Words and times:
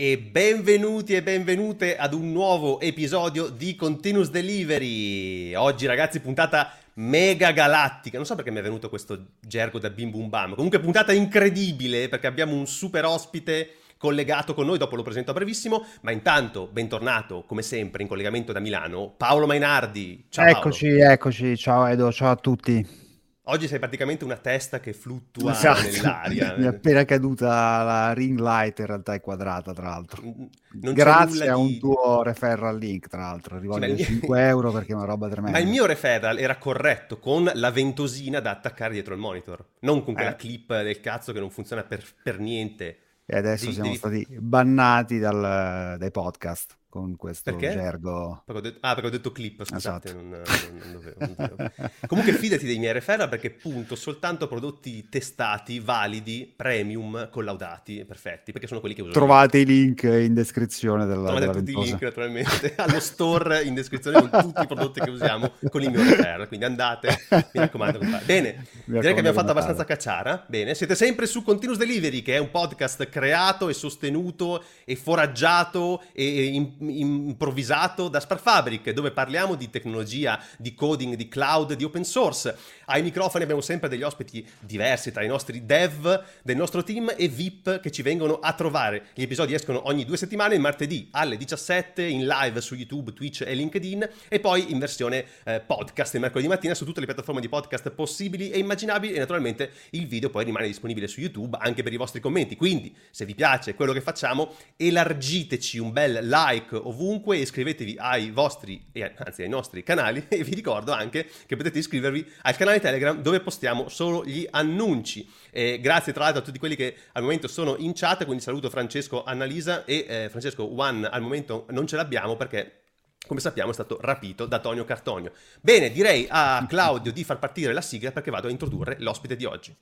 E 0.00 0.16
benvenuti 0.16 1.12
e 1.12 1.22
benvenute 1.22 1.98
ad 1.98 2.14
un 2.14 2.32
nuovo 2.32 2.80
episodio 2.80 3.50
di 3.50 3.76
Continuous 3.76 4.30
Delivery. 4.30 5.54
Oggi 5.54 5.84
ragazzi 5.84 6.20
puntata 6.20 6.72
mega 6.94 7.52
galattica, 7.52 8.16
non 8.16 8.24
so 8.24 8.34
perché 8.34 8.50
mi 8.50 8.60
è 8.60 8.62
venuto 8.62 8.88
questo 8.88 9.26
gergo 9.40 9.78
da 9.78 9.90
bim 9.90 10.10
bum 10.10 10.30
bam, 10.30 10.54
comunque 10.54 10.80
puntata 10.80 11.12
incredibile 11.12 12.08
perché 12.08 12.26
abbiamo 12.26 12.54
un 12.54 12.66
super 12.66 13.04
ospite 13.04 13.74
collegato 13.98 14.54
con 14.54 14.64
noi, 14.64 14.78
dopo 14.78 14.96
lo 14.96 15.02
presento 15.02 15.32
a 15.32 15.34
brevissimo, 15.34 15.84
ma 16.00 16.12
intanto 16.12 16.66
bentornato 16.72 17.44
come 17.46 17.60
sempre 17.60 18.00
in 18.00 18.08
collegamento 18.08 18.52
da 18.52 18.60
Milano, 18.60 19.12
Paolo 19.14 19.44
Mainardi. 19.44 20.24
Ciao 20.30 20.46
eccoci, 20.46 20.96
Paolo. 20.96 21.12
eccoci, 21.12 21.56
ciao 21.58 21.84
Edo, 21.84 22.10
ciao 22.10 22.30
a 22.30 22.36
tutti. 22.36 23.09
Oggi 23.44 23.68
sei 23.68 23.78
praticamente 23.78 24.24
una 24.24 24.36
testa 24.36 24.80
che 24.80 24.92
fluttua 24.92 25.52
esatto. 25.52 25.82
nell'aria. 25.82 26.54
Mi 26.58 26.64
è 26.64 26.68
appena 26.68 27.04
caduta 27.04 27.82
la 27.82 28.12
ring 28.12 28.38
light, 28.38 28.78
in 28.80 28.86
realtà 28.86 29.14
è 29.14 29.20
quadrata, 29.20 29.72
tra 29.72 29.88
l'altro. 29.88 30.22
Non 30.22 30.92
Grazie 30.92 31.48
a 31.48 31.56
un 31.56 31.78
tuo 31.78 32.22
referral 32.22 32.78
link, 32.78 33.08
tra 33.08 33.22
l'altro. 33.22 33.58
Rivolgo 33.58 33.96
sì, 33.96 34.04
5 34.04 34.28
mio... 34.28 34.36
euro 34.46 34.70
perché 34.70 34.92
è 34.92 34.94
una 34.94 35.06
roba 35.06 35.28
tremenda. 35.28 35.58
Ma 35.58 35.64
il 35.64 35.70
mio 35.70 35.86
referral 35.86 36.38
era 36.38 36.58
corretto 36.58 37.18
con 37.18 37.50
la 37.54 37.70
ventosina 37.70 38.40
da 38.40 38.50
attaccare 38.50 38.92
dietro 38.92 39.14
il 39.14 39.20
monitor, 39.20 39.64
non 39.80 40.04
con 40.04 40.14
quella 40.14 40.34
eh. 40.34 40.36
clip 40.36 40.82
del 40.82 41.00
cazzo 41.00 41.32
che 41.32 41.40
non 41.40 41.50
funziona 41.50 41.82
per, 41.82 42.04
per 42.22 42.38
niente. 42.38 42.98
E 43.24 43.36
adesso 43.36 43.70
devi, 43.70 43.74
siamo 43.74 43.88
devi... 43.88 44.24
stati 44.24 44.38
bannati 44.38 45.18
dal, 45.18 45.96
dai 45.98 46.10
podcast 46.10 46.78
con 46.90 47.14
questo 47.16 47.52
perché? 47.52 47.70
gergo. 47.72 48.42
Perché 48.44 48.60
detto, 48.60 48.78
ah, 48.80 48.94
perché 48.94 49.06
ho 49.06 49.10
detto 49.10 49.30
clip, 49.30 49.64
scusate, 49.64 50.08
esatto. 50.08 50.22
non, 50.22 50.42
non, 50.42 50.92
dovevo, 50.92 51.34
non. 51.36 51.70
Comunque 52.08 52.32
fidati 52.34 52.66
dei 52.66 52.78
miei 52.78 52.92
referral 52.92 53.28
perché 53.28 53.50
punto 53.50 53.94
soltanto 53.94 54.48
prodotti 54.48 55.08
testati, 55.08 55.78
validi, 55.78 56.52
premium, 56.54 57.28
collaudati, 57.30 58.04
perfetti, 58.04 58.50
perché 58.50 58.66
sono 58.66 58.80
quelli 58.80 58.96
che 58.96 59.02
uso. 59.02 59.12
Trovate 59.12 59.58
i 59.58 59.64
link 59.64 60.02
in 60.02 60.34
descrizione 60.34 61.06
della 61.06 61.30
Trovate 61.30 61.40
della 61.40 61.52
tutti 61.52 61.70
i 61.70 61.74
link 61.76 62.02
naturalmente 62.02 62.74
allo 62.76 63.00
store 63.00 63.62
in 63.62 63.74
descrizione 63.74 64.28
con 64.28 64.42
tutti 64.42 64.60
i 64.62 64.66
prodotti 64.66 65.00
che 65.00 65.10
usiamo 65.10 65.52
con 65.70 65.82
il 65.82 65.90
mio 65.90 66.02
referral, 66.02 66.48
quindi 66.48 66.66
andate, 66.66 67.26
mi 67.30 67.44
raccomando. 67.52 68.00
Bene, 68.24 68.66
mi 68.86 68.98
direi 68.98 69.12
che 69.14 69.20
abbiamo 69.20 69.38
fatto 69.38 69.52
abbastanza 69.52 69.84
cacciara, 69.84 70.44
bene, 70.48 70.74
siete 70.74 70.96
sempre 70.96 71.26
su 71.26 71.44
Continuous 71.44 71.78
Delivery 71.78 72.20
che 72.20 72.34
è 72.34 72.38
un 72.38 72.50
podcast 72.50 73.08
creato 73.08 73.68
e 73.68 73.74
sostenuto 73.74 74.64
e 74.84 74.96
foraggiato 74.96 76.02
e 76.12 76.46
in 76.46 76.78
improvvisato 76.80 78.08
da 78.08 78.20
Sparfabric, 78.20 78.90
dove 78.90 79.10
parliamo 79.10 79.54
di 79.54 79.70
tecnologia, 79.70 80.42
di 80.56 80.74
coding, 80.74 81.14
di 81.14 81.28
cloud, 81.28 81.74
di 81.74 81.84
open 81.84 82.04
source. 82.04 82.56
Ai 82.86 83.02
microfoni 83.02 83.42
abbiamo 83.42 83.60
sempre 83.60 83.88
degli 83.88 84.02
ospiti 84.02 84.46
diversi 84.60 85.12
tra 85.12 85.22
i 85.22 85.28
nostri 85.28 85.64
dev 85.66 86.24
del 86.42 86.56
nostro 86.56 86.82
team 86.82 87.12
e 87.16 87.28
VIP 87.28 87.80
che 87.80 87.90
ci 87.90 88.02
vengono 88.02 88.38
a 88.40 88.52
trovare. 88.52 89.06
Gli 89.14 89.22
episodi 89.22 89.54
escono 89.54 89.86
ogni 89.86 90.04
due 90.04 90.16
settimane, 90.16 90.54
il 90.54 90.60
martedì 90.60 91.08
alle 91.12 91.36
17 91.36 92.02
in 92.02 92.26
live 92.26 92.60
su 92.60 92.74
YouTube, 92.74 93.12
Twitch 93.12 93.42
e 93.46 93.54
LinkedIn 93.54 94.08
e 94.28 94.40
poi 94.40 94.72
in 94.72 94.78
versione 94.78 95.24
eh, 95.44 95.60
podcast 95.60 96.14
il 96.14 96.20
mercoledì 96.20 96.48
mattina 96.48 96.74
su 96.74 96.84
tutte 96.84 97.00
le 97.00 97.06
piattaforme 97.06 97.40
di 97.40 97.48
podcast 97.48 97.90
possibili 97.90 98.50
e 98.50 98.58
immaginabili 98.58 99.14
e 99.14 99.18
naturalmente 99.18 99.70
il 99.90 100.06
video 100.06 100.30
poi 100.30 100.44
rimane 100.44 100.66
disponibile 100.66 101.06
su 101.06 101.20
YouTube 101.20 101.58
anche 101.60 101.82
per 101.82 101.92
i 101.92 101.96
vostri 101.96 102.20
commenti. 102.20 102.56
Quindi 102.56 102.94
se 103.10 103.24
vi 103.24 103.34
piace 103.34 103.74
quello 103.74 103.92
che 103.92 104.00
facciamo 104.00 104.54
elargiteci 104.76 105.78
un 105.78 105.92
bel 105.92 106.26
like 106.26 106.69
ovunque, 106.76 107.38
iscrivetevi 107.38 107.96
ai 107.98 108.30
vostri, 108.30 108.84
anzi 109.16 109.42
ai 109.42 109.48
nostri 109.48 109.82
canali 109.82 110.26
e 110.28 110.42
vi 110.44 110.54
ricordo 110.54 110.92
anche 110.92 111.28
che 111.46 111.56
potete 111.56 111.78
iscrivervi 111.78 112.26
al 112.42 112.56
canale 112.56 112.80
Telegram 112.80 113.20
dove 113.20 113.40
postiamo 113.40 113.88
solo 113.88 114.24
gli 114.24 114.46
annunci. 114.50 115.28
E 115.50 115.80
grazie 115.80 116.12
tra 116.12 116.24
l'altro 116.24 116.42
a 116.42 116.44
tutti 116.44 116.58
quelli 116.58 116.76
che 116.76 116.94
al 117.12 117.22
momento 117.22 117.48
sono 117.48 117.76
in 117.78 117.92
chat, 117.94 118.24
quindi 118.24 118.42
saluto 118.42 118.70
Francesco, 118.70 119.24
Annalisa 119.24 119.84
e 119.84 120.06
eh, 120.08 120.28
Francesco 120.28 120.78
One 120.78 121.06
al 121.06 121.22
momento 121.22 121.66
non 121.70 121.86
ce 121.86 121.96
l'abbiamo 121.96 122.36
perché 122.36 122.80
come 123.26 123.40
sappiamo 123.40 123.70
è 123.70 123.74
stato 123.74 123.98
rapito 124.00 124.46
da 124.46 124.58
Tonio 124.58 124.84
Cartonio. 124.84 125.32
Bene, 125.60 125.90
direi 125.90 126.26
a 126.28 126.64
Claudio 126.68 127.12
di 127.12 127.22
far 127.22 127.38
partire 127.38 127.72
la 127.72 127.80
sigla 127.80 128.12
perché 128.12 128.30
vado 128.30 128.48
a 128.48 128.50
introdurre 128.50 128.96
l'ospite 128.98 129.36
di 129.36 129.44
oggi. 129.44 129.76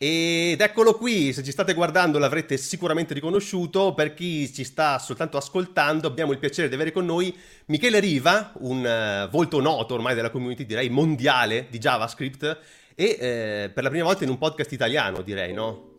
Ed 0.00 0.60
eccolo 0.60 0.94
qui, 0.94 1.32
se 1.32 1.42
ci 1.42 1.50
state 1.50 1.74
guardando 1.74 2.20
l'avrete 2.20 2.56
sicuramente 2.56 3.14
riconosciuto, 3.14 3.94
per 3.94 4.14
chi 4.14 4.52
ci 4.52 4.62
sta 4.62 5.00
soltanto 5.00 5.36
ascoltando 5.36 6.06
abbiamo 6.06 6.30
il 6.30 6.38
piacere 6.38 6.68
di 6.68 6.74
avere 6.76 6.92
con 6.92 7.04
noi 7.04 7.36
Michele 7.66 7.98
Riva, 7.98 8.52
un 8.60 8.78
uh, 8.78 9.28
volto 9.28 9.60
noto 9.60 9.94
ormai 9.94 10.14
della 10.14 10.30
community 10.30 10.66
direi 10.66 10.88
mondiale 10.88 11.66
di 11.68 11.78
JavaScript 11.78 12.58
e 12.94 13.16
eh, 13.18 13.70
per 13.74 13.82
la 13.82 13.88
prima 13.90 14.04
volta 14.04 14.22
in 14.22 14.30
un 14.30 14.38
podcast 14.38 14.70
italiano 14.70 15.20
direi, 15.22 15.52
no? 15.52 15.97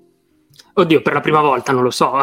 Oddio, 0.74 1.02
per 1.02 1.14
la 1.14 1.20
prima 1.20 1.42
volta 1.42 1.72
non 1.74 1.84
lo 1.84 1.92
so. 1.92 2.22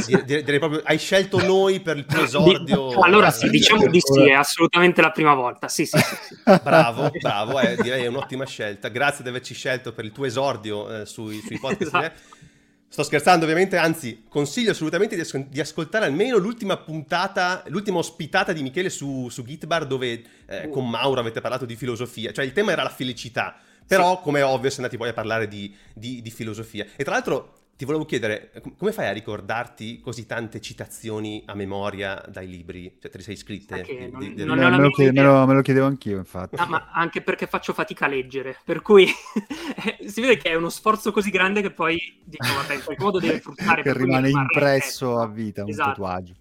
Sì, 0.00 0.14
direi, 0.24 0.42
direi, 0.44 0.58
proprio, 0.58 0.82
hai 0.84 0.98
scelto 0.98 1.42
noi 1.42 1.80
per 1.80 1.96
il 1.96 2.04
tuo 2.04 2.22
esordio. 2.22 3.00
allora 3.00 3.30
sì, 3.30 3.48
diciamo 3.48 3.86
di 3.86 4.00
sì, 4.00 4.28
è 4.28 4.32
assolutamente 4.32 5.00
la 5.00 5.10
prima 5.10 5.34
volta. 5.34 5.68
Sì, 5.68 5.86
sì, 5.86 5.98
sì, 5.98 6.16
sì. 6.28 6.60
Bravo, 6.62 7.10
bravo, 7.18 7.60
eh, 7.60 7.76
direi 7.80 8.04
è 8.04 8.06
un'ottima 8.06 8.44
scelta. 8.44 8.88
Grazie 8.88 9.22
di 9.22 9.30
averci 9.30 9.54
scelto 9.54 9.92
per 9.92 10.04
il 10.04 10.12
tuo 10.12 10.26
esordio 10.26 11.00
eh, 11.00 11.06
sui, 11.06 11.40
sui, 11.40 11.58
podcast. 11.58 11.94
Esatto. 11.94 12.42
Sto 12.86 13.02
scherzando 13.02 13.44
ovviamente, 13.44 13.76
anzi 13.76 14.24
consiglio 14.28 14.70
assolutamente 14.70 15.16
di, 15.16 15.46
di, 15.48 15.60
ascoltare 15.60 16.04
almeno 16.04 16.36
l'ultima 16.36 16.76
puntata, 16.76 17.64
l'ultima 17.66 17.98
ospitata 17.98 18.52
di 18.52 18.62
Michele 18.62 18.88
su, 18.88 19.28
su 19.30 19.42
Gitbar 19.42 19.84
dove 19.84 20.22
eh, 20.46 20.68
con 20.68 20.88
Mauro 20.88 21.18
avete 21.18 21.40
parlato 21.40 21.64
di 21.64 21.74
filosofia, 21.74 22.32
cioè 22.32 22.44
il 22.44 22.52
tema 22.52 22.70
era 22.70 22.84
la 22.84 22.90
felicità, 22.90 23.56
però 23.84 24.20
come 24.20 24.40
è 24.40 24.44
ovvio 24.44 24.70
siete 24.70 24.82
andati 24.82 24.96
poi 24.96 25.08
a 25.08 25.12
parlare 25.12 25.48
di, 25.48 25.74
di, 25.92 26.22
di 26.22 26.30
filosofia. 26.30 26.86
E 26.94 27.02
tra 27.02 27.14
l'altro 27.14 27.63
ti 27.76 27.84
volevo 27.84 28.04
chiedere, 28.04 28.52
come 28.78 28.92
fai 28.92 29.08
a 29.08 29.12
ricordarti 29.12 30.00
così 30.00 30.26
tante 30.26 30.60
citazioni 30.60 31.42
a 31.46 31.54
memoria 31.54 32.22
dai 32.28 32.46
libri? 32.46 32.96
Cioè, 33.00 33.10
te 33.10 33.16
le 33.16 33.22
sei 33.24 33.36
scritte? 33.36 33.82
Di, 33.82 34.10
non, 34.10 34.34
di, 34.34 34.44
non 34.44 34.58
me, 34.58 34.76
lo 34.78 34.90
chiede, 34.90 35.12
me, 35.12 35.26
lo, 35.26 35.44
me, 35.44 35.54
lo 35.54 35.62
chiedevo 35.62 35.86
anch'io, 35.86 36.18
infatti. 36.18 36.54
No, 36.56 36.66
ma 36.66 36.90
anche 36.92 37.20
perché 37.20 37.48
faccio 37.48 37.72
fatica 37.72 38.04
a 38.04 38.08
leggere, 38.08 38.56
per 38.64 38.80
cui 38.80 39.08
si 40.06 40.20
vede 40.20 40.36
che 40.36 40.50
è 40.50 40.54
uno 40.54 40.68
sforzo 40.68 41.10
così 41.10 41.30
grande 41.30 41.62
che 41.62 41.72
poi 41.72 41.98
dico, 42.22 42.46
vabbè, 42.46 42.74
in 42.74 42.84
qualche 42.84 43.02
modo 43.02 43.18
deve 43.18 43.40
fruttare. 43.40 43.82
che 43.82 43.92
rimane 43.92 44.30
impresso 44.30 45.18
a 45.18 45.26
vita, 45.26 45.64
un 45.64 45.70
esatto. 45.70 45.88
tatuaggio. 45.90 46.34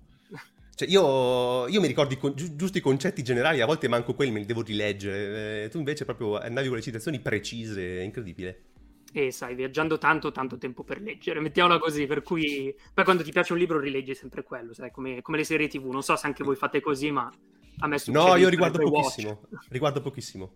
Cioè, 0.75 0.87
io, 0.87 1.67
io, 1.67 1.81
mi 1.81 1.87
ricordo 1.87 2.13
i, 2.13 2.33
gi- 2.35 2.55
giusto 2.55 2.77
i 2.77 2.81
concetti 2.81 3.23
generali, 3.23 3.61
a 3.61 3.65
volte 3.65 3.87
manco 3.87 4.13
quelli 4.13 4.31
me 4.31 4.39
li 4.39 4.45
devo 4.45 4.61
rileggere. 4.61 5.63
Eh, 5.63 5.69
tu 5.69 5.79
invece 5.79 6.05
proprio 6.05 6.37
andavi 6.37 6.67
con 6.67 6.77
le 6.77 6.83
citazioni 6.83 7.19
precise, 7.19 7.99
è 7.99 8.03
incredibile 8.03 8.65
e 9.15 9.31
sai, 9.31 9.53
viaggiando 9.53 9.99
tanto, 9.99 10.31
tanto 10.31 10.57
tempo 10.57 10.83
per 10.83 10.99
leggere, 10.99 11.39
mettiamola 11.39 11.77
così, 11.77 12.07
per 12.07 12.23
cui 12.23 12.75
poi 12.91 13.03
quando 13.03 13.21
ti 13.21 13.31
piace 13.31 13.53
un 13.53 13.59
libro 13.59 13.79
rileggi 13.79 14.15
sempre 14.15 14.41
quello, 14.41 14.73
sai, 14.73 14.89
come, 14.89 15.21
come 15.21 15.37
le 15.37 15.43
serie 15.43 15.67
tv, 15.67 15.85
non 15.91 16.01
so 16.01 16.15
se 16.15 16.25
anche 16.25 16.43
voi 16.43 16.55
fate 16.55 16.81
così, 16.81 17.11
ma 17.11 17.31
a 17.79 17.87
me 17.87 17.99
succede. 17.99 18.25
No, 18.25 18.35
io 18.35 18.49
riguardo 18.49 18.79
pochissimo, 18.79 19.41
watch. 19.49 19.67
riguardo 19.69 20.01
pochissimo. 20.01 20.51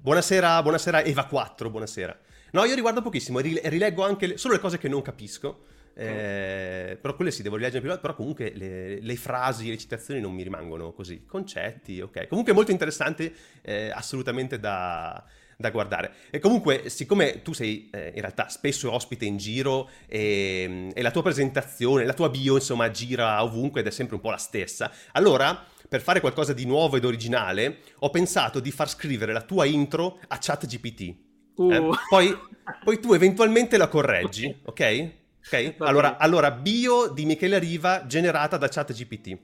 Buonasera, 0.00 0.62
buonasera 0.62 1.02
Eva 1.02 1.24
4, 1.24 1.68
buonasera. 1.68 2.20
No, 2.52 2.64
io 2.64 2.74
riguardo 2.76 3.02
pochissimo, 3.02 3.40
rileggo 3.40 4.04
anche 4.04 4.28
le, 4.28 4.36
solo 4.36 4.54
le 4.54 4.60
cose 4.60 4.78
che 4.78 4.88
non 4.88 5.02
capisco, 5.02 5.64
eh, 5.92 6.96
però 7.00 7.16
quelle 7.16 7.32
sì, 7.32 7.42
devo 7.42 7.56
rileggere 7.56 7.80
prima, 7.80 7.98
però 7.98 8.14
comunque 8.14 8.52
le, 8.54 9.00
le, 9.00 9.16
frasi, 9.16 9.70
le 9.70 9.76
citazioni 9.76 10.20
non 10.20 10.32
mi 10.32 10.44
rimangono 10.44 10.92
così. 10.92 11.24
Concetti, 11.24 12.00
ok. 12.00 12.28
Comunque 12.28 12.52
molto 12.52 12.70
interessante, 12.70 13.34
eh, 13.62 13.90
assolutamente 13.90 14.60
da 14.60 15.24
da 15.56 15.70
guardare. 15.70 16.12
E 16.30 16.38
comunque, 16.38 16.88
siccome 16.88 17.42
tu 17.42 17.52
sei 17.52 17.88
eh, 17.90 18.12
in 18.14 18.20
realtà 18.20 18.48
spesso 18.48 18.92
ospite 18.92 19.24
in 19.24 19.38
giro 19.38 19.88
e, 20.06 20.90
e, 20.94 21.02
la 21.02 21.10
tua 21.10 21.22
presentazione, 21.22 22.04
la 22.04 22.12
tua 22.12 22.28
bio, 22.28 22.54
insomma, 22.54 22.90
gira 22.90 23.42
ovunque 23.42 23.80
ed 23.80 23.86
è 23.86 23.90
sempre 23.90 24.16
un 24.16 24.20
po' 24.20 24.30
la 24.30 24.36
stessa, 24.36 24.92
allora, 25.12 25.64
per 25.88 26.02
fare 26.02 26.20
qualcosa 26.20 26.52
di 26.52 26.66
nuovo 26.66 26.96
ed 26.96 27.04
originale, 27.04 27.78
ho 28.00 28.10
pensato 28.10 28.60
di 28.60 28.70
far 28.70 28.88
scrivere 28.88 29.32
la 29.32 29.42
tua 29.42 29.64
intro 29.64 30.18
a 30.28 30.38
ChatGPT. 30.38 31.14
Uh. 31.56 31.72
Eh? 31.72 31.88
Poi, 32.08 32.36
poi, 32.84 33.00
tu 33.00 33.14
eventualmente 33.14 33.76
la 33.76 33.88
correggi, 33.88 34.54
ok? 34.64 35.10
Ok? 35.46 35.74
Allora, 35.78 36.16
allora, 36.18 36.50
bio 36.50 37.08
di 37.08 37.24
Michele 37.24 37.58
Riva 37.58 38.04
generata 38.06 38.56
da 38.56 38.68
ChatGPT. 38.68 39.38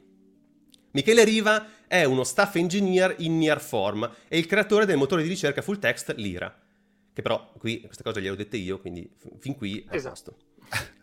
Michele 0.93 1.25
Riva 1.25 1.67
è 1.87 2.05
uno 2.05 2.25
staff 2.25 2.55
engineer 2.57 3.17
in 3.19 3.39
near 3.39 3.61
form 3.61 4.09
e 4.29 4.39
il 4.39 4.47
creatore 4.47 4.87
del 4.87 4.97
motore 4.97 5.23
di 5.23 5.29
ricerca 5.29 5.63
full 5.63 5.79
text 5.79 6.15
Lira. 6.17 6.55
Che 7.15 7.21
però 7.23 7.53
qui 7.59 7.83
queste 7.83 8.03
cose 8.03 8.21
le 8.21 8.31
ho 8.31 8.35
dette 8.35 8.57
io, 8.57 8.81
quindi 8.81 9.11
fin 9.39 9.55
qui 9.55 9.85
è 9.89 9.95
esatto. 9.95 10.37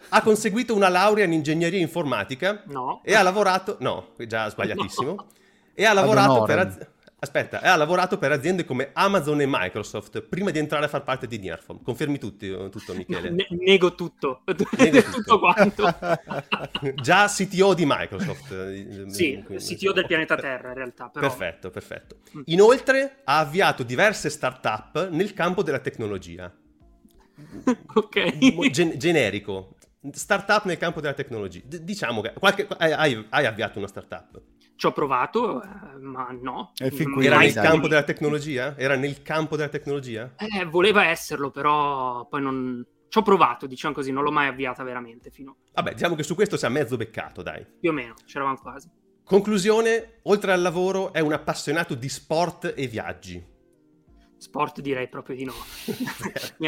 Ha 0.09 0.21
conseguito 0.23 0.73
una 0.73 0.89
laurea 0.89 1.25
in 1.25 1.33
ingegneria 1.33 1.79
informatica 1.79 2.63
no. 2.65 3.01
e 3.03 3.13
ha 3.13 3.21
lavorato... 3.21 3.77
No, 3.79 4.15
già 4.27 4.49
sbagliatissimo. 4.49 5.15
No. 5.15 5.37
E 5.75 5.85
ha 5.85 5.93
lavorato 5.93 6.43
per... 6.43 6.59
Az... 6.59 6.87
Aspetta, 7.21 7.59
ha 7.59 7.75
lavorato 7.75 8.17
per 8.17 8.31
aziende 8.31 8.63
come 8.63 8.91
Amazon 8.93 9.41
e 9.41 9.45
Microsoft 9.45 10.21
prima 10.21 10.51
di 10.51 10.59
entrare 10.59 10.85
a 10.85 10.87
far 10.87 11.03
parte 11.03 11.27
di 11.27 11.37
Nearform. 11.37 11.83
Confermi 11.83 12.17
tutti, 12.17 12.49
tutto, 12.69 12.93
Michele? 12.93 13.29
Ne- 13.29 13.47
nego 13.49 13.93
tutto. 13.93 14.43
Nego 14.77 15.01
tutto. 15.03 15.11
tutto 15.11 15.39
quanto. 15.39 15.83
Già 17.01 17.27
CTO 17.27 17.73
di 17.73 17.83
Microsoft. 17.85 18.51
Eh, 18.51 19.05
sì, 19.07 19.43
Quindi, 19.45 19.63
CTO 19.63 19.91
del 19.91 20.05
pianeta 20.05 20.37
Terra 20.37 20.69
in 20.69 20.75
realtà. 20.75 21.09
Però... 21.09 21.27
Perfetto, 21.27 21.69
perfetto. 21.69 22.19
Mm. 22.37 22.41
Inoltre 22.45 23.19
ha 23.25 23.39
avviato 23.39 23.83
diverse 23.83 24.29
start-up 24.29 25.09
nel 25.09 25.33
campo 25.33 25.61
della 25.61 25.79
tecnologia. 25.79 26.49
ok. 27.95 28.69
Gen- 28.69 28.97
generico. 28.97 29.75
Startup 30.11 30.63
nel 30.63 30.77
campo 30.77 31.01
della 31.01 31.13
tecnologia. 31.13 31.61
D- 31.65 31.79
diciamo 31.79 32.21
che 32.21 32.31
qualche... 32.31 32.65
hai, 32.77 33.25
hai 33.29 33.45
avviato 33.45 33.77
una 33.77 33.87
startup. 33.87 34.41
Ci 34.79 34.85
ho 34.85 34.93
provato, 34.93 35.61
eh, 35.61 35.67
ma 35.99 36.29
no. 36.41 36.71
Era 36.77 37.39
nel 37.39 37.53
campo 37.53 37.89
della 37.89 38.03
tecnologia? 38.03 38.77
Era 38.77 38.95
nel 38.95 39.21
campo 39.21 39.57
della 39.57 39.67
tecnologia? 39.67 40.35
Eh, 40.37 40.63
voleva 40.63 41.07
esserlo, 41.07 41.51
però 41.51 42.25
poi 42.27 42.41
non... 42.41 42.87
Ci 43.09 43.17
ho 43.17 43.21
provato, 43.21 43.67
diciamo 43.67 43.93
così, 43.93 44.13
non 44.13 44.23
l'ho 44.23 44.31
mai 44.31 44.47
avviata 44.47 44.81
veramente 44.83 45.31
fino... 45.31 45.57
Vabbè, 45.73 45.95
diciamo 45.95 46.15
che 46.15 46.23
su 46.23 46.33
questo 46.33 46.55
si 46.55 46.65
è 46.65 46.69
mezzo 46.69 46.95
beccato, 46.95 47.41
dai. 47.41 47.65
Più 47.77 47.89
o 47.89 47.93
meno, 47.93 48.13
c'eravamo 48.25 48.55
quasi. 48.55 48.89
Conclusione, 49.21 50.21
oltre 50.23 50.53
al 50.53 50.61
lavoro 50.61 51.11
è 51.11 51.19
un 51.19 51.33
appassionato 51.33 51.93
di 51.93 52.07
sport 52.07 52.73
e 52.73 52.87
viaggi. 52.87 53.45
Sport 54.37 54.79
direi 54.79 55.09
proprio 55.09 55.35
di 55.35 55.43
no. 55.43 55.55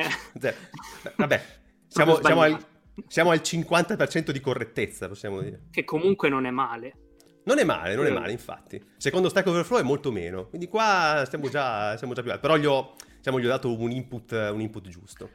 Vabbè, 1.15 1.45
siamo, 1.87 2.21
siamo, 2.21 2.41
al, 2.41 2.65
siamo 3.07 3.29
al 3.31 3.39
50% 3.41 4.31
di 4.31 4.39
correttezza, 4.41 5.07
possiamo 5.07 5.39
dire. 5.39 5.67
Che 5.71 5.85
comunque 5.85 6.27
non 6.27 6.45
è 6.45 6.51
male. 6.51 7.05
Non 7.43 7.57
è 7.57 7.63
male, 7.63 7.95
non 7.95 8.05
è 8.05 8.11
male, 8.11 8.31
infatti. 8.31 8.81
Secondo 8.97 9.29
Stack 9.29 9.47
Overflow 9.47 9.79
è 9.79 9.83
molto 9.83 10.11
meno. 10.11 10.47
Quindi 10.47 10.67
qua 10.67 11.23
stiamo 11.25 11.49
già, 11.49 11.95
stiamo 11.95 12.13
già 12.13 12.21
più 12.21 12.31
alti. 12.31 12.41
Però 12.41 12.57
gli 12.57 12.65
ho, 12.65 12.95
diciamo, 13.17 13.39
gli 13.39 13.45
ho 13.45 13.49
dato 13.49 13.75
un 13.75 13.91
input, 13.91 14.31
un 14.31 14.61
input, 14.61 14.87
giusto. 14.87 15.29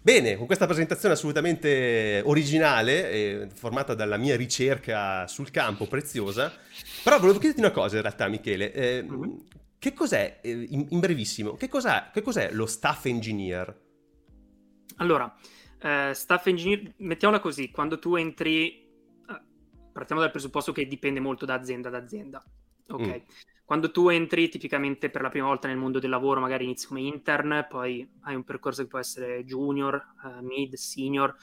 Bene, 0.00 0.36
con 0.36 0.46
questa 0.46 0.66
presentazione 0.66 1.14
assolutamente 1.14 2.22
originale, 2.24 3.10
eh, 3.10 3.48
formata 3.52 3.94
dalla 3.94 4.16
mia 4.16 4.36
ricerca 4.36 5.26
sul 5.26 5.50
campo, 5.50 5.86
preziosa. 5.86 6.52
Però 7.02 7.18
volevo 7.18 7.38
chiederti 7.38 7.60
una 7.60 7.72
cosa 7.72 7.96
in 7.96 8.02
realtà, 8.02 8.28
Michele. 8.28 8.72
Eh, 8.72 9.02
mm-hmm. 9.02 9.36
Che 9.78 9.92
cos'è, 9.92 10.40
eh, 10.42 10.50
in, 10.50 10.86
in, 10.90 11.00
brevissimo, 11.00 11.54
che 11.54 11.68
cos'è, 11.68 12.10
che 12.12 12.22
cos'è 12.22 12.50
lo 12.52 12.66
staff 12.66 13.04
engineer? 13.06 13.86
Allora, 14.96 15.32
eh, 15.82 16.12
staff 16.14 16.46
engineer, 16.46 16.94
mettiamola 16.96 17.40
così, 17.40 17.70
quando 17.70 17.98
tu 17.98 18.16
entri 18.16 18.87
partiamo 19.98 20.22
dal 20.22 20.30
presupposto 20.30 20.70
che 20.70 20.86
dipende 20.86 21.18
molto 21.18 21.44
da 21.44 21.54
azienda 21.54 21.88
ad 21.88 21.94
azienda. 21.94 22.42
Ok. 22.86 23.06
Mm. 23.06 23.32
Quando 23.64 23.90
tu 23.90 24.08
entri 24.08 24.48
tipicamente 24.48 25.10
per 25.10 25.20
la 25.20 25.28
prima 25.28 25.48
volta 25.48 25.68
nel 25.68 25.76
mondo 25.76 25.98
del 25.98 26.08
lavoro, 26.08 26.40
magari 26.40 26.64
inizi 26.64 26.86
come 26.86 27.00
intern, 27.00 27.66
poi 27.68 28.08
hai 28.22 28.34
un 28.34 28.44
percorso 28.44 28.82
che 28.82 28.88
può 28.88 28.98
essere 28.98 29.44
junior, 29.44 30.14
uh, 30.22 30.42
mid, 30.42 30.74
senior. 30.74 31.36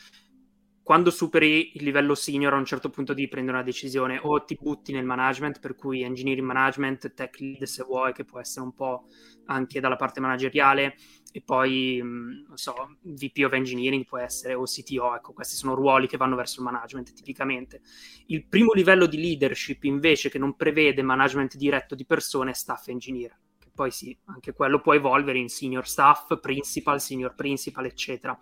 Quando 0.82 1.12
superi 1.12 1.76
il 1.76 1.84
livello 1.84 2.16
senior, 2.16 2.54
a 2.54 2.58
un 2.58 2.66
certo 2.66 2.90
punto 2.90 3.14
devi 3.14 3.28
prendere 3.28 3.58
una 3.58 3.66
decisione 3.66 4.20
o 4.24 4.44
ti 4.44 4.58
butti 4.60 4.92
nel 4.92 5.06
management, 5.06 5.60
per 5.60 5.76
cui 5.76 6.02
engineering 6.02 6.48
management, 6.48 7.14
tech 7.14 7.40
lead 7.40 7.64
se 7.64 7.84
vuoi, 7.84 8.14
che 8.14 8.24
può 8.24 8.40
essere 8.40 8.66
un 8.66 8.74
po' 8.74 9.06
anche 9.46 9.80
dalla 9.80 9.96
parte 9.96 10.20
manageriale, 10.20 10.96
e 11.36 11.42
poi, 11.42 12.00
mm, 12.02 12.46
non 12.48 12.56
so, 12.56 12.96
VP 13.02 13.44
of 13.44 13.52
Engineering 13.52 14.06
può 14.06 14.18
essere 14.20 14.54
o 14.54 14.64
CTO, 14.64 15.16
ecco, 15.16 15.34
questi 15.34 15.58
sono 15.58 15.76
ruoli 15.76 16.08
che 16.08 16.16
vanno 16.16 16.38
verso 16.38 16.62
il 16.62 16.66
management 16.66 17.12
tipicamente. 17.12 17.82
Il 18.28 18.48
primo 18.48 18.72
livello 18.72 19.06
di 19.06 19.18
leadership 19.18 19.84
invece 19.84 20.30
che 20.30 20.38
non 20.38 20.56
prevede 20.56 21.02
management 21.02 21.58
diretto 21.58 21.94
di 21.94 22.06
persone 22.06 22.52
è 22.52 22.54
staff 22.54 22.88
engineer, 22.88 23.38
che 23.60 23.70
poi 23.76 23.92
sì, 23.92 24.18
anche 24.28 24.54
quello 24.54 24.80
può 24.80 24.94
evolvere 24.94 25.38
in 25.38 25.50
senior 25.50 25.86
staff, 25.86 26.40
principal, 26.40 27.02
senior 27.02 27.36
principal, 27.36 27.84
eccetera. 27.84 28.40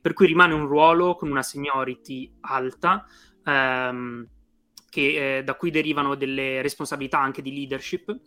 Per 0.00 0.14
cui 0.14 0.26
rimane 0.26 0.54
un 0.54 0.66
ruolo 0.66 1.14
con 1.16 1.30
una 1.30 1.42
seniority 1.42 2.32
alta, 2.40 3.04
ehm, 3.44 4.26
che, 4.88 5.36
eh, 5.36 5.44
da 5.44 5.54
cui 5.54 5.70
derivano 5.70 6.14
delle 6.14 6.62
responsabilità 6.62 7.20
anche 7.20 7.42
di 7.42 7.52
leadership, 7.52 8.18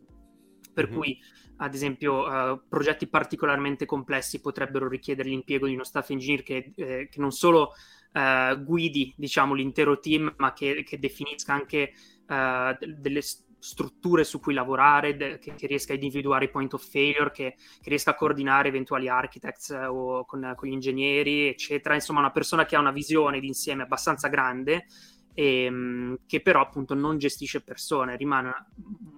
per 0.75 0.89
mm-hmm. 0.89 0.95
cui 0.95 1.19
ad 1.57 1.73
esempio 1.73 2.27
uh, 2.27 2.61
progetti 2.67 3.07
particolarmente 3.07 3.85
complessi 3.85 4.41
potrebbero 4.41 4.87
richiedere 4.87 5.29
l'impiego 5.29 5.67
di 5.67 5.73
uno 5.73 5.83
staff 5.83 6.09
engineer 6.09 6.43
che, 6.43 6.71
eh, 6.75 7.07
che 7.09 7.19
non 7.19 7.31
solo 7.31 7.73
uh, 8.13 8.61
guidi 8.63 9.13
diciamo, 9.15 9.53
l'intero 9.53 9.99
team 9.99 10.33
ma 10.37 10.53
che, 10.53 10.83
che 10.83 10.99
definisca 10.99 11.53
anche 11.53 11.93
uh, 12.27 12.75
delle 12.97 13.21
strutture 13.57 14.23
su 14.23 14.39
cui 14.39 14.53
lavorare, 14.53 15.15
de- 15.15 15.39
che, 15.39 15.55
che, 15.55 15.65
riesca 15.65 15.93
a 15.93 15.95
individuare 15.95 16.45
i 16.45 16.49
point 16.51 16.73
of 16.73 16.87
failure, 16.87 17.31
che, 17.31 17.55
riesca 17.83 18.11
a 18.11 18.15
coordinare 18.15 18.67
eventuali 18.67 19.07
architects 19.09 19.69
o 19.71 20.23
con, 20.25 20.53
con 20.55 20.69
gli 20.69 20.73
ingegneri 20.73 21.47
eccetera, 21.47 21.95
insomma 21.95 22.19
una 22.19 22.31
persona 22.31 22.65
che 22.65 22.75
ha 22.75 22.79
una 22.79 22.91
visione 22.91 23.39
d'insieme 23.39 23.83
abbastanza 23.83 24.27
grande 24.27 24.85
ehm, 25.35 26.19
che 26.25 26.41
però 26.41 26.61
appunto 26.61 26.95
non 26.95 27.19
gestisce 27.19 27.61
persone, 27.61 28.15
rimane 28.15 28.53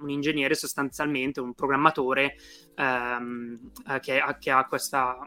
un 0.01 0.09
ingegnere 0.09 0.55
sostanzialmente, 0.55 1.39
un 1.39 1.53
programmatore 1.53 2.35
ehm, 2.75 3.71
eh, 3.89 3.99
che, 4.01 4.21
che, 4.39 4.51
ha 4.51 4.65
questa... 4.65 5.17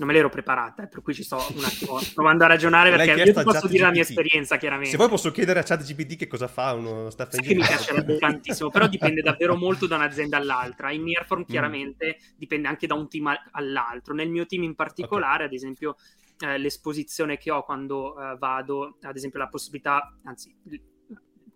Non 0.00 0.06
me 0.06 0.14
l'ero 0.14 0.28
preparata, 0.28 0.84
eh, 0.84 0.86
per 0.86 1.02
cui 1.02 1.12
ci 1.12 1.24
sto 1.24 1.36
un 1.56 1.64
attimo 1.64 1.98
provando 2.14 2.44
a 2.44 2.46
ragionare 2.46 2.90
perché 2.90 3.20
io 3.20 3.42
posso 3.42 3.66
dire 3.66 3.82
la 3.82 3.90
mia 3.90 4.02
esperienza 4.02 4.56
chiaramente. 4.56 4.90
Se 4.92 4.96
vuoi 4.96 5.08
posso 5.08 5.32
chiedere 5.32 5.58
a 5.58 5.64
ChatGPT 5.64 6.14
che 6.14 6.28
cosa 6.28 6.46
fa 6.46 6.72
uno 6.72 7.10
staff 7.10 7.34
engineer. 7.34 7.66
Che 7.66 7.72
mi 7.72 7.76
piacerebbe 7.76 8.16
tantissimo, 8.16 8.70
però 8.70 8.86
dipende 8.86 9.22
davvero 9.22 9.56
molto 9.58 9.88
da 9.88 9.96
un'azienda 9.96 10.36
all'altra. 10.36 10.92
In 10.92 11.02
Nearform 11.02 11.40
mm. 11.40 11.44
chiaramente 11.46 12.16
mm. 12.16 12.36
dipende 12.36 12.68
anche 12.68 12.86
da 12.86 12.94
un 12.94 13.08
team 13.08 13.34
all'altro. 13.50 14.14
Nel 14.14 14.30
mio 14.30 14.46
team 14.46 14.62
in 14.62 14.76
particolare, 14.76 15.42
okay. 15.42 15.46
ad 15.46 15.52
esempio, 15.52 15.96
eh, 16.38 16.58
l'esposizione 16.58 17.36
che 17.36 17.50
ho 17.50 17.64
quando 17.64 18.18
eh, 18.20 18.36
vado, 18.38 18.98
ad 19.00 19.16
esempio 19.16 19.38
la 19.38 19.48
possibilità, 19.48 20.18
anzi 20.24 20.54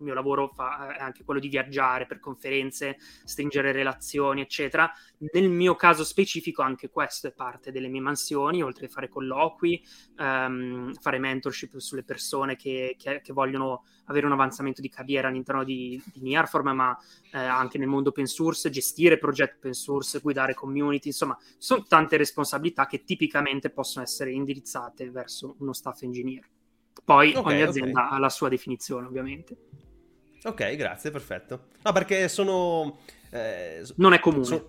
il 0.02 0.08
mio 0.08 0.14
lavoro 0.14 0.48
fa, 0.48 0.94
è 0.94 1.00
anche 1.00 1.24
quello 1.24 1.40
di 1.40 1.48
viaggiare 1.48 2.06
per 2.06 2.18
conferenze, 2.18 2.98
stringere 3.24 3.72
relazioni, 3.72 4.40
eccetera. 4.40 4.92
Nel 5.32 5.48
mio 5.48 5.76
caso 5.76 6.04
specifico 6.04 6.62
anche 6.62 6.90
questo 6.90 7.28
è 7.28 7.32
parte 7.32 7.70
delle 7.70 7.88
mie 7.88 8.00
mansioni, 8.00 8.62
oltre 8.62 8.86
a 8.86 8.88
fare 8.88 9.08
colloqui, 9.08 9.82
um, 10.18 10.92
fare 10.94 11.18
mentorship 11.18 11.78
sulle 11.78 12.02
persone 12.02 12.56
che, 12.56 12.96
che, 12.98 13.20
che, 13.22 13.32
vogliono 13.32 13.84
avere 14.06 14.26
un 14.26 14.32
avanzamento 14.32 14.80
di 14.80 14.88
carriera 14.88 15.28
all'interno 15.28 15.64
di, 15.64 16.02
di 16.12 16.20
Nearform, 16.20 16.70
ma 16.70 16.98
eh, 17.32 17.38
anche 17.38 17.78
nel 17.78 17.88
mondo 17.88 18.10
open 18.10 18.26
source, 18.26 18.70
gestire 18.70 19.18
progetti 19.18 19.56
open 19.56 19.72
source, 19.74 20.18
guidare 20.18 20.54
community, 20.54 21.08
insomma, 21.08 21.38
sono 21.56 21.84
tante 21.84 22.16
responsabilità 22.16 22.86
che 22.86 23.04
tipicamente 23.04 23.70
possono 23.70 24.04
essere 24.04 24.32
indirizzate 24.32 25.10
verso 25.10 25.54
uno 25.60 25.72
staff 25.72 26.02
engineer. 26.02 26.48
Poi 27.04 27.34
okay, 27.34 27.52
ogni 27.52 27.62
azienda 27.62 28.04
okay. 28.04 28.16
ha 28.16 28.18
la 28.18 28.28
sua 28.28 28.48
definizione, 28.48 29.06
ovviamente. 29.06 29.56
Ok, 30.44 30.76
grazie, 30.76 31.10
perfetto. 31.10 31.66
No, 31.82 31.92
perché 31.92 32.28
sono... 32.28 32.98
Eh, 33.30 33.82
non 33.96 34.12
è 34.12 34.20
comune. 34.20 34.44
So, 34.44 34.68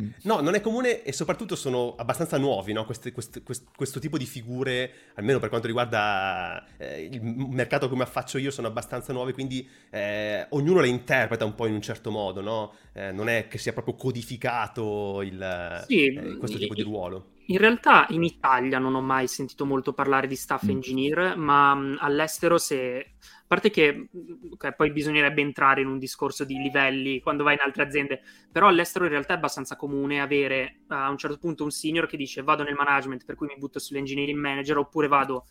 Mm. 0.00 0.08
No, 0.22 0.40
non 0.40 0.54
è 0.54 0.62
comune 0.62 1.02
e 1.02 1.12
soprattutto 1.12 1.54
sono 1.54 1.94
abbastanza 1.96 2.38
nuovi 2.38 2.72
no? 2.72 2.86
queste, 2.86 3.12
queste, 3.12 3.42
quest, 3.42 3.66
questo 3.76 4.00
tipo 4.00 4.16
di 4.16 4.24
figure, 4.24 4.90
almeno 5.14 5.38
per 5.38 5.50
quanto 5.50 5.66
riguarda 5.66 6.64
eh, 6.78 7.02
il 7.02 7.22
mercato 7.22 7.90
come 7.90 8.04
affaccio 8.04 8.38
io, 8.38 8.50
sono 8.50 8.68
abbastanza 8.68 9.12
nuovi, 9.12 9.32
quindi 9.32 9.68
eh, 9.90 10.46
ognuno 10.50 10.80
le 10.80 10.88
interpreta 10.88 11.44
un 11.44 11.54
po' 11.54 11.66
in 11.66 11.74
un 11.74 11.82
certo 11.82 12.10
modo, 12.10 12.40
no? 12.40 12.72
eh, 12.94 13.12
non 13.12 13.28
è 13.28 13.48
che 13.48 13.58
sia 13.58 13.74
proprio 13.74 13.94
codificato 13.94 15.20
il, 15.20 15.84
sì, 15.86 16.06
eh, 16.06 16.36
questo 16.38 16.56
tipo 16.56 16.74
di 16.74 16.82
ruolo. 16.82 17.32
In 17.52 17.58
realtà 17.58 18.06
in 18.08 18.22
Italia 18.22 18.78
non 18.78 18.94
ho 18.94 19.02
mai 19.02 19.28
sentito 19.28 19.66
molto 19.66 19.92
parlare 19.92 20.26
di 20.26 20.36
staff 20.36 20.64
mm. 20.64 20.70
engineer, 20.70 21.36
ma 21.36 21.74
mh, 21.74 21.98
all'estero 22.00 22.56
se 22.56 23.16
parte 23.46 23.68
che 23.68 24.08
okay, 24.52 24.74
poi 24.74 24.90
bisognerebbe 24.90 25.42
entrare 25.42 25.82
in 25.82 25.86
un 25.86 25.98
discorso 25.98 26.44
di 26.44 26.54
livelli 26.54 27.20
quando 27.20 27.44
vai 27.44 27.52
in 27.52 27.60
altre 27.60 27.82
aziende, 27.82 28.22
però 28.50 28.68
all'estero 28.68 29.04
in 29.04 29.10
realtà 29.10 29.34
è 29.34 29.36
abbastanza 29.36 29.76
comune 29.76 30.22
avere 30.22 30.80
uh, 30.88 30.94
a 30.94 31.10
un 31.10 31.18
certo 31.18 31.36
punto 31.36 31.62
un 31.62 31.70
senior 31.70 32.06
che 32.06 32.16
dice 32.16 32.42
vado 32.42 32.62
nel 32.62 32.74
management 32.74 33.26
per 33.26 33.34
cui 33.34 33.48
mi 33.48 33.58
butto 33.58 33.78
sull'engineering 33.78 34.38
manager 34.38 34.78
oppure 34.78 35.08
vado 35.08 35.44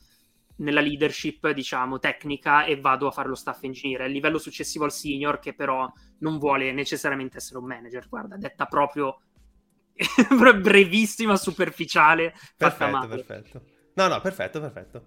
nella 0.58 0.82
leadership, 0.82 1.52
diciamo, 1.52 2.00
tecnica 2.00 2.64
e 2.64 2.80
vado 2.80 3.06
a 3.06 3.12
fare 3.12 3.30
lo 3.30 3.36
staff 3.36 3.62
engineer. 3.62 4.02
È 4.02 4.06
il 4.06 4.12
livello 4.12 4.40
successivo 4.40 4.86
al 4.86 4.92
senior 4.92 5.38
che 5.38 5.54
però 5.54 5.88
non 6.20 6.40
vuole 6.40 6.72
necessariamente 6.72 7.38
essere 7.38 7.60
un 7.60 7.66
manager, 7.66 8.10
guarda, 8.10 8.38
detta 8.38 8.66
proprio 8.66 9.20
brevissima, 10.62 11.36
superficiale. 11.36 12.34
Perfetto, 12.58 13.08
perfetto. 13.08 13.62
No, 13.94 14.08
no, 14.08 14.22
perfetto, 14.22 14.60
perfetto. 14.60 15.06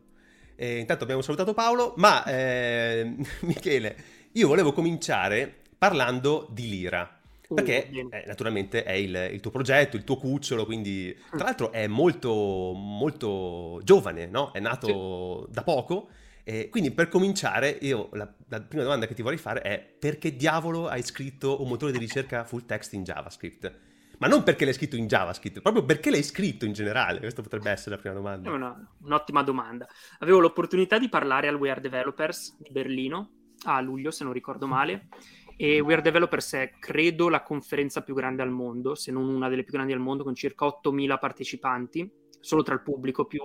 E 0.57 0.79
intanto 0.79 1.05
abbiamo 1.05 1.23
salutato 1.23 1.53
Paolo, 1.53 1.95
ma 1.97 2.25
eh, 2.25 3.17
Michele, 3.41 3.97
io 4.33 4.49
volevo 4.49 4.73
cominciare 4.73 5.63
parlando 5.77 6.49
di 6.51 6.69
Lira. 6.69 7.21
Uh, 7.47 7.57
perché 7.57 7.91
eh, 7.91 8.25
naturalmente 8.27 8.85
è 8.85 8.93
il, 8.93 9.31
il, 9.33 9.41
tuo 9.41 9.51
progetto, 9.51 9.97
il 9.97 10.05
tuo 10.05 10.17
cucciolo, 10.17 10.65
quindi 10.65 11.15
tra 11.31 11.45
l'altro 11.45 11.73
è 11.73 11.87
molto, 11.87 12.73
molto 12.75 13.81
giovane, 13.85 14.27
no? 14.27 14.51
È 14.53 14.61
nato 14.61 15.45
sì. 15.47 15.53
da 15.53 15.63
poco 15.63 16.09
Eh, 16.43 16.69
quindi 16.71 16.91
per 16.91 17.09
cominciare, 17.09 17.77
io 17.83 18.09
la, 18.13 18.33
la, 18.49 18.61
prima 18.63 18.83
domanda 18.83 19.07
che 19.07 19.15
ti 19.15 19.23
vorrei 19.23 19.39
fare 19.39 19.61
è 19.61 19.79
perché 19.79 20.37
diavolo 20.37 20.89
hai 20.89 21.03
scritto 21.03 21.61
un 21.63 21.69
motore 21.69 21.93
di 21.93 21.99
ricerca 21.99 22.45
full 22.45 22.65
text 22.65 22.93
in 22.95 23.03
JavaScript? 23.03 23.84
Ma 24.19 24.27
non 24.27 24.43
perché 24.43 24.65
l'hai 24.65 24.75
scritto 24.75 24.97
in 24.97 25.07
JavaScript, 25.07 25.61
proprio 25.61 25.85
perché 25.85 26.11
l'hai 26.11 26.23
scritto 26.23 26.65
in 26.65 26.73
generale. 26.73 27.19
Questa 27.19 27.43
potrebbe 27.43 27.71
essere 27.71 27.97
la 27.97 28.01
prima 28.01 28.15
domanda. 28.15 28.49
È 28.49 28.53
una, 28.53 28.97
un'ottima 29.03 29.43
domanda. 29.43 29.87
Avevo 30.19 30.41
l'opportunità 30.41 30.99
di 30.99 31.09
parlare 31.09 31.49
al 31.49 31.57
We 31.57 31.71
Are 31.71 31.81
Developers 31.81 32.57
di 32.59 32.71
Berlino 32.71 33.31
a 33.65 33.81
luglio, 33.81 34.11
se 34.11 34.25
non 34.25 34.33
ricordo 34.33 34.67
male. 34.67 35.09
E 35.57 35.81
We 35.81 35.93
Are 35.93 36.03
Developers 36.03 36.53
è, 36.55 36.71
credo, 36.79 37.29
la 37.29 37.43
conferenza 37.43 38.03
più 38.03 38.15
grande 38.15 38.43
al 38.43 38.51
mondo, 38.51 38.95
se 38.95 39.13
non 39.13 39.29
una 39.29 39.49
delle 39.49 39.63
più 39.63 39.73
grandi 39.73 39.93
al 39.93 40.01
mondo, 40.01 40.25
con 40.25 40.35
circa 40.35 40.67
8.000 40.67 41.19
partecipanti, 41.19 42.11
solo 42.41 42.63
tra 42.63 42.75
il 42.75 42.83
pubblico, 42.83 43.27
più 43.27 43.43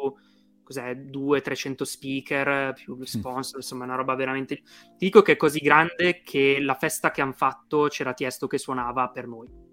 cos'è, 0.64 0.94
200-300 0.94 1.82
speaker, 1.82 2.74
più 2.74 3.04
sponsor, 3.04 3.56
mm. 3.56 3.62
insomma, 3.62 3.84
una 3.86 3.96
roba 3.96 4.16
veramente... 4.16 4.56
Ti 4.56 5.06
dico 5.06 5.22
che 5.22 5.34
è 5.34 5.38
così 5.38 5.60
grande 5.60 6.22
che 6.24 6.60
la 6.62 6.76
festa 6.76 7.10
che 7.12 7.22
hanno 7.22 7.34
fatto 7.34 7.88
c'era 7.90 8.14
Tiesto 8.14 8.48
che 8.48 8.60
suonava 8.60 9.10
per 9.10 9.28
noi. 9.28 9.69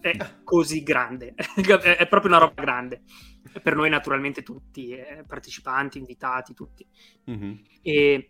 È 0.00 0.16
così 0.44 0.82
grande, 0.82 1.34
è 1.54 2.06
proprio 2.08 2.30
una 2.30 2.38
roba 2.38 2.62
grande. 2.62 3.02
Per 3.62 3.76
noi 3.76 3.90
naturalmente 3.90 4.42
tutti, 4.42 4.90
eh, 4.90 5.24
partecipanti, 5.26 5.98
invitati, 5.98 6.54
tutti. 6.54 6.86
Mm-hmm. 7.30 7.54
E 7.82 8.28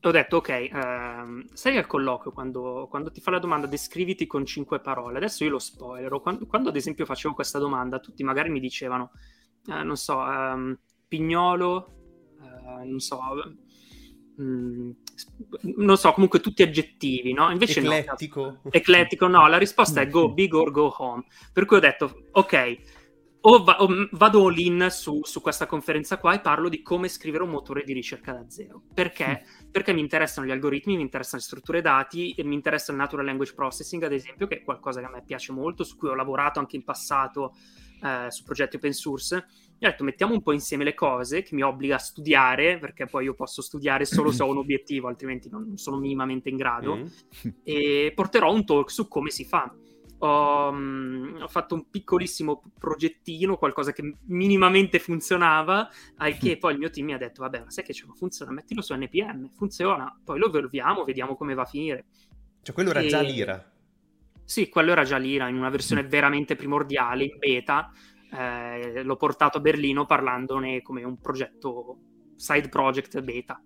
ho 0.00 0.10
detto, 0.10 0.36
ok, 0.36 0.48
ehm, 0.48 1.52
sei 1.52 1.76
al 1.76 1.86
colloquio 1.86 2.32
quando, 2.32 2.86
quando, 2.88 3.10
ti 3.10 3.20
fa 3.20 3.32
la 3.32 3.40
domanda 3.40 3.66
descriviti 3.66 4.26
con 4.26 4.46
cinque 4.46 4.80
parole. 4.80 5.18
Adesso 5.18 5.44
io 5.44 5.50
lo 5.50 5.58
spoilerò. 5.58 6.20
Quando, 6.20 6.46
quando 6.46 6.68
ad 6.68 6.76
esempio 6.76 7.04
facevo 7.04 7.34
questa 7.34 7.58
domanda, 7.58 7.98
tutti 7.98 8.22
magari 8.22 8.48
mi 8.48 8.60
dicevano, 8.60 9.10
eh, 9.66 9.82
non 9.82 9.96
so, 9.96 10.24
ehm, 10.24 10.78
Pignolo, 11.08 11.92
eh, 12.40 12.84
non 12.84 13.00
so, 13.00 13.18
mh, 14.38 14.42
mm, 14.42 14.90
non 15.76 15.96
so, 15.96 16.12
comunque 16.12 16.40
tutti 16.40 16.62
aggettivi, 16.62 17.32
no? 17.32 17.50
Invece 17.50 17.80
Eclettico. 17.80 18.60
no. 18.62 18.70
Eclettico, 18.70 19.26
no, 19.26 19.46
la 19.48 19.58
risposta 19.58 20.00
è 20.00 20.08
go 20.08 20.32
big 20.32 20.54
or 20.54 20.70
go 20.70 20.94
home. 20.96 21.24
Per 21.52 21.64
cui 21.64 21.76
ho 21.76 21.80
detto, 21.80 22.26
ok, 22.32 22.78
o, 23.40 23.62
va- 23.62 23.80
o 23.82 23.88
vado 24.12 24.46
all 24.46 24.58
in 24.58 24.88
su, 24.90 25.20
su, 25.22 25.40
questa 25.40 25.66
conferenza 25.66 26.18
qua 26.18 26.34
e 26.34 26.40
parlo 26.40 26.68
di 26.68 26.82
come 26.82 27.08
scrivere 27.08 27.44
un 27.44 27.50
motore 27.50 27.82
di 27.84 27.92
ricerca 27.92 28.32
da 28.32 28.44
zero. 28.48 28.82
Perché? 28.92 29.44
Mm. 29.44 29.70
Perché 29.70 29.92
mi 29.92 30.00
interessano 30.00 30.46
gli 30.46 30.50
algoritmi, 30.50 30.96
mi 30.96 31.02
interessano 31.02 31.40
le 31.40 31.46
strutture 31.46 31.80
dati 31.80 32.32
e 32.32 32.44
mi 32.44 32.54
interessa 32.54 32.92
il 32.92 32.98
natural 32.98 33.24
language 33.24 33.54
processing, 33.54 34.02
ad 34.02 34.12
esempio, 34.12 34.46
che 34.46 34.58
è 34.58 34.62
qualcosa 34.62 35.00
che 35.00 35.06
a 35.06 35.10
me 35.10 35.22
piace 35.24 35.52
molto, 35.52 35.84
su 35.84 35.96
cui 35.96 36.08
ho 36.08 36.14
lavorato 36.14 36.58
anche 36.58 36.76
in 36.76 36.84
passato 36.84 37.54
eh, 38.02 38.30
su 38.30 38.44
progetti 38.44 38.76
open 38.76 38.92
source 38.92 39.46
ho 39.86 39.90
detto 39.90 40.04
mettiamo 40.04 40.34
un 40.34 40.42
po' 40.42 40.52
insieme 40.52 40.82
le 40.82 40.94
cose 40.94 41.42
che 41.42 41.54
mi 41.54 41.62
obbliga 41.62 41.96
a 41.96 41.98
studiare, 42.00 42.78
perché 42.78 43.06
poi 43.06 43.24
io 43.24 43.34
posso 43.34 43.62
studiare 43.62 44.04
solo 44.04 44.32
se 44.32 44.42
ho 44.42 44.50
un 44.50 44.56
obiettivo, 44.58 45.06
altrimenti 45.08 45.48
non 45.48 45.76
sono 45.76 45.98
minimamente 45.98 46.48
in 46.48 46.56
grado, 46.56 46.96
mm. 46.96 47.48
e 47.62 48.12
porterò 48.14 48.52
un 48.52 48.64
talk 48.64 48.90
su 48.90 49.06
come 49.06 49.30
si 49.30 49.44
fa. 49.44 49.72
Ho, 50.20 50.68
um, 50.70 51.38
ho, 51.40 51.46
fatto 51.46 51.76
un 51.76 51.88
piccolissimo 51.88 52.60
progettino, 52.76 53.56
qualcosa 53.56 53.92
che 53.92 54.16
minimamente 54.26 54.98
funzionava, 54.98 55.88
al 56.16 56.36
che 56.36 56.56
poi 56.58 56.72
il 56.72 56.78
mio 56.80 56.90
team 56.90 57.06
mi 57.06 57.14
ha 57.14 57.18
detto, 57.18 57.42
vabbè, 57.42 57.60
ma 57.60 57.70
sai 57.70 57.84
che 57.84 57.92
c'è, 57.92 58.04
funziona, 58.16 58.50
mettilo 58.50 58.82
su 58.82 58.94
NPM, 58.94 59.50
funziona, 59.54 60.12
poi 60.24 60.40
lo 60.40 60.48
evolviamo, 60.48 61.04
vediamo 61.04 61.36
come 61.36 61.54
va 61.54 61.62
a 61.62 61.66
finire. 61.66 62.06
Cioè 62.62 62.74
quello 62.74 62.90
era 62.90 63.00
e... 63.00 63.06
già 63.06 63.20
l'ira? 63.20 63.72
Sì, 64.44 64.68
quello 64.70 64.92
era 64.92 65.04
già 65.04 65.18
l'ira, 65.18 65.46
in 65.46 65.56
una 65.56 65.68
versione 65.68 66.02
veramente 66.02 66.56
primordiale, 66.56 67.24
in 67.24 67.36
beta, 67.38 67.92
eh, 68.30 69.02
l'ho 69.02 69.16
portato 69.16 69.58
a 69.58 69.60
Berlino 69.60 70.06
parlandone 70.06 70.82
come 70.82 71.04
un 71.04 71.18
progetto, 71.20 71.98
side 72.36 72.68
project 72.68 73.20
beta. 73.20 73.62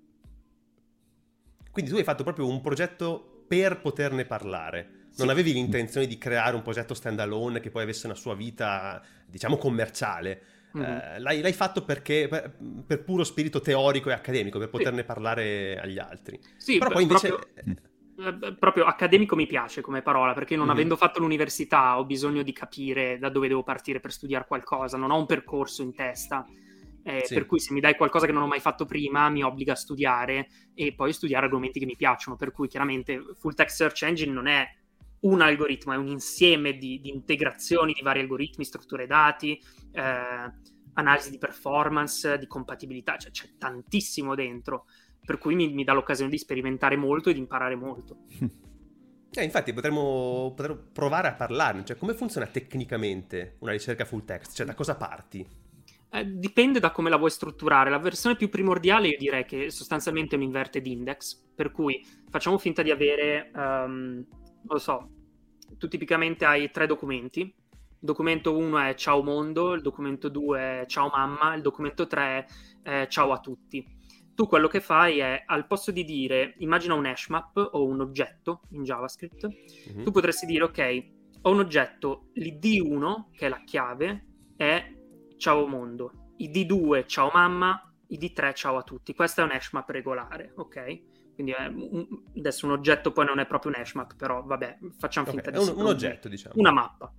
Quindi 1.71 1.91
tu 1.91 1.97
hai 1.97 2.05
fatto 2.05 2.23
proprio 2.23 2.47
un 2.47 2.61
progetto 2.61 3.45
per 3.49 3.81
poterne 3.81 4.25
parlare. 4.25 5.01
Non 5.17 5.27
sì. 5.27 5.31
avevi 5.31 5.53
l'intenzione 5.53 6.07
di 6.07 6.19
creare 6.19 6.55
un 6.55 6.63
progetto 6.63 6.95
standalone 6.95 7.61
che 7.61 7.71
poi 7.71 7.83
avesse 7.83 8.07
una 8.07 8.15
sua 8.15 8.35
vita, 8.35 9.03
diciamo, 9.27 9.57
commerciale. 9.57 10.43
Mm-hmm. 10.77 10.91
Eh, 10.91 11.19
l'hai, 11.19 11.41
l'hai, 11.43 11.53
fatto 11.53 11.85
perché, 11.85 12.29
per, 12.29 12.57
per, 12.87 13.05
puro 13.05 13.25
spirito 13.25 13.61
teorico 13.61 14.09
e 14.09 14.15
accademico, 14.15 14.59
per 14.59 14.71
poterne 14.71 15.01
sì. 15.01 15.07
parlare 15.07 15.79
agli 15.79 15.99
altri. 15.99 16.41
Sì, 16.57 16.79
però 16.79 16.91
poi 16.91 17.03
invece... 17.03 17.29
Proprio 17.29 17.53
eh, 17.55 17.91
proprio 18.59 18.85
accademico 18.85 19.37
mi 19.37 19.47
piace 19.47 19.81
come 19.81 20.03
parola, 20.03 20.33
perché 20.33 20.57
non 20.57 20.67
mm. 20.67 20.71
avendo 20.71 20.97
fatto 20.97 21.21
l'università 21.21 21.99
ho 21.99 22.05
bisogno 22.05 22.43
di 22.43 22.53
capire 22.53 23.19
da 23.19 23.29
dove 23.29 23.49
devo 23.49 23.63
partire 23.63 24.01
per 24.01 24.13
studiare 24.13 24.47
qualcosa, 24.47 24.97
non 24.97 25.11
ho 25.11 25.19
un 25.19 25.27
percorso 25.27 25.83
in 25.83 25.95
testa. 25.95 26.47
Eh, 27.05 27.23
sì. 27.25 27.35
Per 27.35 27.47
cui 27.47 27.59
se 27.59 27.73
mi 27.73 27.81
dai 27.81 27.97
qualcosa 27.97 28.27
che 28.27 28.33
non 28.33 28.43
ho 28.43 28.47
mai 28.47 28.61
fatto 28.61 28.85
prima, 28.85 29.29
mi 29.29 29.43
obbliga 29.43 29.73
a 29.73 29.77
studiare 29.77 30.49
e 30.73 30.95
poi 30.95 31.13
studiare 31.13 31.47
argomenti 31.47 31.81
che 31.81 31.87
mi 31.87 31.97
piacciono. 31.97 32.37
Per 32.37 32.53
cui 32.53 32.69
chiaramente 32.69 33.21
Full 33.39 33.55
Text 33.55 33.77
Search 33.77 34.03
Engine 34.03 34.33
non 34.33 34.47
è 34.47 34.65
un 35.23 35.41
algoritmo, 35.41 35.93
è 35.93 35.97
un 35.97 36.07
insieme 36.07 36.77
di, 36.77 37.01
di 37.01 37.11
integrazioni 37.11 37.93
di 37.93 38.03
vari 38.03 38.21
algoritmi, 38.21 38.65
strutture 38.65 39.07
dati, 39.07 39.61
eh, 39.93 40.53
analisi 40.95 41.31
di 41.31 41.39
performance, 41.39 42.39
di 42.39 42.47
compatibilità, 42.47 43.17
cioè 43.17 43.31
c'è 43.31 43.51
tantissimo 43.59 44.35
dentro 44.35 44.87
per 45.25 45.39
cui 45.39 45.55
mi, 45.55 45.73
mi 45.73 45.85
dà 45.85 45.93
l'occasione 45.93 46.31
di 46.31 46.39
sperimentare 46.39 46.97
molto 46.97 47.31
e 47.31 47.33
di 47.33 47.39
imparare 47.39 47.77
molto. 47.77 48.17
Eh, 49.35 49.45
infatti 49.45 49.73
potremmo, 49.73 50.53
potremmo, 50.55 50.79
provare 50.93 51.29
a 51.29 51.33
parlarne, 51.33 51.87
cioè 51.87 51.97
come 51.97 52.13
funziona 52.13 52.47
tecnicamente 52.47 53.57
una 53.61 53.73
ricerca 53.73 54.05
full 54.05 54.27
text, 54.27 54.55
cioè 54.55 54.67
da 54.67 54.75
cosa 54.75 54.95
parti? 54.95 55.43
Eh, 56.11 56.37
dipende 56.37 56.81
da 56.81 56.91
come 56.91 57.09
la 57.09 57.17
vuoi 57.17 57.31
strutturare. 57.31 57.89
La 57.89 57.99
versione 57.99 58.37
più 58.37 58.51
primordiale 58.51 59.09
io 59.09 59.17
direi 59.17 59.47
che 59.47 59.71
sostanzialmente 59.71 60.35
è 60.35 60.39
un 60.39 60.45
inverted 60.45 60.87
index, 60.87 61.35
per 61.55 61.71
cui 61.71 62.07
facciamo 62.29 62.59
finta 62.59 62.83
di 62.83 62.91
avere, 62.91 63.51
um, 63.55 64.23
non 64.27 64.67
lo 64.67 64.79
so, 64.79 65.09
tu 65.79 65.89
tipicamente 65.89 66.45
hai 66.45 66.71
tre 66.71 66.87
documenti. 66.87 67.41
Il 67.41 67.55
documento 67.99 68.55
1 68.55 68.79
è 68.81 68.95
ciao 68.97 69.23
mondo, 69.23 69.73
il 69.73 69.81
documento 69.81 70.29
2 70.29 70.61
è 70.61 70.85
ciao 70.87 71.09
mamma, 71.09 71.55
il 71.55 71.63
documento 71.63 72.07
3 72.07 72.47
è 72.83 73.07
ciao 73.09 73.33
a 73.33 73.39
tutti 73.39 74.01
tu 74.35 74.47
quello 74.47 74.69
che 74.69 74.81
fai 74.81 75.19
è 75.19 75.43
al 75.47 75.67
posto 75.67 75.91
di 75.91 76.05
dire 76.05 76.55
immagina 76.59 76.95
un 76.95 77.07
hash 77.07 77.29
map 77.29 77.71
o 77.73 77.85
un 77.85 78.01
oggetto 78.01 78.63
in 78.71 78.83
JavaScript, 78.83 79.47
mm-hmm. 79.47 80.05
tu 80.05 80.11
potresti 80.11 80.47
dire 80.47 80.65
ok, 80.65 81.05
ho 81.43 81.51
un 81.51 81.59
oggetto, 81.59 82.29
l'id1 82.37 83.31
che 83.33 83.47
è 83.47 83.49
la 83.49 83.63
chiave 83.65 84.27
è 84.57 84.95
ciao 85.37 85.67
mondo, 85.67 86.33
id2 86.39 87.07
ciao 87.07 87.31
mamma, 87.33 87.93
id3 88.09 88.55
ciao 88.55 88.77
a 88.77 88.83
tutti. 88.83 89.15
Questo 89.15 89.41
è 89.41 89.45
un 89.45 89.51
hash 89.51 89.73
map 89.73 89.89
regolare, 89.91 90.53
ok? 90.57 91.01
Quindi 91.35 91.53
un, 91.53 92.07
adesso 92.37 92.67
un 92.67 92.73
oggetto 92.73 93.11
poi 93.11 93.25
non 93.25 93.39
è 93.39 93.47
proprio 93.47 93.73
un 93.75 93.81
hash 93.81 93.95
map, 93.95 94.17
però 94.17 94.43
vabbè, 94.43 94.79
facciamo 94.99 95.27
finta 95.27 95.51
okay, 95.51 95.65
di 95.65 95.71
un, 95.71 95.79
un 95.79 95.87
oggetto, 95.87 96.29
diciamo. 96.29 96.55
Una 96.59 96.71
mappa. 96.71 97.13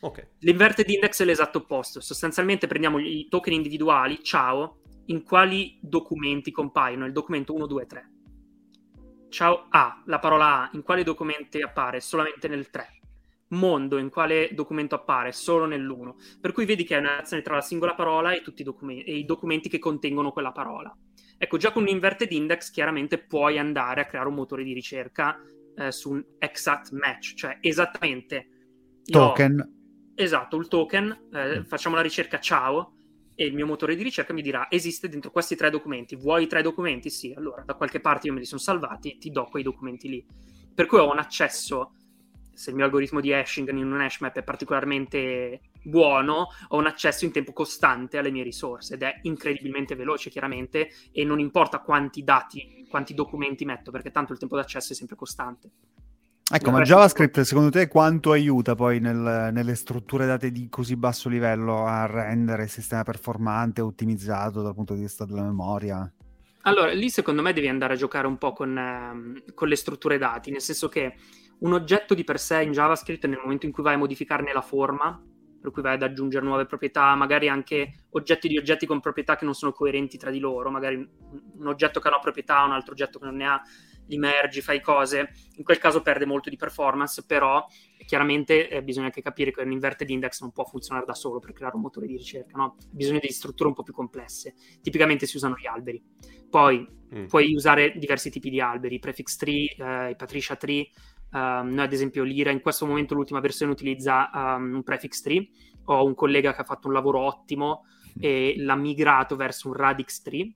Okay. 0.00 0.28
L'inverted 0.40 0.88
index 0.88 1.20
è 1.22 1.24
l'esatto 1.24 1.58
opposto. 1.58 2.00
Sostanzialmente 2.00 2.66
prendiamo 2.66 2.98
i 2.98 3.26
token 3.28 3.52
individuali, 3.52 4.22
ciao, 4.22 4.80
in 5.08 5.22
quali 5.22 5.78
documenti 5.80 6.50
compaiono 6.50 7.06
il 7.06 7.12
documento 7.12 7.54
1, 7.54 7.66
2, 7.66 7.86
3. 7.86 8.10
Ciao 9.28 9.66
A, 9.68 10.02
la 10.06 10.18
parola 10.18 10.62
A, 10.62 10.70
in 10.72 10.82
quali 10.82 11.02
documenti 11.02 11.60
appare? 11.60 12.00
Solamente 12.00 12.48
nel 12.48 12.70
3. 12.70 13.00
Mondo, 13.50 13.96
in 13.96 14.10
quale 14.10 14.50
documento 14.52 14.94
appare? 14.94 15.32
Solo 15.32 15.66
nell'1. 15.66 16.38
Per 16.40 16.52
cui 16.52 16.66
vedi 16.66 16.84
che 16.84 16.96
è 16.96 16.98
una 16.98 17.10
relazione 17.10 17.42
tra 17.42 17.54
la 17.54 17.62
singola 17.62 17.94
parola 17.94 18.32
e, 18.32 18.42
tutti 18.42 18.60
i, 18.60 18.64
document- 18.64 19.06
e 19.06 19.16
i 19.16 19.24
documenti 19.24 19.68
che 19.68 19.78
contengono 19.78 20.32
quella 20.32 20.52
parola. 20.52 20.94
Ecco, 21.38 21.56
già 21.56 21.72
con 21.72 21.82
un 21.82 21.88
inverted 21.88 22.30
index 22.32 22.70
chiaramente 22.70 23.18
puoi 23.18 23.58
andare 23.58 24.02
a 24.02 24.06
creare 24.06 24.28
un 24.28 24.34
motore 24.34 24.64
di 24.64 24.72
ricerca 24.72 25.38
eh, 25.76 25.92
su 25.92 26.10
un 26.10 26.24
exact 26.38 26.90
match, 26.92 27.34
cioè 27.34 27.56
esattamente... 27.60 28.48
Token. 29.04 29.60
Ho... 29.60 29.76
Esatto, 30.14 30.56
il 30.56 30.68
token, 30.68 31.28
eh, 31.32 31.60
mm. 31.60 31.62
facciamo 31.62 31.94
la 31.94 32.02
ricerca 32.02 32.40
ciao, 32.40 32.97
e 33.40 33.44
il 33.44 33.54
mio 33.54 33.66
motore 33.66 33.94
di 33.94 34.02
ricerca 34.02 34.32
mi 34.32 34.42
dirà 34.42 34.68
esiste 34.68 35.08
dentro 35.08 35.30
questi 35.30 35.54
tre 35.54 35.70
documenti, 35.70 36.16
vuoi 36.16 36.42
i 36.42 36.46
tre 36.48 36.60
documenti? 36.60 37.08
Sì, 37.08 37.32
allora 37.36 37.62
da 37.64 37.74
qualche 37.74 38.00
parte 38.00 38.26
io 38.26 38.32
me 38.32 38.40
li 38.40 38.44
sono 38.44 38.60
salvati, 38.60 39.16
ti 39.16 39.30
do 39.30 39.44
quei 39.44 39.62
documenti 39.62 40.08
lì. 40.08 40.26
Per 40.74 40.86
cui 40.86 40.98
ho 40.98 41.08
un 41.08 41.20
accesso, 41.20 41.92
se 42.52 42.70
il 42.70 42.76
mio 42.76 42.84
algoritmo 42.84 43.20
di 43.20 43.32
hashing 43.32 43.68
in 43.68 43.92
un 43.92 44.00
hash 44.00 44.18
map 44.18 44.36
è 44.38 44.42
particolarmente 44.42 45.60
buono, 45.84 46.48
ho 46.66 46.76
un 46.76 46.86
accesso 46.86 47.26
in 47.26 47.30
tempo 47.30 47.52
costante 47.52 48.18
alle 48.18 48.32
mie 48.32 48.42
risorse 48.42 48.94
ed 48.94 49.04
è 49.04 49.20
incredibilmente 49.22 49.94
veloce 49.94 50.30
chiaramente 50.30 50.90
e 51.12 51.22
non 51.22 51.38
importa 51.38 51.78
quanti 51.78 52.24
dati, 52.24 52.86
quanti 52.90 53.14
documenti 53.14 53.64
metto 53.64 53.92
perché 53.92 54.10
tanto 54.10 54.32
il 54.32 54.40
tempo 54.40 54.56
d'accesso 54.56 54.94
è 54.94 54.96
sempre 54.96 55.14
costante. 55.14 55.70
Ecco, 56.50 56.70
ma 56.70 56.80
JavaScript 56.80 57.40
secondo 57.42 57.68
te 57.68 57.88
quanto 57.88 58.32
aiuta 58.32 58.74
poi 58.74 59.00
nel, 59.00 59.50
nelle 59.52 59.74
strutture 59.74 60.24
date 60.24 60.50
di 60.50 60.70
così 60.70 60.96
basso 60.96 61.28
livello 61.28 61.84
a 61.84 62.06
rendere 62.06 62.62
il 62.62 62.70
sistema 62.70 63.02
performante, 63.02 63.82
ottimizzato 63.82 64.62
dal 64.62 64.74
punto 64.74 64.94
di 64.94 65.00
vista 65.00 65.26
della 65.26 65.42
memoria? 65.42 66.10
Allora, 66.62 66.90
lì 66.92 67.10
secondo 67.10 67.42
me 67.42 67.52
devi 67.52 67.68
andare 67.68 67.92
a 67.92 67.96
giocare 67.96 68.26
un 68.26 68.38
po' 68.38 68.54
con, 68.54 68.78
eh, 68.78 69.52
con 69.52 69.68
le 69.68 69.76
strutture 69.76 70.16
dati, 70.16 70.50
nel 70.50 70.62
senso 70.62 70.88
che 70.88 71.16
un 71.58 71.74
oggetto 71.74 72.14
di 72.14 72.24
per 72.24 72.38
sé 72.38 72.62
in 72.62 72.72
JavaScript 72.72 73.26
nel 73.26 73.40
momento 73.42 73.66
in 73.66 73.72
cui 73.72 73.82
vai 73.82 73.94
a 73.94 73.98
modificarne 73.98 74.50
la 74.52 74.62
forma 74.62 75.22
per 75.60 75.72
cui 75.72 75.82
vai 75.82 75.94
ad 75.94 76.02
aggiungere 76.02 76.44
nuove 76.44 76.66
proprietà, 76.66 77.14
magari 77.14 77.48
anche 77.48 78.04
oggetti 78.10 78.48
di 78.48 78.56
oggetti 78.56 78.86
con 78.86 79.00
proprietà 79.00 79.36
che 79.36 79.44
non 79.44 79.54
sono 79.54 79.72
coerenti 79.72 80.16
tra 80.16 80.30
di 80.30 80.38
loro, 80.38 80.70
magari 80.70 80.96
un 80.96 81.66
oggetto 81.66 82.00
che 82.00 82.06
ha 82.06 82.10
una 82.10 82.20
proprietà, 82.20 82.62
un 82.62 82.72
altro 82.72 82.92
oggetto 82.92 83.18
che 83.18 83.24
non 83.24 83.36
ne 83.36 83.46
ha, 83.46 83.60
li 84.08 84.18
mergi, 84.18 84.60
fai 84.60 84.80
cose, 84.80 85.30
in 85.56 85.64
quel 85.64 85.78
caso 85.78 86.02
perde 86.02 86.26
molto 86.26 86.50
di 86.50 86.56
performance, 86.56 87.24
però 87.24 87.64
chiaramente 88.06 88.68
eh, 88.68 88.82
bisogna 88.82 89.06
anche 89.06 89.22
capire 89.22 89.52
che 89.52 89.62
un 89.62 89.70
inverted 89.70 90.08
index 90.08 90.40
non 90.40 90.50
può 90.50 90.64
funzionare 90.64 91.06
da 91.06 91.14
solo 91.14 91.38
per 91.38 91.52
creare 91.52 91.76
un 91.76 91.82
motore 91.82 92.06
di 92.06 92.16
ricerca, 92.16 92.56
no? 92.56 92.76
bisogna 92.90 93.20
di 93.20 93.28
strutture 93.28 93.68
un 93.68 93.74
po' 93.74 93.82
più 93.82 93.92
complesse, 93.92 94.54
tipicamente 94.82 95.26
si 95.26 95.36
usano 95.36 95.56
gli 95.56 95.66
alberi. 95.66 96.02
Poi 96.50 96.86
mm. 97.14 97.26
puoi 97.26 97.54
usare 97.54 97.92
diversi 97.96 98.30
tipi 98.30 98.50
di 98.50 98.60
alberi, 98.60 98.98
prefix 98.98 99.36
tree, 99.36 99.74
eh, 99.76 100.14
Patricia 100.16 100.56
tree, 100.56 100.90
Um, 101.30 101.74
noi 101.74 101.84
ad 101.84 101.92
esempio 101.92 102.22
Lira 102.22 102.50
in 102.50 102.62
questo 102.62 102.86
momento 102.86 103.12
l'ultima 103.12 103.40
versione 103.40 103.70
utilizza 103.70 104.30
um, 104.32 104.76
un 104.76 104.82
prefix 104.82 105.20
tree, 105.20 105.46
ho 105.84 106.02
un 106.02 106.14
collega 106.14 106.54
che 106.54 106.62
ha 106.62 106.64
fatto 106.64 106.86
un 106.86 106.94
lavoro 106.94 107.20
ottimo 107.20 107.84
e 108.18 108.54
l'ha 108.56 108.76
migrato 108.76 109.36
verso 109.36 109.68
un 109.68 109.74
radix 109.74 110.22
tree, 110.22 110.50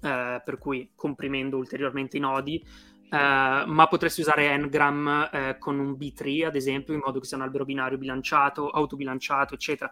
uh, 0.00 0.42
per 0.44 0.58
cui 0.58 0.90
comprimendo 0.94 1.56
ulteriormente 1.56 2.16
i 2.16 2.20
nodi, 2.20 2.62
uh, 3.10 3.16
ma 3.16 3.86
potresti 3.88 4.20
usare 4.20 4.56
Ngram 4.56 5.28
uh, 5.32 5.58
con 5.58 5.78
un 5.78 5.96
B-tree 5.96 6.44
ad 6.44 6.56
esempio, 6.56 6.94
in 6.94 7.00
modo 7.04 7.20
che 7.20 7.26
sia 7.26 7.36
un 7.36 7.42
albero 7.42 7.64
binario 7.64 7.98
bilanciato, 7.98 8.68
autobilanciato, 8.68 9.54
eccetera. 9.54 9.90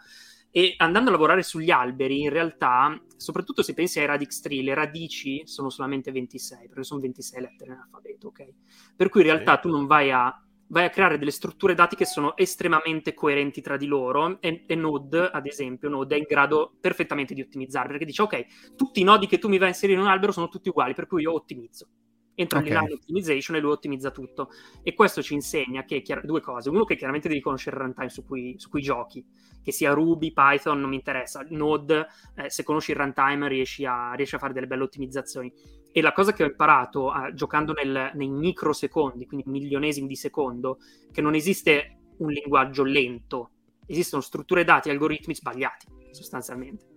E 0.51 0.75
andando 0.79 1.11
a 1.11 1.13
lavorare 1.13 1.43
sugli 1.43 1.71
alberi, 1.71 2.23
in 2.23 2.31
realtà, 2.31 2.99
soprattutto 3.17 3.63
se 3.63 3.75
pensi 3.75 3.99
ai 3.99 4.07
radix 4.07 4.41
tree, 4.41 4.63
le 4.63 4.73
radici 4.73 5.43
sono 5.45 5.69
solamente 5.69 6.11
26, 6.11 6.69
perché 6.69 6.83
sono 6.83 7.01
26 7.01 7.41
lettere 7.43 7.73
in 7.73 7.79
alfabeto, 7.79 8.29
ok? 8.29 8.49
Per 8.97 9.09
cui 9.11 9.21
in 9.21 9.27
realtà 9.27 9.59
tu 9.59 9.69
non 9.69 9.87
vai 9.87 10.11
a, 10.11 10.35
vai 10.69 10.85
a 10.85 10.91
creare 10.91 11.19
delle 11.19 11.31
strutture 11.31 11.75
dati 11.75 11.97
che 11.97 12.05
sono 12.05 12.37
estremamente 12.37 13.15
coerenti 13.15 13.61
tra 13.61 13.77
di 13.77 13.87
loro 13.87 14.41
e, 14.41 14.65
e, 14.67 14.75
Node, 14.75 15.31
ad 15.33 15.47
esempio, 15.47 15.89
Node 15.89 16.15
è 16.15 16.19
in 16.19 16.25
grado 16.29 16.75
perfettamente 16.81 17.35
di 17.35 17.41
ottimizzare, 17.41 17.89
perché 17.89 18.05
dice, 18.05 18.23
ok, 18.23 18.75
tutti 18.77 19.01
i 19.01 19.05
nodi 19.05 19.27
che 19.27 19.39
tu 19.39 19.49
mi 19.49 19.59
vai 19.59 19.69
a 19.69 19.71
inserire 19.71 19.99
in 19.99 20.05
un 20.05 20.11
albero 20.11 20.33
sono 20.33 20.49
tutti 20.49 20.69
uguali, 20.69 20.95
per 20.95 21.07
cui 21.07 21.23
io 21.23 21.33
ottimizzo 21.33 21.89
entra 22.37 22.59
okay. 22.59 22.71
line 22.71 22.93
optimization 22.93 23.57
e 23.57 23.61
lui 23.61 23.73
ottimizza 23.73 24.11
tutto. 24.11 24.51
E 24.83 24.95
questo 24.95 25.23
ci 25.23 25.35
insegna 25.35 25.85
che 25.85 26.03
chiar- 26.03 26.25
due 26.25 26.41
cose. 26.41 26.69
Uno, 26.69 26.85
che 26.85 26.97
chiaramente 26.97 27.29
devi 27.29 27.41
conoscere 27.41 27.77
il 27.77 27.83
runtime 27.83 28.11
su 28.11 28.25
cui, 28.25 28.55
su 28.59 28.69
cui 28.69 28.83
giochi, 28.83 29.25
che 29.63 29.73
sia 29.73 29.93
Ruby, 29.93 30.33
Python, 30.33 30.79
non 30.79 30.91
mi 30.91 30.97
interessa. 30.97 31.45
Node, 31.49 32.07
eh, 32.37 32.51
se 32.51 32.63
conosci 32.63 32.93
il 32.93 32.99
runtime 32.99 33.49
riesci 33.49 33.85
a, 33.85 34.13
riesci 34.13 34.35
a, 34.37 34.39
fare 34.39 34.53
delle 34.53 34.67
belle 34.67 34.85
ottimizzazioni. 34.85 35.53
E 35.97 36.03
la 36.03 36.13
cosa 36.13 36.35
che 36.35 36.43
ho 36.43 36.47
imparato 36.47 37.07
uh, 37.07 37.33
giocando 37.33 37.73
nel, 37.73 38.11
nei 38.13 38.29
microsecondi, 38.29 39.25
quindi 39.25 39.49
milionesimi 39.49 40.07
di 40.07 40.15
secondo, 40.15 40.77
che 41.11 41.23
non 41.23 41.35
esiste 41.35 42.01
un 42.19 42.29
linguaggio 42.29 42.85
lento, 42.85 43.53
esistono 43.87 44.21
strutture 44.21 44.63
dati 44.63 44.91
e 44.91 44.93
algoritmi 44.93 45.35
sbagliati, 45.35 45.87
sostanzialmente. 46.11 46.96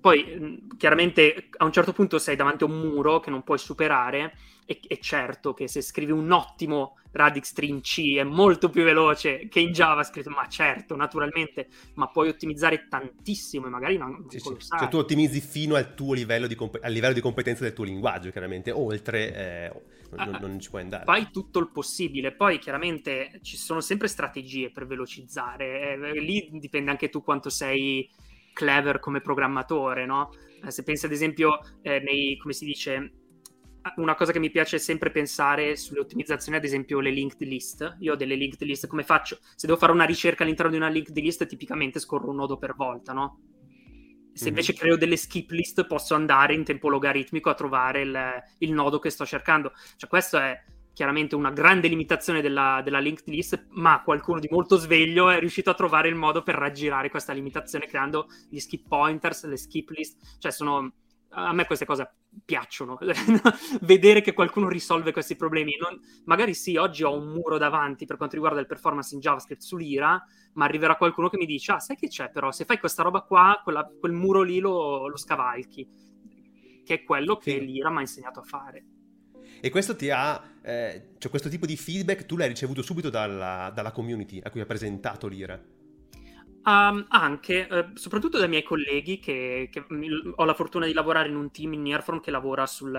Poi 0.00 0.66
chiaramente 0.78 1.48
a 1.58 1.64
un 1.64 1.72
certo 1.72 1.92
punto 1.92 2.18
sei 2.18 2.36
davanti 2.36 2.64
a 2.64 2.66
un 2.66 2.78
muro 2.78 3.20
che 3.20 3.30
non 3.30 3.42
puoi 3.42 3.58
superare 3.58 4.34
e 4.64 4.80
è 4.86 4.98
certo 4.98 5.52
che 5.52 5.68
se 5.68 5.82
scrivi 5.82 6.12
un 6.12 6.30
ottimo 6.30 6.96
radix 7.12 7.48
string 7.48 7.80
C 7.80 8.16
è 8.16 8.22
molto 8.22 8.70
più 8.70 8.84
veloce 8.84 9.48
che 9.48 9.58
in 9.58 9.72
JavaScript, 9.72 10.28
ma 10.28 10.46
certo, 10.46 10.94
naturalmente, 10.94 11.68
ma 11.94 12.06
puoi 12.08 12.28
ottimizzare 12.28 12.86
tantissimo 12.88 13.66
e 13.66 13.70
magari 13.70 13.96
non 13.96 14.26
sì, 14.28 14.38
sì. 14.38 14.56
Cioè 14.78 14.88
tu 14.88 14.98
ottimizzi 14.98 15.40
fino 15.40 15.74
al 15.74 15.94
tuo 15.94 16.14
livello 16.14 16.46
di, 16.46 16.54
comp- 16.54 16.78
al 16.80 16.92
livello 16.92 17.14
di 17.14 17.20
competenza 17.20 17.64
del 17.64 17.72
tuo 17.72 17.84
linguaggio, 17.84 18.30
chiaramente, 18.30 18.70
oltre 18.70 19.34
eh, 19.34 19.72
non, 20.16 20.34
ah, 20.34 20.38
non, 20.38 20.60
ci 20.60 20.70
puoi 20.70 20.82
andare. 20.82 21.04
Fai 21.04 21.30
tutto 21.32 21.58
il 21.58 21.70
possibile, 21.70 22.32
poi 22.32 22.58
chiaramente 22.58 23.40
ci 23.42 23.56
sono 23.56 23.80
sempre 23.80 24.08
strategie 24.08 24.70
per 24.70 24.86
velocizzare, 24.86 25.94
eh, 25.94 26.20
lì 26.20 26.48
dipende 26.52 26.90
anche 26.90 27.08
tu 27.08 27.22
quanto 27.22 27.50
sei 27.50 28.08
clever 28.52 28.98
come 28.98 29.20
programmatore, 29.20 30.06
no? 30.06 30.30
Eh, 30.64 30.70
se 30.70 30.82
pensi 30.82 31.06
ad 31.06 31.12
esempio 31.12 31.58
eh, 31.82 32.00
nei, 32.00 32.36
come 32.36 32.52
si 32.52 32.64
dice, 32.64 33.12
una 33.96 34.14
cosa 34.14 34.32
che 34.32 34.38
mi 34.38 34.50
piace 34.50 34.78
sempre 34.78 35.10
pensare 35.10 35.76
sulle 35.76 36.00
ottimizzazioni, 36.00 36.58
ad 36.58 36.64
esempio 36.64 37.00
le 37.00 37.10
linked 37.10 37.46
list. 37.46 37.96
Io 38.00 38.12
ho 38.12 38.16
delle 38.16 38.34
linked 38.34 38.66
list, 38.66 38.86
come 38.86 39.02
faccio? 39.02 39.38
Se 39.54 39.66
devo 39.66 39.78
fare 39.78 39.92
una 39.92 40.04
ricerca 40.04 40.42
all'interno 40.42 40.72
di 40.72 40.76
una 40.76 40.88
linked 40.88 41.16
list, 41.16 41.46
tipicamente 41.46 41.98
scorro 41.98 42.30
un 42.30 42.36
nodo 42.36 42.58
per 42.58 42.74
volta, 42.74 43.12
no? 43.12 43.40
Se 44.32 44.48
invece 44.48 44.74
creo 44.74 44.96
delle 44.96 45.16
skip 45.16 45.50
list, 45.50 45.86
posso 45.86 46.14
andare 46.14 46.54
in 46.54 46.64
tempo 46.64 46.88
logaritmico 46.88 47.50
a 47.50 47.54
trovare 47.54 48.00
il, 48.02 48.18
il 48.58 48.72
nodo 48.72 48.98
che 48.98 49.10
sto 49.10 49.26
cercando. 49.26 49.72
Cioè, 49.96 50.08
questo 50.08 50.38
è 50.38 50.58
chiaramente 51.00 51.34
una 51.34 51.50
grande 51.50 51.88
limitazione 51.88 52.42
della, 52.42 52.82
della 52.84 52.98
linked 52.98 53.26
list, 53.26 53.68
ma 53.70 54.02
qualcuno 54.02 54.38
di 54.38 54.48
molto 54.50 54.76
sveglio 54.76 55.30
è 55.30 55.38
riuscito 55.38 55.70
a 55.70 55.74
trovare 55.74 56.08
il 56.08 56.14
modo 56.14 56.42
per 56.42 56.56
raggirare 56.56 57.08
questa 57.08 57.32
limitazione 57.32 57.86
creando 57.86 58.26
gli 58.50 58.58
skip 58.58 58.86
pointers, 58.86 59.46
le 59.46 59.56
skip 59.56 59.88
list, 59.88 60.36
cioè 60.38 60.52
sono 60.52 60.92
a 61.30 61.54
me 61.54 61.64
queste 61.64 61.86
cose 61.86 62.16
piacciono, 62.44 62.98
vedere 63.80 64.20
che 64.20 64.34
qualcuno 64.34 64.68
risolve 64.68 65.10
questi 65.10 65.36
problemi. 65.36 65.74
Non, 65.80 65.98
magari 66.26 66.52
sì, 66.52 66.76
oggi 66.76 67.02
ho 67.02 67.16
un 67.16 67.28
muro 67.28 67.56
davanti 67.56 68.04
per 68.04 68.18
quanto 68.18 68.34
riguarda 68.34 68.60
il 68.60 68.66
performance 68.66 69.14
in 69.14 69.22
JavaScript 69.22 69.62
su 69.62 69.78
Lira, 69.78 70.22
ma 70.52 70.66
arriverà 70.66 70.96
qualcuno 70.96 71.30
che 71.30 71.38
mi 71.38 71.46
dice, 71.46 71.72
ah, 71.72 71.78
sai 71.78 71.96
che 71.96 72.08
c'è 72.08 72.30
però, 72.30 72.52
se 72.52 72.66
fai 72.66 72.78
questa 72.78 73.02
roba 73.02 73.22
qua, 73.22 73.58
quella, 73.64 73.90
quel 73.98 74.12
muro 74.12 74.42
lì 74.42 74.58
lo, 74.58 75.08
lo, 75.08 75.16
scavalchi, 75.16 75.88
che 76.84 76.94
è 76.94 77.02
quello 77.04 77.38
che 77.38 77.52
sì. 77.52 77.64
Lira 77.64 77.88
mi 77.88 77.96
ha 77.96 78.00
insegnato 78.00 78.40
a 78.40 78.42
fare. 78.42 78.84
E 79.60 79.70
questo 79.70 79.94
ti 79.94 80.10
ha, 80.10 80.42
eh, 80.62 81.08
cioè 81.18 81.30
questo 81.30 81.48
tipo 81.48 81.66
di 81.66 81.76
feedback 81.76 82.24
tu 82.24 82.36
l'hai 82.36 82.48
ricevuto 82.48 82.82
subito 82.82 83.10
dalla, 83.10 83.70
dalla 83.74 83.92
community 83.92 84.40
a 84.42 84.50
cui 84.50 84.60
ha 84.60 84.66
presentato 84.66 85.26
l'IRA? 85.26 85.60
Um, 86.62 87.06
anche, 87.08 87.66
eh, 87.68 87.86
soprattutto 87.94 88.38
dai 88.38 88.48
miei 88.48 88.62
colleghi 88.62 89.18
che, 89.18 89.68
che, 89.70 89.84
ho 90.34 90.44
la 90.44 90.54
fortuna 90.54 90.86
di 90.86 90.92
lavorare 90.92 91.28
in 91.28 91.36
un 91.36 91.50
team 91.50 91.72
in 91.72 91.82
Nearform 91.82 92.20
che 92.20 92.30
lavora 92.30 92.66
sul 92.66 92.92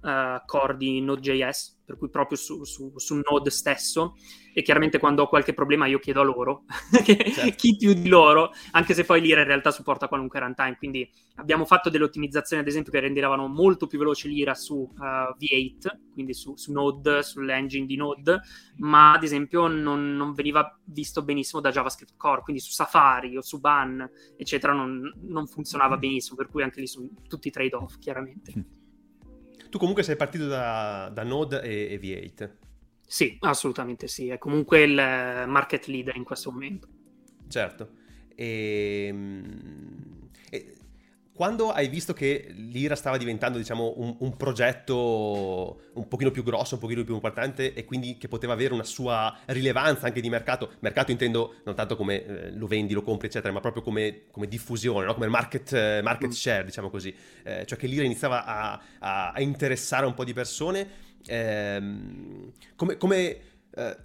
uh, 0.00 0.44
core 0.44 0.76
di 0.76 1.00
Node.js, 1.00 1.80
per 1.84 1.96
cui 1.96 2.10
proprio 2.10 2.36
su, 2.36 2.64
su, 2.64 2.92
su, 2.96 3.14
Node 3.14 3.50
stesso 3.50 4.16
e 4.52 4.62
chiaramente 4.62 4.98
quando 4.98 5.22
ho 5.22 5.28
qualche 5.28 5.54
problema 5.54 5.86
io 5.86 5.98
chiedo 5.98 6.20
a 6.20 6.24
loro, 6.24 6.64
certo. 7.04 7.50
chi 7.56 7.76
più 7.76 7.94
di 7.94 8.08
loro, 8.08 8.50
anche 8.72 8.92
se 8.92 9.04
poi 9.04 9.20
l'IRA 9.20 9.40
in 9.40 9.46
realtà 9.46 9.70
supporta 9.70 10.08
qualunque 10.08 10.40
runtime, 10.40 10.76
quindi 10.76 11.08
abbiamo 11.36 11.64
fatto 11.64 11.90
delle 11.90 12.04
ottimizzazioni 12.04 12.62
ad 12.62 12.68
esempio 12.68 12.92
che 12.92 13.00
rendevano 13.00 13.46
molto 13.46 13.86
più 13.86 13.98
veloce 13.98 14.28
l'IRA 14.28 14.54
su 14.54 14.76
uh, 14.76 15.00
V8, 15.00 16.12
quindi 16.12 16.34
su, 16.34 16.56
su, 16.56 16.72
Node, 16.72 17.22
sull'engine 17.22 17.86
di 17.86 17.96
Node, 17.96 18.40
ma 18.78 19.12
ad 19.12 19.22
esempio 19.22 19.66
non, 19.68 20.14
non, 20.16 20.34
veniva 20.34 20.78
visto 20.84 21.22
benissimo 21.22 21.60
da 21.60 21.70
JavaScript 21.70 22.14
Core, 22.16 22.42
quindi 22.42 22.60
su 22.60 22.70
Safari 22.70 23.36
o 23.36 23.42
su 23.42 23.60
Ban, 23.60 24.08
eccetera, 24.36 24.72
non, 24.72 25.12
non 25.22 25.46
funzionava 25.46 25.96
mm. 25.96 26.00
benissimo, 26.00 26.36
per 26.36 26.48
cui 26.48 26.62
anche 26.62 26.80
lì 26.80 26.86
sono 26.86 27.08
tutti 27.28 27.50
trade-off, 27.50 27.98
chiaramente. 27.98 28.77
Tu 29.70 29.78
comunque 29.78 30.02
sei 30.02 30.16
partito 30.16 30.46
da, 30.46 31.10
da 31.12 31.22
Node 31.22 31.60
e, 31.60 31.92
e 31.92 32.00
V8. 32.00 32.50
Sì, 33.06 33.36
assolutamente 33.40 34.06
sì, 34.06 34.28
è 34.28 34.38
comunque 34.38 34.82
il 34.82 34.94
market 34.94 35.86
leader 35.86 36.16
in 36.16 36.24
questo 36.24 36.50
momento. 36.50 36.88
Certo. 37.48 37.90
E, 38.34 39.06
ehm, 39.08 40.28
e 40.50 40.77
quando 41.38 41.70
hai 41.70 41.86
visto 41.86 42.14
che 42.14 42.52
l'IRA 42.52 42.96
stava 42.96 43.16
diventando, 43.16 43.58
diciamo, 43.58 43.94
un, 43.98 44.16
un, 44.18 44.36
progetto 44.36 45.82
un 45.92 46.08
pochino 46.08 46.32
più 46.32 46.42
grosso, 46.42 46.74
un 46.74 46.80
pochino 46.80 47.04
più 47.04 47.14
importante 47.14 47.74
e 47.74 47.84
quindi 47.84 48.18
che 48.18 48.26
poteva 48.26 48.54
avere 48.54 48.74
una 48.74 48.82
sua 48.82 49.32
rilevanza 49.44 50.06
anche 50.06 50.20
di 50.20 50.28
mercato, 50.28 50.72
mercato 50.80 51.12
intendo 51.12 51.54
non 51.62 51.76
tanto 51.76 51.94
come 51.94 52.24
eh, 52.24 52.50
lo 52.50 52.66
vendi, 52.66 52.92
lo 52.92 53.02
compri, 53.02 53.28
eccetera, 53.28 53.52
ma 53.52 53.60
proprio 53.60 53.84
come, 53.84 54.22
come 54.32 54.48
diffusione, 54.48 55.06
no? 55.06 55.14
come 55.14 55.28
market, 55.28 55.72
eh, 55.74 56.00
market, 56.02 56.30
mm. 56.30 56.32
share, 56.32 56.64
diciamo 56.64 56.90
così, 56.90 57.14
eh, 57.44 57.64
cioè 57.66 57.78
che 57.78 57.86
l'IRA 57.86 58.02
iniziava 58.02 58.44
a, 58.44 58.82
a, 58.98 59.30
a 59.30 59.40
interessare 59.40 60.06
un 60.06 60.14
po' 60.14 60.24
di 60.24 60.32
persone 60.32 60.88
ehm, 61.24 62.50
come, 62.74 62.96
come 62.96 63.38
eh, 63.76 63.96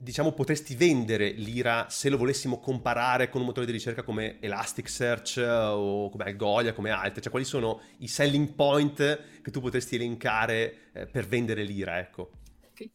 diciamo 0.00 0.32
potresti 0.32 0.76
vendere 0.76 1.30
l'IRA 1.30 1.86
se 1.88 2.08
lo 2.08 2.16
volessimo 2.16 2.60
comparare 2.60 3.28
con 3.28 3.40
un 3.40 3.48
motore 3.48 3.66
di 3.66 3.72
ricerca 3.72 4.02
come 4.02 4.38
Elasticsearch 4.40 5.44
o 5.44 6.08
come 6.08 6.24
Algolia, 6.24 6.72
come 6.72 6.90
altri? 6.90 7.20
Cioè 7.20 7.30
quali 7.30 7.44
sono 7.44 7.80
i 7.98 8.08
selling 8.08 8.54
point 8.54 8.96
che 9.42 9.50
tu 9.50 9.60
potresti 9.60 9.96
elencare 9.96 10.90
eh, 10.92 11.06
per 11.06 11.26
vendere 11.26 11.64
l'IRA, 11.64 11.98
ecco? 11.98 12.30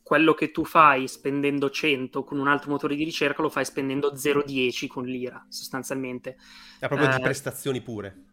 Quello 0.02 0.34
che 0.34 0.52
tu 0.52 0.64
fai 0.64 1.10
spendendo 1.10 1.70
100 1.70 2.24
con 2.24 2.40
un 2.40 2.48
altro 2.48 2.72
motore 2.72 2.96
di 2.96 3.04
ricerca 3.04 3.42
lo 3.42 3.50
fai 3.50 3.66
spendendo 3.66 4.14
0,10 4.14 4.88
con 4.88 5.04
l'IRA, 5.04 5.46
sostanzialmente. 5.50 6.38
È 6.80 6.88
proprio 6.88 7.10
eh, 7.10 7.16
di 7.16 7.22
prestazioni 7.22 7.82
pure? 7.82 8.24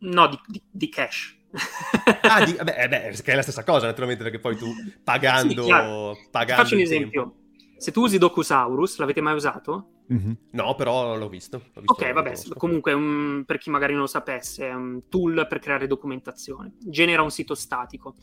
No, 0.00 0.28
di, 0.28 0.38
di, 0.46 0.62
di 0.70 0.88
cash 0.88 1.40
ah, 2.22 2.44
di, 2.44 2.52
beh, 2.54 2.88
beh, 2.88 3.18
che 3.22 3.32
è 3.32 3.34
la 3.34 3.42
stessa 3.42 3.64
cosa 3.64 3.86
naturalmente 3.86 4.22
perché 4.22 4.38
poi 4.38 4.56
tu 4.56 4.66
pagando... 5.02 5.64
Sì, 5.64 6.28
pagando 6.30 6.62
faccio 6.62 6.74
un 6.74 6.80
esempio. 6.80 7.22
Tempo. 7.22 7.40
Se 7.82 7.90
tu 7.90 8.02
usi 8.02 8.16
Docusaurus, 8.16 8.98
l'avete 8.98 9.20
mai 9.20 9.34
usato? 9.34 10.04
Mm-hmm. 10.12 10.32
No, 10.52 10.76
però 10.76 11.16
l'ho 11.16 11.28
visto. 11.28 11.62
L'ho 11.74 11.80
visto 11.80 11.94
ok, 11.94 12.12
vabbè, 12.12 12.32
comunque 12.56 12.92
um, 12.92 13.42
per 13.44 13.58
chi 13.58 13.70
magari 13.70 13.90
non 13.90 14.02
lo 14.02 14.06
sapesse, 14.06 14.68
è 14.68 14.72
un 14.72 15.08
tool 15.08 15.48
per 15.48 15.58
creare 15.58 15.88
documentazione. 15.88 16.76
Genera 16.78 17.22
un 17.22 17.32
sito 17.32 17.56
statico. 17.56 18.14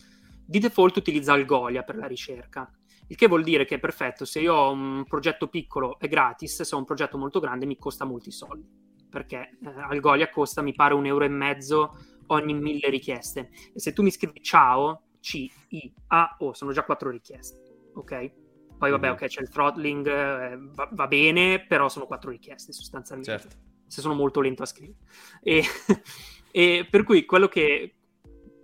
Di 0.45 0.59
default 0.59 0.95
utilizza 0.95 1.33
Algolia 1.33 1.83
per 1.83 1.97
la 1.97 2.07
ricerca. 2.07 2.71
Il 3.07 3.17
che 3.17 3.27
vuol 3.27 3.43
dire 3.43 3.65
che 3.65 3.75
è 3.75 3.79
perfetto, 3.79 4.23
se 4.23 4.39
io 4.39 4.53
ho 4.53 4.71
un 4.71 5.03
progetto 5.05 5.49
piccolo 5.49 5.99
è 5.99 6.07
gratis, 6.07 6.61
se 6.61 6.73
ho 6.73 6.77
un 6.77 6.85
progetto 6.85 7.17
molto 7.17 7.41
grande 7.41 7.65
mi 7.65 7.77
costa 7.77 8.05
molti 8.05 8.31
soldi, 8.31 8.65
perché 9.09 9.57
eh, 9.61 9.81
Algolia 9.89 10.29
costa, 10.29 10.61
mi 10.61 10.73
pare, 10.73 10.93
un 10.93 11.05
euro 11.05 11.25
e 11.25 11.27
mezzo 11.27 11.97
ogni 12.27 12.53
mille 12.53 12.89
richieste. 12.89 13.49
E 13.73 13.79
se 13.81 13.91
tu 13.91 14.03
mi 14.03 14.11
scrivi 14.11 14.41
ciao, 14.41 15.01
C, 15.19 15.51
I, 15.67 15.93
A, 16.07 16.37
O, 16.39 16.53
sono 16.53 16.71
già 16.71 16.85
quattro 16.85 17.09
richieste, 17.09 17.89
ok? 17.93 18.31
Poi 18.79 18.91
vabbè, 18.91 19.11
ok, 19.11 19.25
c'è 19.25 19.41
il 19.41 19.49
throttling, 19.49 20.07
eh, 20.07 20.57
va, 20.57 20.87
va, 20.93 21.07
bene, 21.07 21.59
però 21.59 21.89
sono 21.89 22.05
quattro 22.05 22.29
richieste 22.31 22.71
sostanzialmente. 22.71 23.37
Certo. 23.37 23.55
Se 23.85 23.99
sono 23.99 24.13
molto 24.13 24.39
lento 24.39 24.63
a 24.63 24.65
scrivere. 24.65 24.99
E, 25.43 25.63
e 26.49 26.87
per 26.89 27.03
cui 27.03 27.25
quello 27.25 27.49
che, 27.49 27.95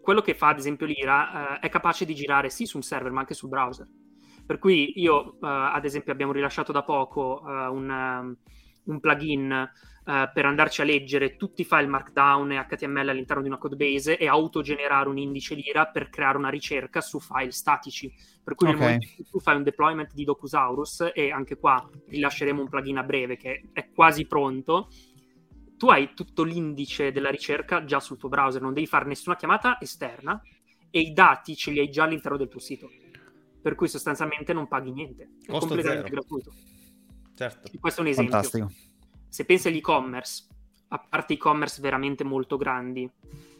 quello 0.01 0.21
che, 0.21 0.33
fa, 0.33 0.47
ad 0.47 0.57
esempio, 0.57 0.85
l'IRA 0.85 1.57
eh, 1.57 1.59
è 1.59 1.69
capace 1.69 2.05
di 2.05 2.15
girare 2.15 2.49
sì 2.49 2.65
su 2.65 2.77
un 2.77 2.83
server, 2.83 3.11
ma 3.11 3.19
anche 3.19 3.33
sul 3.33 3.49
browser. 3.49 3.85
Per 4.45 4.57
cui 4.57 4.93
io, 5.01 5.33
eh, 5.33 5.37
ad 5.41 5.83
esempio, 5.83 6.13
abbiamo 6.13 6.31
rilasciato 6.31 6.71
da 6.71 6.83
poco 6.83 7.43
eh, 7.45 7.67
un, 7.67 7.89
um, 7.89 8.37
un 8.85 8.99
plugin 9.01 9.69
uh, 10.05 10.31
per 10.33 10.45
andarci 10.45 10.81
a 10.81 10.83
leggere 10.83 11.35
tutti 11.35 11.61
i 11.61 11.65
file 11.65 11.87
Markdown 11.87 12.51
e 12.51 12.65
HTML 12.67 13.09
all'interno 13.09 13.41
di 13.41 13.47
una 13.47 13.57
codebase 13.57 14.17
e 14.17 14.27
autogenerare 14.27 15.09
un 15.09 15.17
indice 15.17 15.55
Lira 15.55 15.87
per 15.87 16.09
creare 16.09 16.37
una 16.37 16.49
ricerca 16.49 17.01
su 17.01 17.19
file 17.19 17.51
statici. 17.51 18.13
Per 18.43 18.55
cui 18.55 18.67
okay. 18.67 18.79
nel 18.79 18.87
momento 18.87 19.07
in 19.07 19.15
cui 19.15 19.25
tu 19.29 19.39
fai 19.39 19.55
un 19.55 19.63
deployment 19.63 20.13
di 20.13 20.23
Docusaurus, 20.23 21.11
e 21.13 21.31
anche 21.31 21.57
qua 21.57 21.87
rilasceremo 22.07 22.61
un 22.61 22.69
plugin 22.69 22.97
a 22.97 23.03
breve 23.03 23.37
che 23.37 23.69
è 23.73 23.89
quasi 23.91 24.25
pronto, 24.25 24.89
tu 25.77 25.87
hai 25.87 26.13
tutto 26.13 26.43
l'indice 26.43 27.11
della 27.11 27.29
ricerca 27.29 27.83
già 27.83 27.99
sul 27.99 28.17
tuo 28.17 28.29
browser, 28.29 28.61
non 28.61 28.73
devi 28.73 28.87
fare 28.87 29.05
nessuna 29.05 29.35
chiamata 29.35 29.79
esterna 29.81 30.41
e 30.89 30.99
i 30.99 31.11
dati 31.11 31.55
ce 31.55 31.71
li 31.71 31.79
hai 31.79 31.89
già 31.89 32.03
all'interno 32.03 32.37
del 32.37 32.47
tuo 32.47 32.59
sito. 32.59 32.89
Per 33.61 33.73
cui 33.73 33.87
sostanzialmente 33.87 34.53
non 34.53 34.67
paghi 34.67 34.91
niente, 34.91 35.23
è 35.23 35.47
Costo 35.47 35.67
completamente 35.67 36.09
zero. 36.09 36.21
gratuito. 36.21 36.53
Certo. 37.33 37.71
E 37.73 37.79
questo 37.79 38.01
è 38.01 38.03
un 38.03 38.09
esempio. 38.11 38.31
Fantastico 38.31 38.71
se 39.35 39.43
pensi 39.43 39.67
all'e-commerce, 39.67 40.47
a 40.87 40.97
parte 40.97 41.33
e-commerce 41.33 41.81
veramente 41.81 42.23
molto 42.23 42.55
grandi, 42.55 43.05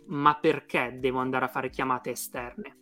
ma 0.06 0.34
perché 0.36 1.00
devo 1.02 1.20
andare 1.20 1.44
a 1.44 1.50
fare 1.50 1.70
chiamate 1.70 2.12
esterne? 2.12 2.78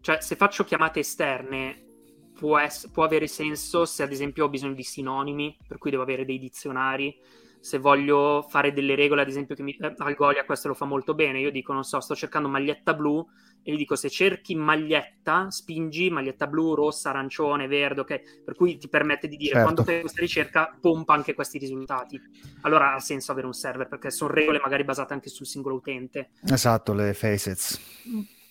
Cioè, 0.00 0.20
se 0.20 0.34
faccio 0.34 0.64
chiamate 0.64 0.98
esterne, 0.98 1.86
può, 2.34 2.58
ess- 2.58 2.90
può 2.90 3.04
avere 3.04 3.28
senso 3.28 3.84
se 3.84 4.02
ad 4.02 4.10
esempio 4.10 4.46
ho 4.46 4.48
bisogno 4.48 4.74
di 4.74 4.82
sinonimi, 4.82 5.58
per 5.64 5.78
cui 5.78 5.92
devo 5.92 6.02
avere 6.02 6.24
dei 6.24 6.40
dizionari, 6.40 7.16
se 7.60 7.78
voglio 7.78 8.44
fare 8.48 8.72
delle 8.72 8.96
regole, 8.96 9.22
ad 9.22 9.28
esempio, 9.28 9.54
che 9.54 9.62
mi... 9.62 9.76
eh, 9.76 9.94
Algolia 9.98 10.44
questo 10.44 10.66
lo 10.66 10.74
fa 10.74 10.86
molto 10.86 11.14
bene. 11.14 11.38
Io 11.38 11.52
dico, 11.52 11.72
non 11.72 11.84
so, 11.84 12.00
sto 12.00 12.16
cercando 12.16 12.48
maglietta 12.48 12.94
blu 12.94 13.24
e 13.68 13.72
gli 13.72 13.76
dico 13.76 13.96
se 13.96 14.08
cerchi 14.08 14.54
maglietta, 14.54 15.50
spingi 15.50 16.08
maglietta 16.08 16.46
blu, 16.46 16.72
rossa, 16.72 17.10
arancione, 17.10 17.66
verde, 17.66 18.00
ok? 18.00 18.42
Per 18.42 18.54
cui 18.54 18.78
ti 18.78 18.88
permette 18.88 19.28
di 19.28 19.36
dire 19.36 19.56
certo. 19.56 19.62
quando 19.64 19.84
fai 19.84 20.00
questa 20.00 20.22
ricerca, 20.22 20.74
pompa 20.80 21.12
anche 21.12 21.34
questi 21.34 21.58
risultati. 21.58 22.18
Allora 22.62 22.94
ha 22.94 22.98
senso 22.98 23.30
avere 23.30 23.46
un 23.46 23.52
server 23.52 23.86
perché 23.86 24.10
sono 24.10 24.32
regole 24.32 24.58
magari 24.58 24.84
basate 24.84 25.12
anche 25.12 25.28
sul 25.28 25.44
singolo 25.44 25.74
utente. 25.74 26.30
Esatto, 26.50 26.94
le 26.94 27.12
facets. 27.12 27.78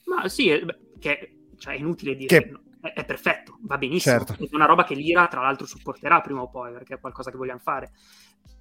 Ma 0.05 0.27
sì, 0.29 0.49
è, 0.49 0.63
che, 0.99 1.47
cioè, 1.57 1.73
è 1.73 1.77
inutile 1.77 2.15
dire. 2.15 2.39
Che... 2.39 2.59
È, 2.79 2.93
è 2.93 3.03
perfetto, 3.03 3.57
va 3.61 3.79
benissimo. 3.79 4.23
Certo. 4.23 4.33
È 4.33 4.49
una 4.51 4.67
roba 4.67 4.83
che 4.83 4.93
l'IRA, 4.93 5.25
tra 5.25 5.41
l'altro, 5.41 5.65
supporterà 5.65 6.21
prima 6.21 6.43
o 6.43 6.47
poi 6.47 6.71
perché 6.73 6.93
è 6.93 6.99
qualcosa 6.99 7.31
che 7.31 7.37
vogliamo 7.37 7.57
fare 7.57 7.91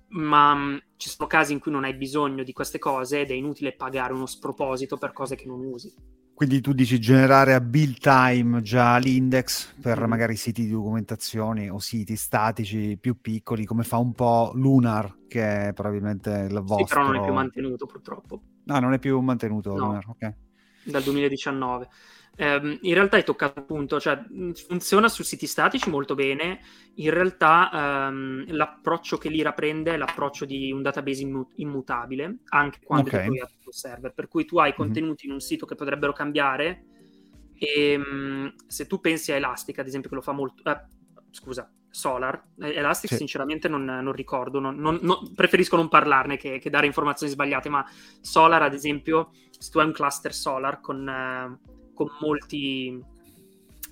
ma 0.09 0.55
mm, 0.55 0.77
ci 0.97 1.09
sono 1.09 1.29
casi 1.29 1.53
in 1.53 1.59
cui 1.59 1.73
non 1.73 1.85
hai 1.85 1.95
bisogno 1.95 2.43
di 2.43 2.53
queste 2.53 2.79
cose 2.79 3.21
ed 3.21 3.31
è 3.31 3.35
inutile 3.35 3.73
pagare 3.73 4.13
uno 4.13 4.27
sproposito 4.27 4.97
per 4.97 5.13
cose 5.13 5.37
che 5.37 5.47
non 5.47 5.61
usi. 5.61 5.93
Quindi 6.37 6.61
tu 6.61 6.75
dici 6.75 7.01
generare 7.01 7.55
a 7.55 7.63
build 7.63 7.99
time 7.99 8.61
già 8.61 8.99
l'index 8.99 9.73
per 9.81 10.03
mm. 10.03 10.09
magari 10.09 10.37
siti 10.37 10.65
di 10.65 10.71
documentazione 10.71 11.71
o 11.71 11.79
siti 11.79 12.15
statici 12.15 12.99
più 13.01 13.21
piccoli, 13.21 13.65
come 13.65 13.85
fa 13.85 13.97
un 13.97 14.13
po' 14.13 14.53
Lunar, 14.55 15.21
che 15.29 15.69
è 15.69 15.73
probabilmente 15.73 16.47
il 16.51 16.61
vostro. 16.61 16.87
Sì, 16.87 16.93
però 16.93 17.07
non 17.07 17.17
è 17.17 17.25
più 17.25 17.33
mantenuto 17.33 17.87
purtroppo. 17.87 18.41
No, 18.65 18.79
non 18.81 18.93
è 18.93 18.99
più 18.99 19.19
mantenuto 19.21 19.71
no. 19.71 19.79
Lunar, 19.79 20.05
ok. 20.09 20.35
Dal 20.85 21.03
2019. 21.03 21.89
Um, 22.39 22.79
in 22.83 22.93
realtà 22.93 23.17
hai 23.17 23.25
toccato 23.25 23.61
un 23.61 23.67
punto, 23.67 23.99
cioè 23.99 24.23
funziona 24.69 25.09
su 25.09 25.23
siti 25.23 25.47
statici 25.47 25.89
molto 25.89 26.15
bene, 26.15 26.61
in 26.97 27.11
realtà 27.11 27.71
um, 28.11 28.45
l'approccio 28.49 29.17
che 29.17 29.31
l'IRA 29.31 29.53
prende 29.53 29.95
è 29.95 29.97
l'approccio 29.97 30.45
di 30.45 30.71
un 30.71 30.83
database 30.83 31.23
immu- 31.23 31.53
immutabile, 31.57 32.41
anche 32.49 32.81
quando 32.85 33.09
okay. 33.09 33.21
deployato 33.21 33.55
sul 33.59 33.73
server, 33.73 34.13
per 34.13 34.29
cui 34.29 34.45
tu 34.45 34.59
hai 34.59 34.71
mhm. 34.71 34.77
contenuti 34.77 35.25
mm-hmm. 35.25 35.29
in 35.29 35.33
un 35.33 35.41
sito 35.41 35.65
che 35.65 35.75
potrebbero 35.75 36.13
cambiare 36.13 36.85
e 37.59 37.97
um, 37.97 38.55
se 38.67 38.87
tu 38.87 39.01
pensi 39.01 39.33
a 39.33 39.37
Elastic, 39.37 39.79
ad 39.79 39.87
esempio, 39.87 40.11
che 40.11 40.17
lo 40.17 40.23
fa 40.23 40.33
molto... 40.33 40.63
Eh, 40.69 40.81
scusa, 41.31 41.71
Solar, 41.89 42.43
eh, 42.61 42.75
Elastic 42.75 43.11
sì. 43.11 43.17
sinceramente 43.17 43.69
non, 43.69 43.85
non 43.85 44.13
ricordo, 44.13 44.59
non, 44.61 44.77
non, 44.77 45.01
preferisco 45.35 45.77
non 45.77 45.89
parlarne 45.89 46.37
che, 46.37 46.59
che, 46.59 46.69
dare 46.69 46.87
informazioni 46.87 47.33
sbagliate, 47.33 47.71
ma 47.71 47.85
Solar 48.21 48.63
ad 48.63 48.75
esempio, 48.75 49.31
se 49.51 49.71
tu 49.71 49.79
hai 49.79 49.87
un 49.87 49.93
cluster 49.93 50.35
Solar 50.35 50.81
con... 50.81 51.09
Eh, 51.09 51.75
con 51.97 52.09
molti, 52.21 53.03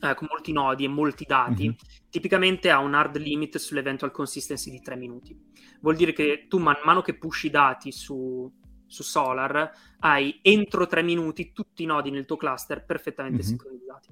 eh, 0.02 0.14
con 0.14 0.28
molti 0.30 0.52
nodi 0.52 0.84
e 0.84 0.88
molti 0.88 1.24
dati, 1.24 1.64
mm-hmm. 1.64 1.76
tipicamente 2.10 2.70
ha 2.70 2.78
un 2.78 2.94
hard 2.94 3.16
limit 3.16 3.56
sull'eventual 3.56 4.12
consistency 4.12 4.70
di 4.70 4.80
3 4.80 4.94
minuti. 4.96 5.36
Vuol 5.80 5.96
dire 5.96 6.12
che 6.12 6.44
tu 6.48 6.58
man 6.58 6.76
mano 6.84 7.00
che 7.00 7.16
pushi 7.16 7.46
i 7.46 7.50
dati 7.50 7.90
su, 7.90 8.52
su 8.86 9.02
Solar 9.02 9.72
hai 10.00 10.38
entro 10.42 10.86
3 10.86 11.02
minuti 11.02 11.52
tutti 11.52 11.82
i 11.82 11.86
nodi 11.86 12.10
nel 12.10 12.26
tuo 12.26 12.36
cluster 12.36 12.84
perfettamente 12.84 13.38
mm-hmm. 13.38 13.48
sincronizzati. 13.48 14.08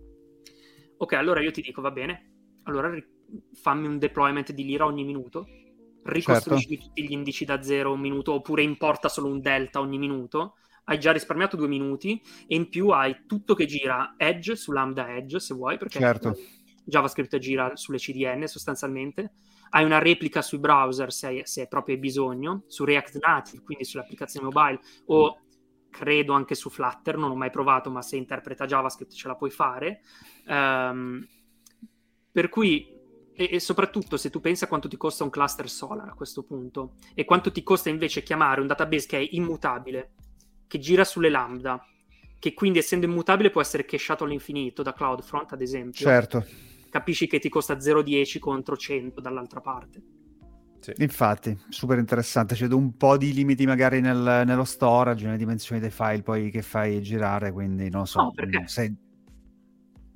Ok, 0.96 1.12
allora 1.12 1.40
io 1.40 1.50
ti 1.50 1.60
dico 1.60 1.82
va 1.82 1.90
bene, 1.90 2.30
allora 2.64 2.90
fammi 3.52 3.86
un 3.86 3.98
deployment 3.98 4.52
di 4.52 4.64
Lira 4.64 4.86
ogni 4.86 5.04
minuto, 5.04 5.46
ricostruisci 6.04 6.68
certo. 6.68 6.84
tutti 6.86 7.06
gli 7.06 7.12
indici 7.12 7.44
da 7.44 7.62
zero 7.62 7.92
un 7.92 8.00
minuto 8.00 8.32
oppure 8.32 8.62
importa 8.62 9.08
solo 9.08 9.28
un 9.28 9.40
delta 9.40 9.80
ogni 9.80 9.98
minuto 9.98 10.54
hai 10.84 10.98
già 10.98 11.12
risparmiato 11.12 11.56
due 11.56 11.68
minuti 11.68 12.20
e 12.46 12.56
in 12.56 12.68
più 12.68 12.88
hai 12.88 13.24
tutto 13.26 13.54
che 13.54 13.66
gira 13.66 14.14
Edge 14.16 14.56
su 14.56 14.72
Lambda 14.72 15.14
Edge 15.14 15.38
se 15.38 15.54
vuoi, 15.54 15.78
perché 15.78 15.98
certo. 15.98 16.36
JavaScript 16.84 17.38
gira 17.38 17.76
sulle 17.76 17.98
CDN 17.98 18.46
sostanzialmente. 18.46 19.34
Hai 19.70 19.84
una 19.84 19.98
replica 19.98 20.42
sui 20.42 20.58
browser 20.58 21.12
se, 21.12 21.26
hai, 21.26 21.40
se 21.44 21.66
proprio 21.66 21.94
hai 21.94 22.00
bisogno, 22.00 22.64
su 22.66 22.84
React 22.84 23.18
Native, 23.20 23.62
quindi 23.62 23.84
sulle 23.84 24.02
applicazioni 24.02 24.46
mobile, 24.46 24.80
o 25.06 25.40
credo 25.88 26.32
anche 26.32 26.54
su 26.54 26.68
Flutter, 26.68 27.16
non 27.16 27.30
ho 27.30 27.36
mai 27.36 27.50
provato, 27.50 27.90
ma 27.90 28.02
se 28.02 28.16
interpreta 28.16 28.66
JavaScript 28.66 29.12
ce 29.12 29.28
la 29.28 29.36
puoi 29.36 29.50
fare. 29.50 30.02
Um, 30.46 31.26
per 32.30 32.48
cui, 32.48 32.86
e, 33.34 33.48
e, 33.52 33.60
soprattutto 33.60 34.16
se 34.16 34.30
tu 34.30 34.40
pensi 34.40 34.64
a 34.64 34.66
quanto 34.66 34.88
ti 34.88 34.96
costa 34.96 35.24
un 35.24 35.30
cluster 35.30 35.68
Solar 35.68 36.08
a 36.08 36.14
questo 36.14 36.42
punto, 36.42 36.96
e 37.14 37.24
quanto 37.24 37.52
ti 37.52 37.62
costa 37.62 37.88
invece 37.88 38.22
chiamare 38.22 38.60
un 38.60 38.66
database 38.66 39.06
che 39.06 39.18
è 39.18 39.28
immutabile, 39.30 40.12
che 40.72 40.78
gira 40.78 41.04
sulle 41.04 41.28
lambda, 41.28 41.84
che 42.38 42.54
quindi 42.54 42.78
essendo 42.78 43.04
immutabile 43.04 43.50
può 43.50 43.60
essere 43.60 43.84
cacheato 43.84 44.24
all'infinito 44.24 44.82
da 44.82 44.94
CloudFront, 44.94 45.52
ad 45.52 45.60
esempio. 45.60 46.06
Certo. 46.06 46.46
Capisci 46.88 47.26
che 47.26 47.38
ti 47.38 47.50
costa 47.50 47.74
0,10 47.74 48.38
contro 48.38 48.74
100 48.74 49.20
dall'altra 49.20 49.60
parte. 49.60 50.02
Sì. 50.80 50.94
Infatti, 50.96 51.54
super 51.68 51.98
interessante. 51.98 52.54
C'è 52.54 52.64
un 52.72 52.96
po' 52.96 53.18
di 53.18 53.34
limiti 53.34 53.66
magari 53.66 54.00
nel, 54.00 54.44
nello 54.46 54.64
storage, 54.64 55.26
nelle 55.26 55.36
dimensioni 55.36 55.78
dei 55.78 55.90
file 55.90 56.22
poi 56.22 56.50
che 56.50 56.62
fai 56.62 57.02
girare, 57.02 57.52
quindi 57.52 57.90
non 57.90 58.06
so. 58.06 58.22
No, 58.22 58.30
perché? 58.30 58.62
Se, 58.66 58.94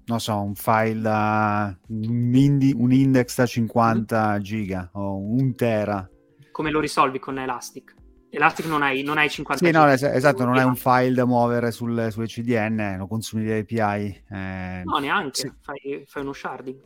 non 0.06 0.20
so, 0.20 0.40
un 0.40 0.54
file 0.54 1.02
da 1.02 1.78
un, 1.88 2.34
indi, 2.34 2.72
un 2.74 2.92
index 2.92 3.36
da 3.36 3.44
50 3.44 4.38
mm. 4.38 4.40
giga 4.40 4.88
o 4.94 5.18
un 5.18 5.54
tera. 5.54 6.08
Come 6.50 6.70
lo 6.70 6.80
risolvi 6.80 7.18
con 7.18 7.38
Elastic? 7.38 7.95
Elastic 8.36 8.66
non 8.66 8.82
hai, 8.82 9.02
non 9.02 9.16
hai 9.16 9.30
50 9.30 9.64
Sì, 9.64 9.72
no, 9.72 9.88
es- 9.88 10.02
esatto, 10.02 10.44
non 10.44 10.58
hai 10.58 10.64
un 10.64 10.76
file 10.76 11.14
da 11.14 11.24
muovere 11.24 11.70
sul, 11.70 12.08
sulle 12.10 12.26
CDN, 12.26 12.96
lo 12.98 13.06
consumi 13.06 13.44
le 13.44 13.60
API. 13.60 14.22
Eh... 14.30 14.82
No, 14.84 14.98
neanche, 14.98 15.40
sì. 15.40 15.52
fai, 15.62 16.04
fai, 16.06 16.22
uno 16.22 16.34
sharding. 16.34 16.78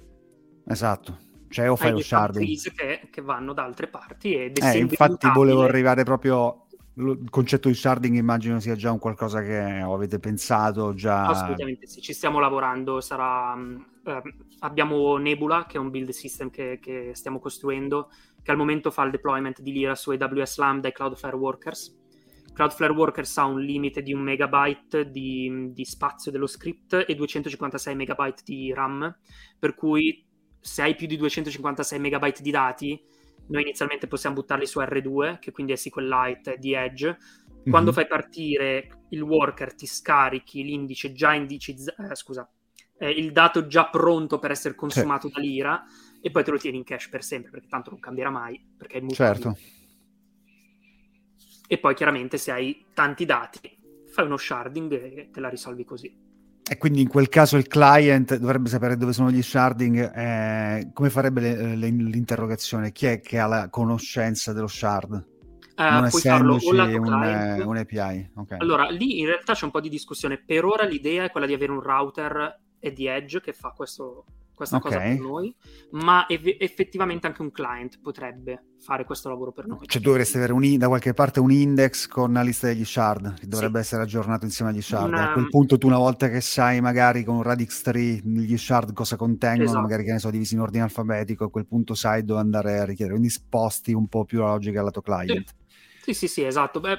Esatto, 0.68 1.18
cioè 1.48 1.68
o 1.68 1.74
fai 1.74 1.90
lo 1.90 2.00
sharding. 2.00 2.72
Che, 2.72 3.08
che 3.10 3.20
vanno 3.20 3.52
da 3.52 3.64
altre 3.64 3.88
parti 3.88 4.34
ed 4.36 4.58
eh, 4.62 4.78
infatti 4.78 5.28
volevo 5.28 5.64
arrivare 5.64 6.04
proprio 6.04 6.66
il 6.94 7.28
concetto 7.30 7.68
di 7.68 7.74
sharding 7.74 8.16
immagino 8.16 8.60
sia 8.60 8.76
già 8.76 8.92
un 8.92 8.98
qualcosa 8.98 9.42
che 9.42 9.58
avete 9.58 10.18
pensato 10.18 10.92
già 10.92 11.28
assolutamente 11.28 11.86
sì 11.86 12.00
ci 12.00 12.12
stiamo 12.12 12.40
lavorando 12.40 13.00
sarà 13.00 13.56
eh, 14.04 14.22
abbiamo 14.58 15.16
Nebula 15.16 15.66
che 15.66 15.76
è 15.76 15.80
un 15.80 15.88
build 15.88 16.10
system 16.10 16.50
che, 16.50 16.78
che 16.82 17.12
stiamo 17.14 17.38
costruendo 17.38 18.10
che 18.42 18.50
al 18.50 18.56
momento 18.56 18.90
fa 18.90 19.04
il 19.04 19.10
deployment 19.10 19.60
di 19.60 19.72
Lira 19.72 19.94
su 19.94 20.10
AWS 20.10 20.58
Lambda 20.58 20.88
e 20.88 20.92
Cloudflare 20.92 21.36
Workers. 21.36 21.98
Cloudflare 22.52 22.92
Workers 22.92 23.38
ha 23.38 23.44
un 23.44 23.60
limite 23.60 24.02
di 24.02 24.12
un 24.12 24.20
megabyte 24.20 25.10
di, 25.10 25.70
di 25.72 25.84
spazio 25.84 26.30
dello 26.30 26.46
script 26.46 27.04
e 27.06 27.14
256 27.14 27.94
megabyte 27.94 28.42
di 28.44 28.72
RAM, 28.72 29.16
per 29.58 29.74
cui 29.74 30.26
se 30.58 30.82
hai 30.82 30.94
più 30.94 31.06
di 31.06 31.16
256 31.16 31.98
megabyte 31.98 32.42
di 32.42 32.50
dati, 32.50 33.02
noi 33.46 33.62
inizialmente 33.62 34.06
possiamo 34.06 34.36
buttarli 34.36 34.66
su 34.66 34.80
R2, 34.80 35.38
che 35.38 35.50
quindi 35.52 35.72
è 35.72 35.76
SQLite 35.76 36.56
di 36.58 36.74
Edge. 36.74 37.16
Quando 37.62 37.90
mm-hmm. 37.90 37.92
fai 37.92 38.06
partire 38.06 38.88
il 39.10 39.22
worker, 39.22 39.74
ti 39.74 39.86
scarichi 39.86 40.62
l'indice 40.62 41.12
già 41.12 41.34
indicizzato, 41.34 42.02
eh, 42.02 42.14
scusa, 42.14 42.48
eh, 42.98 43.10
il 43.10 43.32
dato 43.32 43.66
già 43.66 43.88
pronto 43.88 44.38
per 44.38 44.50
essere 44.50 44.74
consumato 44.74 45.28
sì. 45.28 45.34
da 45.34 45.40
Lira 45.40 45.84
e 46.20 46.30
poi 46.30 46.44
te 46.44 46.50
lo 46.50 46.58
tieni 46.58 46.78
in 46.78 46.84
cache 46.84 47.08
per 47.10 47.22
sempre 47.22 47.50
perché 47.50 47.68
tanto 47.68 47.90
non 47.90 48.00
cambierà 48.00 48.30
mai 48.30 48.62
perché 48.76 48.98
è. 48.98 49.06
Certo. 49.06 49.56
E 51.66 51.78
poi 51.78 51.94
chiaramente 51.94 52.36
se 52.36 52.50
hai 52.50 52.86
tanti 52.92 53.24
dati 53.24 53.78
fai 54.08 54.24
uno 54.24 54.36
sharding 54.36 54.92
e 54.92 55.30
te 55.32 55.40
la 55.40 55.48
risolvi 55.48 55.84
così. 55.84 56.28
E 56.68 56.78
quindi 56.78 57.00
in 57.00 57.08
quel 57.08 57.28
caso 57.28 57.56
il 57.56 57.66
client 57.66 58.36
dovrebbe 58.36 58.68
sapere 58.68 58.96
dove 58.96 59.12
sono 59.12 59.30
gli 59.30 59.42
sharding, 59.42 60.16
eh, 60.16 60.90
come 60.92 61.10
farebbe 61.10 61.40
le, 61.40 61.74
le, 61.74 61.88
l'interrogazione? 61.88 62.92
Chi 62.92 63.06
è 63.06 63.20
che 63.20 63.38
ha 63.38 63.46
la 63.46 63.68
conoscenza 63.68 64.52
dello 64.52 64.68
shard? 64.68 65.26
Uh, 65.76 65.82
non 65.82 66.04
essendoci 66.04 66.68
un, 66.68 66.78
eh, 67.24 67.62
un, 67.62 67.76
API. 67.76 68.30
Okay. 68.36 68.58
Allora, 68.58 68.88
lì 68.88 69.18
in 69.18 69.26
realtà 69.26 69.54
c'è 69.54 69.64
un 69.64 69.70
po' 69.72 69.80
di 69.80 69.88
discussione. 69.88 70.42
Per 70.44 70.64
ora 70.64 70.84
l'idea 70.84 71.24
è 71.24 71.30
quella 71.30 71.46
di 71.46 71.54
avere 71.54 71.72
un 71.72 71.80
router 71.80 72.60
e 72.78 72.92
di 72.92 73.06
Edge 73.06 73.40
che 73.40 73.52
fa 73.52 73.70
questo, 73.70 74.24
questa 74.60 74.76
okay. 74.76 74.92
cosa 74.92 75.02
per 75.02 75.18
noi, 75.20 75.54
ma 75.92 76.26
ev- 76.26 76.56
effettivamente 76.58 77.26
anche 77.26 77.40
un 77.40 77.50
client 77.50 77.98
potrebbe 78.02 78.64
fare 78.78 79.06
questo 79.06 79.30
lavoro 79.30 79.52
per 79.52 79.66
noi. 79.66 79.78
Cioè 79.86 80.02
dovreste 80.02 80.36
avere 80.36 80.52
un, 80.52 80.76
da 80.76 80.86
qualche 80.88 81.14
parte 81.14 81.40
un 81.40 81.50
index 81.50 82.06
con 82.06 82.34
la 82.34 82.42
lista 82.42 82.66
degli 82.66 82.84
shard, 82.84 83.38
che 83.38 83.46
dovrebbe 83.46 83.78
sì. 83.78 83.86
essere 83.86 84.02
aggiornato 84.02 84.44
insieme 84.44 84.70
agli 84.70 84.82
shard. 84.82 85.08
Una... 85.08 85.30
A 85.30 85.32
quel 85.32 85.48
punto 85.48 85.78
tu 85.78 85.86
una 85.86 85.96
volta 85.96 86.28
che 86.28 86.42
sai 86.42 86.82
magari 86.82 87.24
con 87.24 87.42
radix 87.42 87.80
tree 87.80 88.20
gli 88.22 88.56
shard 88.58 88.92
cosa 88.92 89.16
contengono, 89.16 89.64
esatto. 89.64 89.80
magari 89.80 90.04
che 90.04 90.12
ne 90.12 90.18
so, 90.18 90.30
divisi 90.30 90.52
in 90.52 90.60
ordine 90.60 90.82
alfabetico, 90.82 91.44
a 91.44 91.50
quel 91.50 91.66
punto 91.66 91.94
sai 91.94 92.22
dove 92.22 92.40
andare 92.40 92.80
a 92.80 92.84
richiedere, 92.84 93.16
quindi 93.16 93.32
sposti 93.32 93.94
un 93.94 94.08
po' 94.08 94.26
più 94.26 94.40
la 94.40 94.48
logica 94.48 94.82
lato 94.82 95.00
client. 95.00 95.54
Sì, 96.02 96.12
sì, 96.12 96.14
sì, 96.14 96.28
sì 96.28 96.44
esatto. 96.44 96.80
Beh, 96.80 96.98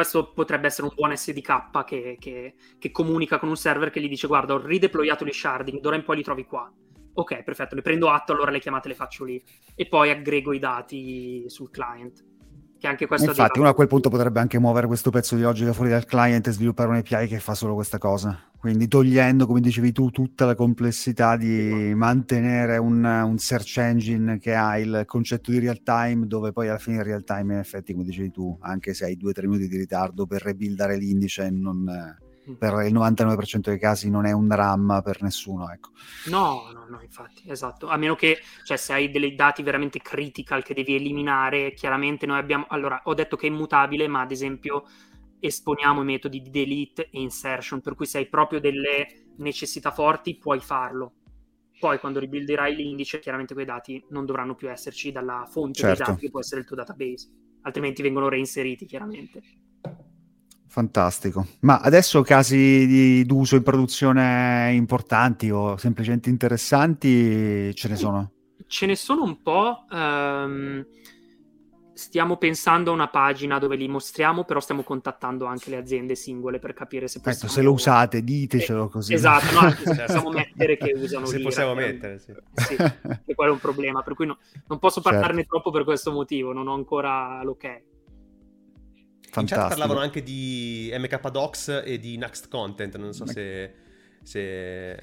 questo 0.00 0.32
potrebbe 0.32 0.66
essere 0.66 0.86
un 0.86 0.94
buon 0.94 1.14
SDK 1.14 1.84
che, 1.84 2.16
che, 2.18 2.54
che, 2.78 2.90
comunica 2.90 3.38
con 3.38 3.50
un 3.50 3.56
server 3.56 3.90
che 3.90 4.00
gli 4.00 4.08
dice 4.08 4.26
guarda 4.26 4.54
ho 4.54 4.64
rideployato 4.64 5.26
gli 5.26 5.32
sharding, 5.32 5.78
d'ora 5.80 5.96
in 5.96 6.04
poi 6.04 6.16
li 6.16 6.22
trovi 6.22 6.44
qua. 6.46 6.72
Ok, 7.12 7.42
perfetto, 7.42 7.74
ne 7.74 7.82
prendo 7.82 8.08
atto, 8.08 8.32
allora 8.32 8.50
le 8.50 8.60
chiamate 8.60 8.88
le 8.88 8.94
faccio 8.94 9.24
lì. 9.24 9.42
E 9.74 9.86
poi 9.86 10.10
aggrego 10.10 10.54
i 10.54 10.58
dati 10.58 11.44
sul 11.48 11.70
client. 11.70 12.24
Che 12.80 12.86
anche 12.86 13.06
questo 13.06 13.28
Infatti, 13.28 13.58
uno 13.58 13.68
a 13.68 13.74
quel 13.74 13.88
punto 13.88 14.08
potrebbe 14.08 14.40
anche 14.40 14.58
muovere 14.58 14.86
questo 14.86 15.10
pezzo 15.10 15.36
di 15.36 15.42
logica 15.42 15.74
fuori 15.74 15.90
dal 15.90 16.06
client 16.06 16.46
e 16.46 16.50
sviluppare 16.50 16.88
un 16.88 16.94
API 16.96 17.26
che 17.26 17.38
fa 17.38 17.54
solo 17.54 17.74
questa 17.74 17.98
cosa. 17.98 18.42
Quindi 18.58 18.88
togliendo, 18.88 19.46
come 19.46 19.60
dicevi 19.60 19.92
tu, 19.92 20.08
tutta 20.08 20.46
la 20.46 20.54
complessità 20.54 21.36
di 21.36 21.92
mantenere 21.94 22.78
un, 22.78 23.04
un 23.04 23.36
search 23.36 23.76
engine 23.76 24.38
che 24.38 24.54
ha 24.54 24.78
il 24.78 25.02
concetto 25.04 25.50
di 25.50 25.58
real 25.58 25.82
time, 25.82 26.26
dove 26.26 26.52
poi 26.52 26.68
alla 26.68 26.78
fine 26.78 26.96
il 26.96 27.04
real 27.04 27.22
time, 27.22 27.52
in 27.52 27.58
effetti, 27.58 27.92
come 27.92 28.04
dicevi 28.04 28.30
tu, 28.30 28.56
anche 28.62 28.94
se 28.94 29.04
hai 29.04 29.18
2-3 29.18 29.40
minuti 29.42 29.68
di 29.68 29.76
ritardo 29.76 30.24
per 30.24 30.40
rebuildare 30.40 30.96
l'indice, 30.96 31.50
non 31.50 31.84
per 32.58 32.84
il 32.86 32.94
99% 32.94 33.58
dei 33.60 33.78
casi 33.78 34.10
non 34.10 34.26
è 34.26 34.32
un 34.32 34.48
dramma 34.48 35.02
per 35.02 35.22
nessuno. 35.22 35.70
Ecco. 35.70 35.90
No, 36.26 36.70
no, 36.72 36.86
no, 36.88 37.00
infatti, 37.02 37.50
esatto. 37.50 37.88
A 37.88 37.96
meno 37.96 38.14
che, 38.14 38.38
cioè, 38.64 38.76
se 38.76 38.92
hai 38.92 39.10
dei 39.10 39.34
dati 39.34 39.62
veramente 39.62 40.00
critical 40.00 40.62
che 40.62 40.74
devi 40.74 40.94
eliminare, 40.94 41.72
chiaramente 41.74 42.26
noi 42.26 42.38
abbiamo... 42.38 42.66
Allora, 42.68 43.00
ho 43.04 43.14
detto 43.14 43.36
che 43.36 43.46
è 43.46 43.50
immutabile, 43.50 44.08
ma 44.08 44.20
ad 44.20 44.30
esempio 44.30 44.84
esponiamo 45.40 46.02
i 46.02 46.04
metodi 46.04 46.40
di 46.40 46.50
delete 46.50 47.08
e 47.10 47.20
insertion, 47.20 47.80
per 47.80 47.94
cui 47.94 48.06
se 48.06 48.18
hai 48.18 48.28
proprio 48.28 48.60
delle 48.60 49.32
necessità 49.36 49.90
forti 49.90 50.36
puoi 50.36 50.60
farlo. 50.60 51.14
Poi 51.78 51.98
quando 51.98 52.18
ribuilderai 52.18 52.76
l'indice, 52.76 53.20
chiaramente 53.20 53.54
quei 53.54 53.64
dati 53.64 54.04
non 54.10 54.26
dovranno 54.26 54.54
più 54.54 54.70
esserci 54.70 55.12
dalla 55.12 55.46
fonte 55.50 55.80
certo. 55.80 55.96
dei 55.96 56.06
dati 56.06 56.20
che 56.20 56.30
può 56.30 56.40
essere 56.40 56.60
il 56.60 56.66
tuo 56.66 56.76
database, 56.76 57.30
altrimenti 57.62 58.02
vengono 58.02 58.28
reinseriti 58.28 58.84
chiaramente. 58.84 59.40
Fantastico. 60.70 61.46
Ma 61.62 61.80
adesso 61.80 62.22
casi 62.22 62.86
di, 62.86 63.26
d'uso 63.26 63.56
in 63.56 63.64
produzione 63.64 64.70
importanti 64.72 65.50
o 65.50 65.76
semplicemente 65.76 66.30
interessanti 66.30 67.74
ce 67.74 67.88
ne 67.88 67.96
sono? 67.96 68.30
Ce 68.68 68.86
ne 68.86 68.94
sono 68.94 69.24
un 69.24 69.42
po'. 69.42 69.84
Um, 69.90 70.86
stiamo 71.92 72.36
pensando 72.36 72.92
a 72.92 72.94
una 72.94 73.08
pagina 73.08 73.58
dove 73.58 73.74
li 73.74 73.88
mostriamo, 73.88 74.44
però 74.44 74.60
stiamo 74.60 74.84
contattando 74.84 75.44
anche 75.44 75.70
le 75.70 75.76
aziende 75.76 76.14
singole 76.14 76.60
per 76.60 76.72
capire 76.72 77.08
se 77.08 77.18
possiamo... 77.18 77.38
Ecco, 77.42 77.52
se 77.52 77.62
lo 77.62 77.72
usate, 77.72 78.22
ditecelo 78.22 78.86
eh, 78.86 78.90
così. 78.90 79.12
Esatto, 79.12 79.52
no, 79.52 79.58
anche 79.58 79.82
se 79.92 80.04
possiamo 80.04 80.30
mettere 80.30 80.76
che 80.76 80.92
usano 80.94 81.26
Se 81.26 81.40
possiamo 81.40 81.74
mettere, 81.74 82.20
sì. 82.20 82.32
sì. 82.54 82.76
che 82.76 83.34
quello 83.34 83.50
è 83.50 83.54
un 83.54 83.60
problema, 83.60 84.02
per 84.02 84.14
cui 84.14 84.26
no, 84.26 84.38
non 84.68 84.78
posso 84.78 85.00
parlarne 85.00 85.40
certo. 85.40 85.48
troppo 85.50 85.72
per 85.72 85.82
questo 85.82 86.12
motivo, 86.12 86.52
non 86.52 86.68
ho 86.68 86.74
ancora 86.74 87.42
l'ok. 87.42 87.88
Fantastico. 89.30 89.40
In 89.40 89.46
chat 89.46 89.68
parlavano 89.68 90.00
anche 90.00 90.22
di 90.22 90.92
MK 90.92 91.30
Docs 91.30 91.82
e 91.84 91.98
di 91.98 92.16
Next 92.16 92.48
Content, 92.48 92.96
non 92.96 93.12
so 93.12 93.26
se, 93.26 93.72
se 94.22 94.98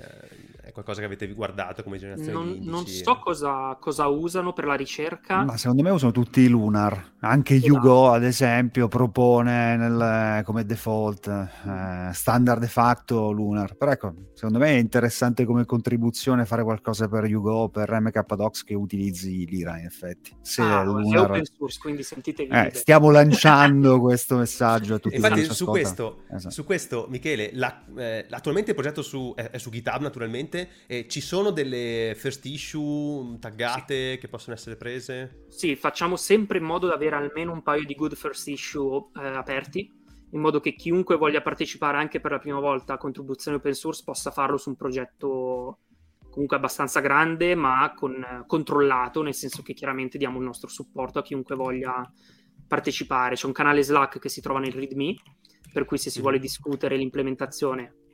qualcosa 0.78 1.00
che 1.00 1.08
avete 1.08 1.34
guardato 1.34 1.82
come 1.82 1.98
generazione 1.98 2.32
non, 2.32 2.46
di 2.46 2.52
indici. 2.58 2.70
Non 2.70 2.86
so 2.86 3.20
cosa, 3.20 3.76
cosa, 3.80 4.06
usano 4.06 4.54
per 4.54 4.66
la 4.66 4.76
ricerca. 4.76 5.44
Ma 5.44 5.58
secondo 5.58 5.82
me 5.82 5.90
usano 5.90 6.12
tutti 6.12 6.42
i 6.42 6.48
Lunar. 6.48 7.14
Anche 7.22 7.56
esatto. 7.56 7.74
Hugo, 7.74 8.12
ad 8.12 8.24
esempio, 8.24 8.88
propone 8.88 9.76
nel, 9.76 10.44
come 10.44 10.66
default 10.66 11.28
eh, 11.28 12.14
standard 12.14 12.62
de 12.62 12.68
facto 12.68 13.32
Lunar. 13.32 13.76
Però 13.76 13.92
ecco, 13.92 14.14
secondo 14.34 14.60
me 14.60 14.68
è 14.68 14.78
interessante 14.78 15.46
come 15.46 15.66
contribuzione 15.66 16.46
fare 16.46 16.62
qualcosa 16.62 17.08
per 17.08 17.24
Hugo 17.24 17.70
per 17.70 17.90
MKDocs 18.00 18.64
che 18.64 18.76
utilizzi 18.76 19.48
Lira, 19.48 19.80
in 19.80 19.86
effetti. 19.86 20.36
Se 20.42 20.62
ah, 20.62 20.84
Lunar... 20.84 21.26
è 21.26 21.30
open 21.30 21.46
source, 21.46 21.80
quindi 21.82 22.04
sentitevi. 22.04 22.52
Eh, 22.52 22.72
stiamo 22.76 23.10
lanciando 23.10 24.00
questo 24.00 24.38
messaggio 24.38 24.96
a 24.96 25.00
tutti. 25.00 25.16
Infatti, 25.16 25.44
su 25.44 25.66
questo, 25.66 26.24
esatto. 26.30 26.54
su 26.54 26.64
questo, 26.64 27.08
Michele, 27.10 27.50
la, 27.54 27.84
eh, 27.98 28.28
attualmente 28.30 28.72
il 28.72 28.76
progetto 28.76 29.02
su, 29.02 29.34
è, 29.36 29.50
è 29.50 29.58
su 29.58 29.72
GitHub, 29.72 30.02
naturalmente 30.02 30.67
ovviamente. 30.68 30.86
E 30.88 31.08
ci 31.08 31.22
sono 31.22 31.52
delle 31.52 32.14
first 32.16 32.46
issue 32.46 33.38
taggate 33.40 34.14
sì. 34.14 34.18
che 34.20 34.28
possono 34.28 34.56
essere 34.56 34.76
prese? 34.76 35.46
Sì, 35.50 35.76
facciamo 35.76 36.16
sempre 36.16 36.58
in 36.58 36.64
modo 36.64 36.88
da 36.88 36.94
avere 36.94 37.16
almeno 37.16 37.52
un 37.52 37.62
paio 37.62 37.86
di 37.86 37.96
good 37.96 38.16
first 38.16 38.48
issue 38.48 39.10
eh, 39.20 39.28
aperti, 39.28 39.92
in 40.32 40.40
modo 40.40 40.60
che 40.60 40.74
chiunque 40.74 41.18
voglia 41.18 41.42
partecipare 41.42 41.98
anche 41.98 42.20
per 42.20 42.32
la 42.32 42.40
prima 42.40 42.60
volta 42.60 42.94
a 42.94 42.98
contribuzione 42.98 43.58
open 43.58 43.74
source 43.74 44.04
possa 44.04 44.32
farlo 44.32 44.58
su 44.58 44.70
un 44.70 44.76
progetto 44.76 45.80
comunque 46.30 46.58
abbastanza 46.58 47.00
grande, 47.00 47.56
ma 47.56 47.92
con, 47.96 48.44
controllato, 48.46 49.24
nel 49.24 49.34
senso 49.34 49.64
che 49.64 49.74
chiaramente 49.74 50.20
diamo 50.20 50.38
il 50.38 50.46
nostro 50.46 50.70
supporto 50.70 51.18
a 51.18 51.24
chiunque 51.24 51.56
voglia 51.56 52.08
partecipare. 52.68 53.36
C'è 53.36 53.48
un 53.48 53.54
canale 53.54 53.82
Slack 53.82 54.20
che 54.20 54.30
si 54.30 54.40
trova 54.40 54.60
nel 54.60 54.74
README, 54.74 55.16
per 55.74 55.86
cui 55.86 55.98
se 55.98 56.12
si 56.12 56.22
vuole 56.22 56.38
discutere 56.38 56.96
l'implementazione 56.96 58.07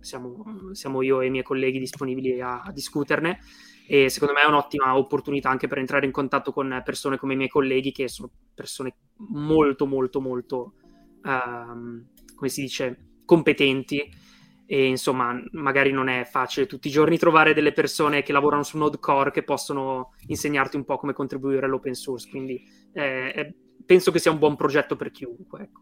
siamo, 0.00 0.72
siamo 0.72 1.02
io 1.02 1.20
e 1.20 1.26
i 1.26 1.30
miei 1.30 1.42
colleghi 1.42 1.78
disponibili 1.78 2.40
a, 2.40 2.62
a, 2.62 2.72
discuterne. 2.72 3.38
E 3.86 4.08
secondo 4.08 4.34
me 4.34 4.42
è 4.42 4.46
un'ottima 4.46 4.96
opportunità 4.96 5.50
anche 5.50 5.66
per 5.66 5.78
entrare 5.78 6.06
in 6.06 6.12
contatto 6.12 6.52
con 6.52 6.80
persone 6.84 7.16
come 7.16 7.32
i 7.32 7.36
miei 7.36 7.48
colleghi 7.48 7.90
che 7.90 8.08
sono 8.08 8.30
persone 8.54 8.94
molto 9.30 9.84
molto 9.86 10.20
molto 10.20 10.74
um, 11.24 12.06
come 12.34 12.48
si 12.48 12.60
dice 12.60 13.14
competenti. 13.24 14.28
E 14.66 14.86
insomma 14.86 15.36
magari 15.50 15.90
non 15.90 16.08
è 16.08 16.24
facile 16.24 16.66
tutti 16.66 16.86
i 16.86 16.92
giorni 16.92 17.18
trovare 17.18 17.54
delle 17.54 17.72
persone 17.72 18.22
che 18.22 18.32
lavorano 18.32 18.62
su 18.62 18.78
Node 18.78 19.00
Core 19.00 19.32
che 19.32 19.42
possono 19.42 20.14
insegnarti 20.28 20.76
un 20.76 20.84
po' 20.84 20.96
come 20.96 21.12
contribuire 21.12 21.66
all'open 21.66 21.94
source. 21.94 22.28
Quindi 22.30 22.62
eh, 22.92 23.54
penso 23.84 24.12
che 24.12 24.20
sia 24.20 24.30
un 24.30 24.38
buon 24.38 24.54
progetto 24.54 24.94
per 24.94 25.10
chiunque 25.10 25.62
ecco. 25.62 25.80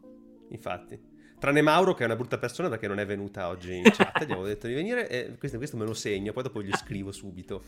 infatti 0.48 1.17
Tranne 1.38 1.62
Mauro, 1.62 1.94
che 1.94 2.02
è 2.02 2.06
una 2.06 2.16
brutta 2.16 2.38
persona 2.38 2.68
perché 2.68 2.88
non 2.88 2.98
è 2.98 3.06
venuta 3.06 3.48
oggi 3.48 3.76
in 3.76 3.82
chat. 3.84 4.24
Gli 4.24 4.32
avevo 4.32 4.46
detto 4.46 4.66
di 4.66 4.74
venire. 4.74 5.08
E 5.08 5.36
questo, 5.38 5.58
questo 5.58 5.76
me 5.76 5.84
lo 5.84 5.94
segno, 5.94 6.32
poi 6.32 6.42
dopo 6.42 6.62
gli 6.62 6.72
scrivo 6.72 7.12
subito. 7.12 7.62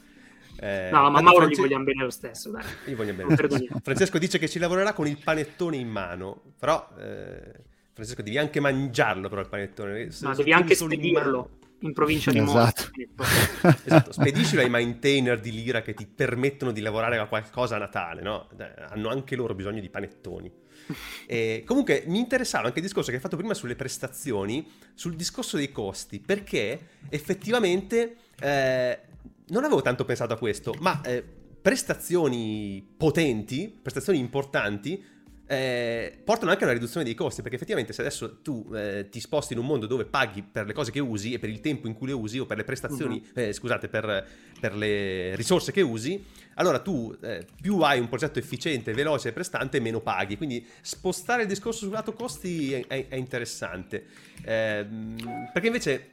Eh, 0.58 0.90
no, 0.92 1.10
ma 1.10 1.20
Mauro 1.20 1.44
France... 1.44 1.54
gli 1.54 1.64
vogliamo 1.64 1.84
bene 1.84 2.02
lo 2.04 2.10
stesso. 2.10 2.50
Dai. 2.50 2.64
Gli 2.84 2.94
vogliamo 2.94 3.24
bene. 3.24 3.68
Francesco 3.82 4.18
dice 4.18 4.38
che 4.38 4.48
ci 4.48 4.58
lavorerà 4.58 4.92
con 4.92 5.06
il 5.06 5.18
panettone 5.22 5.76
in 5.76 5.88
mano. 5.88 6.42
Però, 6.58 6.88
eh, 6.98 7.52
Francesco, 7.92 8.22
devi 8.22 8.38
anche 8.38 8.60
mangiarlo, 8.60 9.28
però 9.28 9.40
il 9.40 9.48
panettone. 9.48 10.08
no, 10.20 10.34
devi 10.34 10.52
anche 10.52 10.74
spedirlo 10.74 11.58
in, 11.80 11.88
in 11.88 11.92
provincia 11.94 12.30
di 12.30 12.38
esatto. 12.38 12.90
esatto. 13.84 14.12
Spediscilo 14.12 14.60
ai 14.60 14.68
maintainer 14.68 15.40
di 15.40 15.52
Lira 15.52 15.82
che 15.82 15.94
ti 15.94 16.06
permettono 16.06 16.72
di 16.72 16.80
lavorare 16.80 17.18
a 17.18 17.26
qualcosa 17.26 17.76
a 17.76 17.78
Natale, 17.78 18.20
no? 18.20 18.48
Hanno 18.88 19.08
anche 19.08 19.36
loro 19.36 19.54
bisogno 19.54 19.80
di 19.80 19.88
panettoni. 19.88 20.52
E 21.26 21.62
comunque 21.64 22.04
mi 22.06 22.18
interessava 22.18 22.66
anche 22.66 22.78
il 22.78 22.84
discorso 22.84 23.10
che 23.10 23.16
hai 23.16 23.22
fatto 23.22 23.36
prima 23.36 23.54
sulle 23.54 23.76
prestazioni, 23.76 24.68
sul 24.94 25.14
discorso 25.14 25.56
dei 25.56 25.70
costi, 25.70 26.18
perché 26.18 26.88
effettivamente 27.08 28.16
eh, 28.40 28.98
non 29.48 29.64
avevo 29.64 29.82
tanto 29.82 30.04
pensato 30.04 30.32
a 30.32 30.38
questo, 30.38 30.74
ma 30.80 31.00
eh, 31.02 31.24
prestazioni 31.60 32.84
potenti, 32.96 33.68
prestazioni 33.80 34.18
importanti, 34.18 35.02
eh, 35.50 36.16
portano 36.22 36.52
anche 36.52 36.62
a 36.62 36.66
una 36.66 36.74
riduzione 36.74 37.04
dei 37.04 37.16
costi, 37.16 37.42
perché 37.42 37.56
effettivamente 37.56 37.92
se 37.92 38.02
adesso 38.02 38.38
tu 38.40 38.70
eh, 38.72 39.08
ti 39.10 39.18
sposti 39.18 39.52
in 39.54 39.58
un 39.58 39.66
mondo 39.66 39.86
dove 39.86 40.04
paghi 40.04 40.42
per 40.42 40.64
le 40.64 40.72
cose 40.72 40.92
che 40.92 41.00
usi 41.00 41.32
e 41.32 41.40
per 41.40 41.48
il 41.48 41.58
tempo 41.58 41.88
in 41.88 41.94
cui 41.94 42.06
le 42.06 42.12
usi 42.12 42.38
o 42.38 42.46
per 42.46 42.56
le 42.56 42.62
prestazioni, 42.62 43.16
uh-huh. 43.16 43.42
eh, 43.42 43.52
scusate, 43.52 43.88
per, 43.88 44.28
per, 44.60 44.76
le 44.76 45.34
risorse 45.34 45.72
che 45.72 45.80
usi, 45.80 46.24
allora 46.54 46.78
tu 46.78 47.12
eh, 47.20 47.44
più 47.60 47.80
hai 47.80 47.98
un 47.98 48.08
progetto 48.08 48.38
efficiente, 48.38 48.92
veloce 48.92 49.30
e 49.30 49.32
prestante, 49.32 49.80
meno 49.80 49.98
paghi. 49.98 50.36
Quindi 50.36 50.64
spostare 50.82 51.42
il 51.42 51.48
discorso 51.48 51.80
sul 51.80 51.90
lato 51.90 52.12
costi 52.12 52.72
è, 52.72 52.86
è, 52.86 53.08
è 53.08 53.16
interessante. 53.16 54.04
Ehm, 54.44 55.50
perché 55.52 55.66
invece 55.66 56.10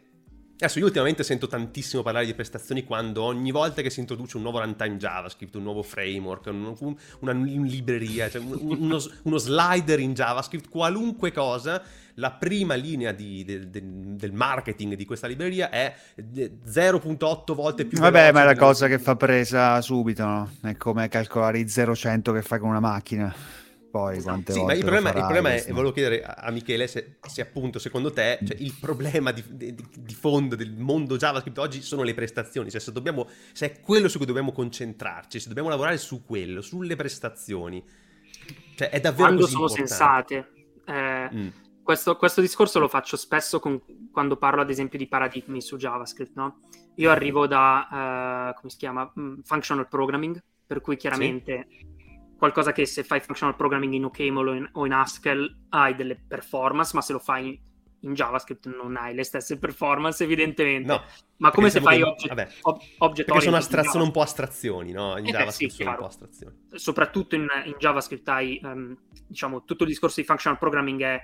Adesso 0.59 0.79
io 0.79 0.85
ultimamente 0.85 1.21
sento 1.21 1.45
tantissimo 1.45 2.01
parlare 2.01 2.25
di 2.25 2.33
prestazioni 2.33 2.83
quando 2.83 3.21
ogni 3.21 3.51
volta 3.51 3.83
che 3.83 3.91
si 3.91 3.99
introduce 3.99 4.37
un 4.37 4.43
nuovo 4.43 4.59
runtime 4.59 4.97
JavaScript, 4.97 5.53
un 5.53 5.61
nuovo 5.61 5.83
framework, 5.83 6.47
un, 6.47 6.75
un, 6.79 6.95
una, 7.19 7.31
una, 7.31 7.63
libreria, 7.63 8.27
cioè 8.27 8.41
uno, 8.41 8.99
uno, 9.21 9.37
slider 9.37 9.99
in 9.99 10.15
JavaScript, 10.15 10.67
qualunque 10.67 11.31
cosa, 11.31 11.79
la 12.15 12.31
prima 12.31 12.73
linea 12.73 13.11
di, 13.11 13.43
de, 13.45 13.69
de, 13.69 13.83
del 13.83 14.33
marketing 14.33 14.95
di 14.95 15.05
questa 15.05 15.27
libreria 15.27 15.69
è 15.69 15.93
0.8 16.19 17.53
volte 17.53 17.85
più 17.85 17.99
Vabbè, 17.99 18.31
ma 18.31 18.41
è 18.41 18.45
la 18.45 18.55
cosa 18.55 18.87
che 18.87 18.97
fa 18.97 19.15
presa 19.15 19.79
subito, 19.81 20.25
no? 20.25 20.49
È 20.63 20.75
come 20.75 21.07
calcolare 21.07 21.59
i 21.59 21.65
0-100 21.65 22.33
che 22.33 22.41
fai 22.41 22.57
con 22.57 22.69
una 22.69 22.79
macchina 22.79 23.31
poi 23.97 24.21
quante 24.21 24.53
sì, 24.53 24.63
ma 24.63 24.73
il 24.73 24.81
problema, 24.81 25.09
il 25.09 25.15
problema 25.15 25.53
è, 25.53 25.65
volevo 25.71 25.91
chiedere 25.91 26.23
a 26.23 26.51
Michele 26.51 26.85
se, 26.87 27.17
se 27.19 27.41
appunto 27.41 27.79
secondo 27.79 28.11
te 28.11 28.37
cioè, 28.45 28.55
il 28.59 28.75
problema 28.79 29.31
di, 29.31 29.43
di, 29.47 29.75
di, 29.75 30.13
fondo 30.13 30.55
del 30.55 30.75
mondo 30.77 31.17
JavaScript 31.17 31.57
oggi 31.57 31.81
sono 31.81 32.03
le 32.03 32.13
prestazioni, 32.13 32.69
cioè 32.69 32.79
se, 32.79 32.91
dobbiamo, 32.91 33.27
se 33.53 33.65
è 33.65 33.79
quello 33.79 34.07
su 34.07 34.17
cui 34.17 34.27
dobbiamo 34.27 34.51
concentrarci, 34.51 35.39
se 35.39 35.47
dobbiamo 35.47 35.69
lavorare 35.69 35.97
su 35.97 36.23
quello, 36.23 36.61
sulle 36.61 36.95
prestazioni, 36.95 37.83
cioè 38.75 38.89
è 38.89 38.99
davvero 38.99 39.23
Quando 39.23 39.47
sono 39.47 39.67
importante. 39.67 40.35
sensate. 40.35 40.51
Eh, 40.85 41.29
mm. 41.33 41.47
questo, 41.81 42.15
questo, 42.15 42.39
discorso 42.39 42.79
lo 42.79 42.87
faccio 42.87 43.17
spesso 43.17 43.59
con, 43.59 43.81
quando 44.11 44.37
parlo 44.37 44.61
ad 44.61 44.69
esempio 44.69 44.99
di 44.99 45.07
paradigmi 45.07 45.59
su 45.59 45.75
JavaScript, 45.75 46.35
no? 46.35 46.59
Io 46.95 47.09
arrivo 47.09 47.47
da, 47.47 48.51
uh, 48.53 48.59
come 48.59 48.69
si 48.69 48.77
chiama, 48.77 49.11
mm, 49.19 49.39
functional 49.43 49.87
programming, 49.87 50.41
per 50.67 50.81
cui 50.81 50.97
chiaramente... 50.97 51.67
Sì 51.69 51.95
qualcosa 52.37 52.71
che 52.71 52.85
se 52.85 53.03
fai 53.03 53.19
functional 53.19 53.55
programming 53.55 53.93
in 53.93 54.05
OCaml 54.05 54.47
o 54.47 54.53
in, 54.53 54.69
o 54.73 54.85
in 54.85 54.91
Haskell 54.93 55.65
hai 55.69 55.95
delle 55.95 56.15
performance, 56.15 56.91
ma 56.93 57.01
se 57.01 57.13
lo 57.13 57.19
fai 57.19 57.47
in, 57.47 57.59
in, 58.01 58.13
JavaScript 58.13 58.67
non 58.67 58.95
hai 58.95 59.13
le 59.13 59.23
stesse 59.23 59.57
performance 59.57 60.23
evidentemente. 60.23 60.87
No, 60.87 61.03
ma 61.37 61.51
come 61.51 61.69
se 61.69 61.81
fai 61.81 62.01
object, 62.01 62.33
vabbè, 62.33 62.49
ob, 62.61 62.81
object 62.99 63.27
Perché 63.27 63.43
sono, 63.43 63.57
astra- 63.57 63.83
sono, 63.83 64.03
un 64.03 64.11
po' 64.11 64.21
astrazioni, 64.21 64.91
no? 64.91 65.17
In 65.17 65.27
eh 65.27 65.31
JavaScript 65.31 65.71
sì, 65.71 65.77
sono 65.77 65.89
chiaro. 65.89 65.91
un 65.91 65.97
po' 65.97 66.05
astrazioni. 66.05 66.55
Soprattutto 66.73 67.35
in, 67.35 67.47
in 67.65 67.75
JavaScript 67.77 68.27
hai, 68.29 68.59
um, 68.63 68.97
diciamo, 69.27 69.63
tutto 69.63 69.83
il 69.83 69.89
discorso 69.89 70.21
di 70.21 70.25
functional 70.25 70.57
programming 70.57 71.01
è 71.01 71.23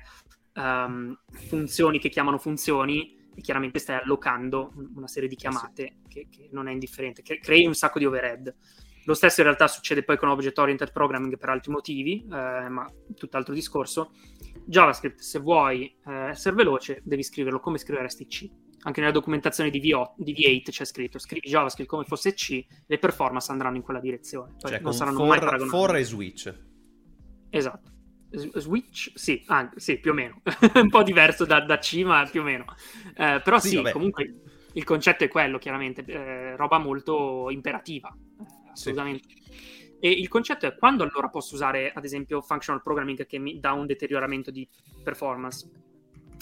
um, 0.55 1.17
funzioni 1.47 1.99
che 1.99 2.09
chiamano 2.09 2.37
funzioni 2.37 3.21
e 3.35 3.41
chiaramente 3.41 3.79
stai 3.79 3.99
allocando 4.01 4.73
una 4.95 5.07
serie 5.07 5.27
di 5.27 5.35
chiamate 5.35 5.83
eh 5.83 5.93
sì. 6.03 6.07
che, 6.07 6.27
che, 6.29 6.49
non 6.51 6.67
è 6.67 6.71
indifferente, 6.71 7.21
che 7.21 7.39
crei 7.39 7.65
un 7.65 7.73
sacco 7.73 7.99
di 7.99 8.05
overhead. 8.05 8.53
Lo 9.05 9.13
stesso 9.13 9.41
in 9.41 9.47
realtà 9.47 9.67
succede 9.67 10.03
poi 10.03 10.17
con 10.17 10.29
Object 10.29 10.57
Oriented 10.57 10.91
Programming 10.91 11.37
per 11.37 11.49
altri 11.49 11.71
motivi, 11.71 12.25
eh, 12.25 12.69
ma 12.69 12.89
tutt'altro 13.15 13.53
discorso. 13.53 14.11
JavaScript, 14.65 15.19
se 15.19 15.39
vuoi 15.39 15.93
eh, 16.05 16.29
essere 16.29 16.55
veloce, 16.55 17.01
devi 17.03 17.23
scriverlo 17.23 17.59
come 17.59 17.77
scriveresti 17.77 18.25
C. 18.27 18.49
Anche 18.85 18.99
nella 18.99 19.13
documentazione 19.13 19.69
di, 19.69 19.79
V8, 19.81 20.13
di 20.17 20.33
V8 20.33 20.69
c'è 20.69 20.85
scritto 20.85 21.17
scrivi 21.17 21.47
JavaScript 21.47 21.89
come 21.89 22.03
fosse 22.03 22.33
C, 22.33 22.65
le 22.85 22.97
performance 22.97 23.51
andranno 23.51 23.77
in 23.77 23.81
quella 23.81 23.99
direzione. 23.99 24.55
Poi 24.59 24.71
cioè, 24.71 24.79
non 24.79 24.93
saranno 24.93 25.17
for, 25.17 25.27
mai 25.27 25.39
paragonabili. 25.39 25.69
For 25.69 25.95
e 25.95 26.03
switch. 26.03 26.59
Esatto. 27.49 27.91
Switch, 28.55 29.11
sì, 29.13 29.43
anche, 29.47 29.79
sì, 29.79 29.99
più 29.99 30.11
o 30.11 30.13
meno. 30.13 30.41
Un 30.75 30.89
po' 30.89 31.03
diverso 31.03 31.45
da, 31.45 31.59
da, 31.61 31.77
C, 31.77 32.03
ma 32.03 32.27
più 32.29 32.41
o 32.41 32.43
meno. 32.43 32.65
Eh, 33.15 33.41
però 33.43 33.59
sì, 33.59 33.69
sì 33.69 33.91
comunque 33.91 34.41
il 34.73 34.83
concetto 34.83 35.23
è 35.23 35.27
quello, 35.27 35.59
chiaramente, 35.59 36.03
eh, 36.05 36.55
roba 36.55 36.79
molto 36.79 37.49
imperativa 37.51 38.13
assolutamente. 38.73 39.27
Sì. 39.29 39.43
E 40.03 40.09
il 40.09 40.27
concetto 40.27 40.65
è 40.65 40.75
quando 40.75 41.03
allora 41.03 41.29
posso 41.29 41.55
usare, 41.55 41.93
ad 41.93 42.03
esempio, 42.03 42.41
functional 42.41 42.81
programming 42.81 43.25
che 43.25 43.37
mi 43.37 43.59
dà 43.61 43.71
un 43.71 43.85
deterioramento 43.85 44.51
di 44.51 44.67
performance. 45.01 45.69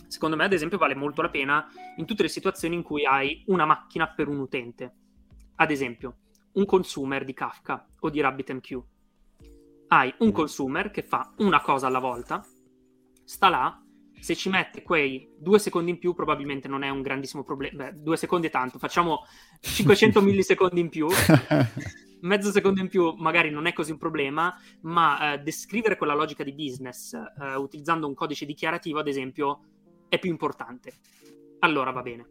Secondo 0.07 0.35
me, 0.35 0.45
ad 0.45 0.53
esempio, 0.53 0.79
vale 0.79 0.95
molto 0.95 1.21
la 1.21 1.29
pena 1.29 1.67
in 1.97 2.05
tutte 2.05 2.23
le 2.23 2.29
situazioni 2.29 2.73
in 2.73 2.81
cui 2.81 3.05
hai 3.05 3.43
una 3.47 3.65
macchina 3.65 4.11
per 4.11 4.27
un 4.27 4.39
utente. 4.39 4.95
Ad 5.57 5.69
esempio, 5.69 6.15
un 6.53 6.65
consumer 6.65 7.23
di 7.23 7.33
Kafka 7.33 7.87
o 7.99 8.09
di 8.09 8.19
RabbitMQ. 8.19 8.83
Hai 9.89 10.11
un 10.17 10.29
mm. 10.29 10.31
consumer 10.31 10.89
che 10.89 11.03
fa 11.03 11.31
una 11.37 11.61
cosa 11.61 11.85
alla 11.85 11.99
volta, 11.99 12.43
sta 13.23 13.47
là, 13.49 13.79
se 14.19 14.35
ci 14.35 14.49
mette 14.49 14.81
quei 14.81 15.33
due 15.37 15.59
secondi 15.59 15.91
in 15.91 15.99
più 15.99 16.13
probabilmente 16.13 16.67
non 16.67 16.81
è 16.81 16.89
un 16.89 17.01
grandissimo 17.01 17.43
problema. 17.43 17.85
Beh, 17.85 18.01
due 18.01 18.17
secondi 18.17 18.47
è 18.47 18.49
tanto, 18.49 18.79
facciamo 18.79 19.25
500 19.61 20.19
millisecondi 20.21 20.79
in 20.79 20.89
più 20.89 21.07
mezzo 22.21 22.51
secondo 22.51 22.81
in 22.81 22.87
più 22.87 23.13
magari 23.17 23.49
non 23.49 23.65
è 23.65 23.73
così 23.73 23.91
un 23.91 23.97
problema, 23.97 24.55
ma 24.81 25.33
eh, 25.33 25.39
descrivere 25.39 25.97
quella 25.97 26.13
logica 26.13 26.43
di 26.43 26.53
business 26.53 27.13
eh, 27.13 27.55
utilizzando 27.55 28.07
un 28.07 28.13
codice 28.13 28.45
dichiarativo, 28.45 28.99
ad 28.99 29.07
esempio, 29.07 29.61
è 30.09 30.19
più 30.19 30.29
importante. 30.29 30.93
Allora 31.59 31.91
va 31.91 32.01
bene. 32.01 32.27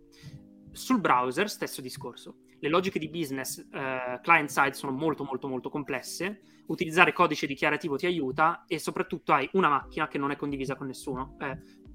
Sul 0.73 1.01
browser, 1.01 1.49
stesso 1.49 1.81
discorso. 1.81 2.43
Le 2.59 2.69
logiche 2.69 2.99
di 2.99 3.09
business 3.09 3.59
eh, 3.59 4.21
client-side 4.23 4.75
sono 4.75 4.93
molto 4.93 5.25
molto 5.25 5.49
molto 5.49 5.71
complesse, 5.71 6.43
utilizzare 6.67 7.13
codice 7.13 7.47
dichiarativo 7.47 7.97
ti 7.97 8.07
aiuta 8.07 8.65
e 8.67 8.79
soprattutto 8.79 9.33
hai 9.33 9.49
una 9.55 9.69
macchina 9.69 10.09
che 10.09 10.19
non 10.19 10.31
è 10.31 10.37
condivisa 10.37 10.77
con 10.77 10.87
nessuno. 10.87 11.37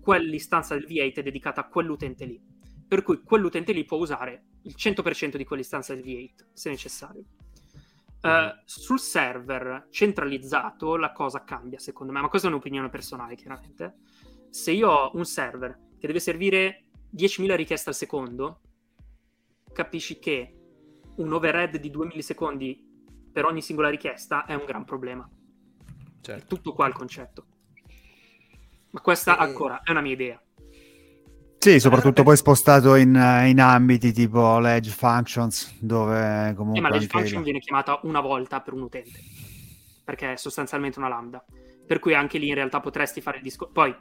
Quell'istanza 0.01 0.75
del 0.75 0.85
V8 0.87 1.15
è 1.15 1.23
dedicata 1.23 1.61
a 1.61 1.67
quell'utente 1.67 2.25
lì. 2.25 2.41
Per 2.87 3.03
cui 3.03 3.21
quell'utente 3.21 3.73
lì 3.73 3.85
può 3.85 3.97
usare 3.97 4.45
il 4.63 4.75
100% 4.77 5.37
di 5.37 5.43
quell'istanza 5.43 5.93
del 5.93 6.03
V8 6.03 6.47
se 6.53 6.69
necessario. 6.69 7.23
Uh, 8.25 8.59
sul 8.65 8.99
server 8.99 9.87
centralizzato 9.91 10.95
la 10.95 11.11
cosa 11.11 11.43
cambia 11.43 11.77
secondo 11.77 12.11
me, 12.11 12.21
ma 12.21 12.27
questa 12.27 12.47
è 12.47 12.51
un'opinione 12.51 12.89
personale 12.89 13.35
chiaramente. 13.35 13.97
Se 14.49 14.71
io 14.71 14.89
ho 14.89 15.11
un 15.15 15.25
server 15.25 15.77
che 15.99 16.07
deve 16.07 16.19
servire 16.19 16.85
10.000 17.15 17.55
richieste 17.55 17.89
al 17.89 17.95
secondo, 17.95 18.61
capisci 19.71 20.17
che 20.17 20.55
un 21.17 21.33
overhead 21.33 21.77
di 21.77 21.89
2 21.91 22.07
millisecondi 22.07 22.83
per 23.31 23.45
ogni 23.45 23.61
singola 23.61 23.89
richiesta 23.89 24.45
è 24.45 24.53
un 24.55 24.65
gran 24.65 24.85
problema. 24.85 25.29
Certo. 26.21 26.43
È 26.43 26.47
tutto 26.47 26.73
qua 26.73 26.87
il 26.87 26.93
concetto. 26.93 27.45
Ma 28.89 29.01
questa 29.01 29.37
e... 29.37 29.43
ancora 29.43 29.81
è 29.83 29.91
una 29.91 30.01
mia 30.01 30.13
idea. 30.13 30.41
Sì, 31.65 31.79
soprattutto 31.79 32.21
poi 32.21 32.37
spostato 32.37 32.93
in, 32.93 33.15
in, 33.47 33.59
ambiti 33.59 34.13
tipo 34.13 34.59
l'edge 34.59 34.91
functions, 34.91 35.75
dove 35.79 36.53
comunque... 36.55 36.77
Eh, 36.77 36.83
ma 36.83 36.89
l'edge 36.89 37.07
function 37.07 37.41
viene 37.41 37.57
chiamata 37.57 37.99
una 38.03 38.19
volta 38.19 38.61
per 38.61 38.75
un 38.75 38.83
utente, 38.83 39.19
perché 40.03 40.33
è 40.33 40.35
sostanzialmente 40.35 40.99
una 40.99 41.07
lambda. 41.07 41.43
Per 41.87 41.97
cui 41.97 42.13
anche 42.13 42.37
lì 42.37 42.49
in 42.49 42.53
realtà 42.53 42.81
potresti 42.81 43.19
fare 43.19 43.37
il 43.37 43.43
discorso... 43.43 43.73
Poi 43.73 43.95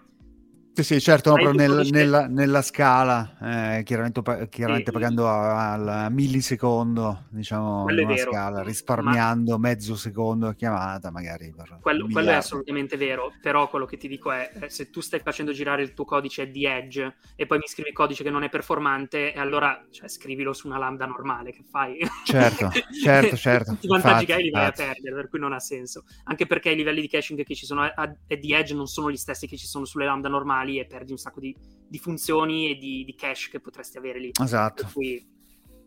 sì, 0.75 0.83
sì, 0.83 1.01
certo, 1.01 1.31
no, 1.31 1.37
però 1.37 1.53
nel, 1.53 1.89
nella, 1.93 2.27
nella, 2.27 2.61
scala, 2.61 3.79
eh, 3.79 3.85
chiaramente, 3.85 4.49
chiaramente 4.49 4.87
sì, 4.87 4.91
pagando 4.91 5.29
al 5.29 6.09
millisecondo, 6.11 7.27
diciamo, 7.29 7.85
una 7.85 8.17
scala, 8.17 8.63
risparmiando 8.63 9.53
ma... 9.53 9.69
mezzo 9.69 9.95
secondo 9.95 10.49
a 10.49 10.55
chiamata 10.55 11.13
magari. 11.13 11.55
quello, 11.81 12.09
quello, 12.11 12.31
è 12.31 12.35
assolutamente 12.35 12.97
vero, 12.97 13.33
però 13.41 13.71
quello 13.71 13.87
che 13.87 13.97
ti 13.99 14.09
dico 14.09 14.33
è, 14.33 14.51
eh, 14.63 14.69
se 14.69 14.91
tu 14.91 15.01
stai 15.01 15.21
facendo 15.21 15.53
girare 15.53 15.83
il 15.83 15.95
tuo 15.95 16.05
codice 16.05 16.51
di 16.51 16.67
Edge 16.67 17.19
e 17.37 17.47
poi 17.47 17.59
mi 17.59 17.69
scrivi 17.69 17.93
codice 17.93 18.25
che 18.25 18.31
non 18.31 18.43
è 18.43 18.49
performante, 18.49 19.33
e 19.33 19.39
allora 19.39 19.87
cioè, 19.93 20.09
scrivilo 20.09 20.53
su 20.53 20.67
una 20.67 20.79
lambda 20.79 21.07
normale, 21.07 21.53
che 21.53 21.63
fai? 21.71 21.99
Certo, 22.25 22.71
certo, 23.01 23.37
certo. 23.37 23.71
Tutti 23.75 23.87
i 23.87 23.91
vantaggi 23.91 24.25
che 24.25 24.33
hai 24.33 24.43
li 24.43 24.51
vai 24.51 24.67
a 24.67 24.73
perdere, 24.73 25.15
per 25.15 25.29
cui 25.29 25.39
non 25.39 25.53
ha 25.53 25.61
senso. 25.61 26.03
Anche 26.25 26.47
perché 26.47 26.71
i 26.71 26.77
livelli 26.77 27.01
di 27.01 27.09
caching 27.09 27.45
che 27.45 27.55
ci 27.55 27.65
sono 27.65 27.83
a, 27.83 27.93
a, 27.95 28.17
di 28.27 28.53
Edge 28.53 28.75
non 28.75 28.89
sono 28.89 29.09
gli 29.09 29.17
stessi 29.17 29.47
che 29.47 29.57
ci 29.57 29.67
sono 29.67 29.85
sulle 29.85 30.05
lambda 30.05 30.29
normali 30.29 30.63
lì 30.65 30.79
e 30.79 30.87
perdi 30.87 31.13
un 31.13 31.19
sacco 31.19 31.41
di, 31.41 31.55
di 31.87 31.99
funzioni 31.99 32.71
e 32.71 32.77
di, 32.77 33.05
di, 33.05 33.15
cache 33.15 33.49
che 33.51 33.61
potresti 33.61 33.99
avere 33.99 34.19
lì. 34.19 34.31
Esatto. 34.43 34.83
Per 34.83 34.93
cui, 34.93 35.15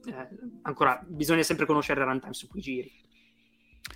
eh, 0.06 0.28
ancora, 0.62 1.04
bisogna 1.06 1.44
sempre 1.44 1.66
conoscere 1.66 2.00
il 2.00 2.08
runtime 2.08 2.34
su 2.34 2.48
cui 2.48 2.62
giri. 2.62 2.92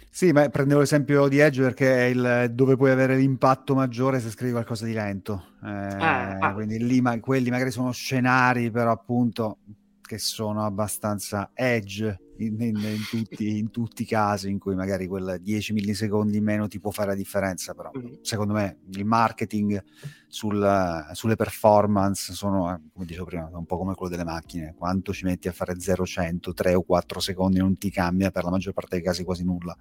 Sì, 0.10 0.32
ma 0.32 0.48
prendevo 0.50 0.82
l'esempio 0.82 1.28
di 1.28 1.40
Edge 1.40 1.62
perché 1.62 1.96
è 1.96 2.04
il, 2.10 2.52
dove 2.54 2.76
puoi 2.76 2.92
avere 2.92 3.16
l'impatto 3.16 3.76
maggiore 3.76 4.20
se 4.20 4.30
scrivi 4.30 4.52
qualcosa 4.52 4.86
di 4.86 4.94
lento. 4.94 5.54
Eh, 5.64 5.70
ah, 5.70 6.52
quindi 6.54 6.84
lì 6.84 7.00
ma, 7.00 7.18
quelli 7.20 7.50
magari 7.50 7.72
sono 7.72 7.92
scenari, 7.92 8.72
però 8.72 8.92
appunto 8.92 9.60
che 10.02 10.18
sono 10.18 10.66
abbastanza 10.66 11.52
edge 11.54 12.31
in, 12.46 12.62
in, 12.62 12.78
in, 12.78 13.06
tutti, 13.10 13.58
in, 13.58 13.72
tutti, 13.72 14.04
i 14.04 14.06
casi 14.06 14.50
in 14.50 14.60
cui 14.60 14.76
magari 14.76 15.08
quel 15.08 15.40
10 15.42 15.74
millisecondi 15.74 16.38
in 16.38 16.44
meno 16.44 16.68
ti 16.68 16.80
può 16.80 16.92
fare 16.92 17.10
la 17.10 17.16
differenza, 17.16 17.74
però 17.74 17.92
mm-hmm. 17.96 18.22
secondo 18.22 18.54
me 18.54 18.80
il 18.92 19.06
marketing 19.06 19.84
sul, 20.28 21.10
sulle 21.14 21.36
performance 21.36 22.34
sono, 22.34 22.74
eh, 22.74 22.80
come 22.94 23.06
dicevo 23.06 23.26
prima, 23.26 23.50
un 23.54 23.66
po' 23.66 23.78
come 23.78 23.94
quello 23.96 24.12
delle 24.12 24.24
macchine, 24.24 24.74
quanto 24.78 25.14
ci 25.14 25.26
metti 25.26 25.48
a 25.48 25.52
fare 25.52 25.80
0, 25.80 26.06
100, 26.06 26.54
3 26.54 26.74
o 26.74 26.82
4 26.82 27.20
secondi 27.20 27.60
non 27.60 27.78
ti 27.78 27.92
cambia 27.92 28.32
per 28.32 28.44
la 28.44 28.50
maggior 28.50 28.74
parte 28.74 28.96
dei 28.96 29.04
casi 29.04 29.24
quasi 29.24 29.44
nulla. 29.44 29.76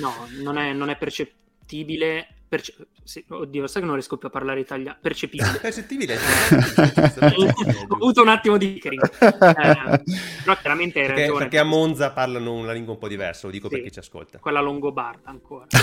No, 0.00 0.12
non 0.42 0.56
è, 0.56 0.72
non 0.72 0.88
è 0.88 0.96
percettibile 0.96 2.37
Perce- 2.48 2.74
sì, 3.04 3.22
oddio, 3.28 3.66
sai 3.66 3.80
che 3.82 3.86
non 3.86 3.96
riesco 3.96 4.16
più 4.16 4.28
a 4.28 4.30
parlare 4.30 4.60
italiano. 4.60 4.96
Percepibile. 5.02 5.58
Percettibile. 5.60 6.16
Ho 7.88 7.94
avuto 7.94 8.22
un 8.22 8.28
attimo 8.28 8.56
di 8.56 8.78
crisi. 8.78 9.04
Eh, 9.20 10.02
però 10.42 10.56
chiaramente 10.56 11.00
hai 11.00 11.06
perché, 11.06 11.20
ragione. 11.20 11.38
Perché 11.40 11.58
a 11.58 11.64
Monza 11.64 12.10
parlano 12.12 12.54
una 12.54 12.72
lingua 12.72 12.94
un 12.94 12.98
po' 12.98 13.08
diversa, 13.08 13.46
lo 13.46 13.52
dico 13.52 13.68
Sì, 13.68 13.74
per 13.74 13.84
chi 13.84 13.92
ci 13.92 13.98
ascolta. 13.98 14.38
Quella 14.38 14.60
longobarda 14.60 15.28
ancora. 15.28 15.66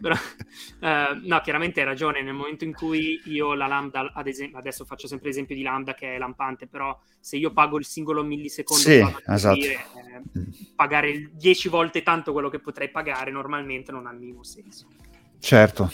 Però, 0.00 0.14
eh, 0.80 1.20
no, 1.24 1.40
chiaramente 1.40 1.80
hai 1.80 1.86
ragione. 1.86 2.22
Nel 2.22 2.34
momento 2.34 2.62
in 2.62 2.72
cui 2.72 3.20
io 3.24 3.54
la 3.54 3.66
lambda, 3.66 4.12
ad 4.14 4.28
esempio, 4.28 4.58
adesso 4.58 4.84
faccio 4.84 5.08
sempre 5.08 5.28
l'esempio 5.28 5.56
di 5.56 5.62
lambda 5.62 5.94
che 5.94 6.14
è 6.14 6.18
lampante, 6.18 6.68
però 6.68 6.96
se 7.18 7.36
io 7.36 7.52
pago 7.52 7.78
il 7.78 7.84
singolo 7.84 8.22
millisecondo, 8.22 8.82
Sì, 8.82 9.04
esatto. 9.26 9.54
capire, 9.56 9.72
eh, 9.74 10.22
pagare 10.76 11.30
10 11.32 11.68
volte 11.68 12.04
tanto 12.04 12.32
quello 12.32 12.48
che 12.48 12.60
potrei 12.60 12.88
pagare 12.90 13.32
normalmente 13.32 13.90
non 13.90 14.06
ha 14.06 14.12
il 14.12 14.18
minimo 14.18 14.44
senso. 14.44 14.86
Certo. 15.40 15.90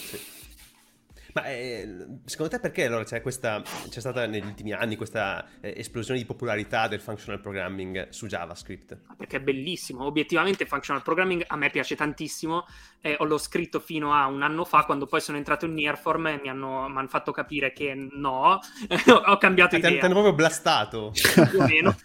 Ma 1.34 1.46
eh, 1.48 2.06
secondo 2.26 2.52
te 2.52 2.60
perché 2.60 2.84
allora 2.84 3.02
c'è, 3.02 3.20
questa, 3.20 3.60
c'è 3.88 3.98
stata 3.98 4.24
negli 4.24 4.46
ultimi 4.46 4.70
anni 4.70 4.94
questa 4.94 5.44
eh, 5.60 5.74
esplosione 5.76 6.20
di 6.20 6.24
popolarità 6.24 6.86
del 6.86 7.00
functional 7.00 7.40
programming 7.40 8.08
su 8.10 8.28
JavaScript? 8.28 8.96
perché 9.16 9.38
è 9.38 9.40
bellissimo. 9.40 10.04
Obiettivamente, 10.04 10.64
functional 10.64 11.02
programming 11.02 11.42
a 11.48 11.56
me 11.56 11.70
piace 11.70 11.96
tantissimo. 11.96 12.66
Eh, 13.00 13.16
l'ho 13.18 13.38
scritto 13.38 13.80
fino 13.80 14.12
a 14.14 14.26
un 14.26 14.42
anno 14.42 14.64
fa, 14.64 14.84
quando 14.84 15.06
poi 15.06 15.20
sono 15.20 15.36
entrato 15.36 15.66
in 15.66 15.74
Nearform 15.74 16.26
e 16.28 16.40
mi 16.40 16.48
hanno, 16.48 16.88
mi 16.88 16.98
hanno 16.98 17.08
fatto 17.08 17.32
capire 17.32 17.72
che 17.72 17.94
no, 18.12 18.60
ho 19.26 19.36
cambiato 19.38 19.74
Ah, 19.74 19.80
ti, 19.80 19.86
hanno- 19.86 19.88
ti 19.88 19.92
idea. 19.94 20.04
hanno 20.04 20.14
proprio 20.14 20.34
blastato. 20.34 21.10
Più 21.50 21.58
o 21.60 21.66
meno. 21.66 21.96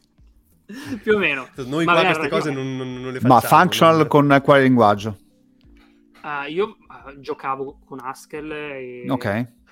Più 1.04 1.14
o 1.14 1.18
meno. 1.20 1.48
Noi 1.68 1.86
Ma 1.86 1.94
qua 1.94 2.06
queste 2.06 2.30
cose 2.30 2.50
non, 2.52 2.76
non- 2.76 2.94
non 3.00 3.12
le 3.14 3.20
facciamo. 3.20 3.34
Ma 3.36 3.42
functional 3.42 4.08
con 4.08 4.42
quale 4.44 4.64
linguaggio? 4.64 5.18
Ah, 6.32 6.46
io 6.48 6.78
ah, 6.88 7.18
giocavo 7.20 7.80
con 7.86 8.00
Haskell, 8.00 8.52
e- 8.52 9.08
Ok. 9.10 9.26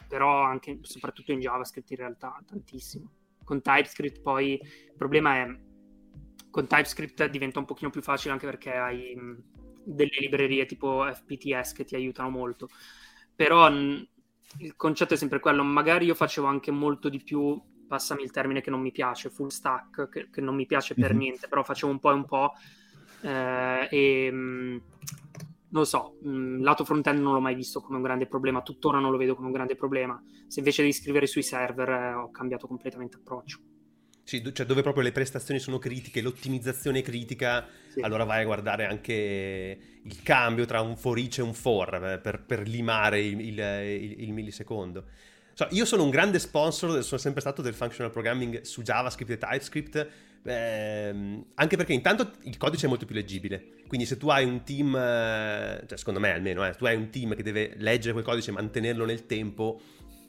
però 0.08 0.42
anche 0.44 0.80
soprattutto 0.82 1.32
in 1.32 1.40
JavaScript 1.40 1.92
in 1.92 1.98
realtà 1.98 2.42
tantissimo. 2.46 3.12
Con 3.44 3.62
TypeScript 3.62 4.22
poi 4.22 4.54
il 4.54 4.94
problema 4.96 5.36
è 5.36 5.48
con 6.50 6.68
TypeScript 6.68 7.26
diventa 7.30 7.60
un 7.60 7.66
pochino 7.66 7.90
più 7.90 8.02
facile 8.02 8.34
anche 8.34 8.46
perché 8.46 8.72
hai 8.74 9.14
mh, 9.16 9.44
delle 9.84 10.18
librerie 10.20 10.66
tipo 10.66 11.04
FPTS 11.14 11.74
che 11.74 11.84
ti 11.86 11.96
aiutano 11.96 12.30
molto. 12.30 12.70
Però 13.36 13.70
mh, 13.70 14.08
il 14.60 14.76
concetto 14.76 15.14
è 15.14 15.18
sempre 15.18 15.40
quello, 15.40 15.64
magari 15.64 16.06
io 16.06 16.16
facevo 16.16 16.48
anche 16.48 16.72
molto 16.72 17.10
di 17.10 17.22
più, 17.22 17.62
passami 17.88 18.24
il 18.24 18.32
termine 18.32 18.62
che 18.62 18.70
non 18.72 18.82
mi 18.82 18.92
piace, 18.92 19.30
full 19.30 19.48
stack, 19.50 20.10
che, 20.10 20.30
che 20.32 20.42
non 20.42 20.56
mi 20.56 20.66
piace 20.66 20.96
per 20.98 21.14
Mhm. 21.14 21.20
niente, 21.20 21.48
però 21.48 21.64
facevo 21.64 21.92
un 21.92 22.00
po' 22.00 22.10
e 22.12 22.14
un 22.14 22.26
po' 22.26 22.54
eh, 23.22 23.88
e 23.92 24.32
mh, 24.32 24.82
non 25.70 25.82
lo 25.82 25.86
so, 25.86 26.18
mh, 26.22 26.62
lato 26.62 26.86
front-end 26.86 27.20
non 27.20 27.34
l'ho 27.34 27.40
mai 27.42 27.56
visto 27.56 27.82
come 27.82 27.98
un 27.98 28.04
grande 28.04 28.28
problema, 28.28 28.62
tuttora 28.62 29.00
non 29.00 29.12
lo 29.12 29.18
vedo 29.18 29.36
come 29.36 29.48
un 29.48 29.54
grande 29.54 29.76
problema. 29.76 30.22
Se 30.48 30.60
invece 30.60 30.84
di 30.84 30.94
scrivere 30.94 31.28
sui 31.28 31.44
server 31.44 31.90
eh, 31.90 32.14
ho 32.14 32.32
cambiato 32.32 32.68
completamente 32.68 33.18
approccio. 33.18 33.60
Sì, 34.24 34.42
cioè 34.54 34.66
dove 34.66 34.82
proprio 34.82 35.04
le 35.04 35.14
prestazioni 35.14 35.58
sono 35.58 35.78
critiche, 35.78 36.22
l'ottimizzazione 36.22 37.00
è 37.00 37.02
critica, 37.02 37.66
Sì. 37.88 38.02
allora 38.02 38.26
vai 38.26 38.42
a 38.42 38.46
guardare 38.46 38.86
anche 38.86 39.80
il 40.04 40.22
cambio 40.22 40.66
tra 40.66 40.82
un 40.82 40.98
for 40.98 41.18
each 41.18 41.38
e 41.38 41.42
un 41.44 41.54
for 41.54 41.94
eh, 41.94 42.20
per, 42.20 42.44
per 42.44 42.68
limare 42.68 43.22
il, 43.22 43.40
il- 43.40 43.60
il- 43.60 44.22
il 44.24 44.34
millisecondo. 44.34 45.06
So, 45.54 45.68
io 45.72 45.86
sono 45.86 46.04
un 46.04 46.10
grande 46.10 46.40
sponsor, 46.40 47.02
sono 47.04 47.20
sempre 47.20 47.40
stato 47.42 47.62
del 47.62 47.74
functional 47.74 48.12
programming 48.12 48.62
su 48.62 48.82
JavaScript 48.82 49.32
e 49.32 49.38
TypeScript, 49.38 50.08
ehm, 50.44 51.46
anche 51.56 51.78
perché 51.78 51.94
intanto 51.94 52.32
il 52.44 52.58
codice 52.58 52.86
è 52.86 52.90
molto 52.90 53.06
più 53.06 53.16
leggibile. 53.16 53.76
Quindi 53.88 54.06
se 54.06 54.18
tu 54.18 54.30
hai 54.30 54.46
un 54.46 54.64
team, 54.64 54.96
eh, 54.96 55.84
cioè 55.88 55.98
secondo 55.98 56.20
me 56.20 56.32
almeno, 56.32 56.66
eh, 56.66 56.74
tu 56.74 56.86
hai 56.86 56.96
un 56.96 57.10
team 57.10 57.36
che 57.36 57.44
deve 57.44 57.74
leggere 57.78 58.14
quel 58.14 58.26
codice 58.26 58.52
e 58.52 58.54
mantenerlo 58.54 59.06
nel 59.06 59.26
tempo, 59.26 59.82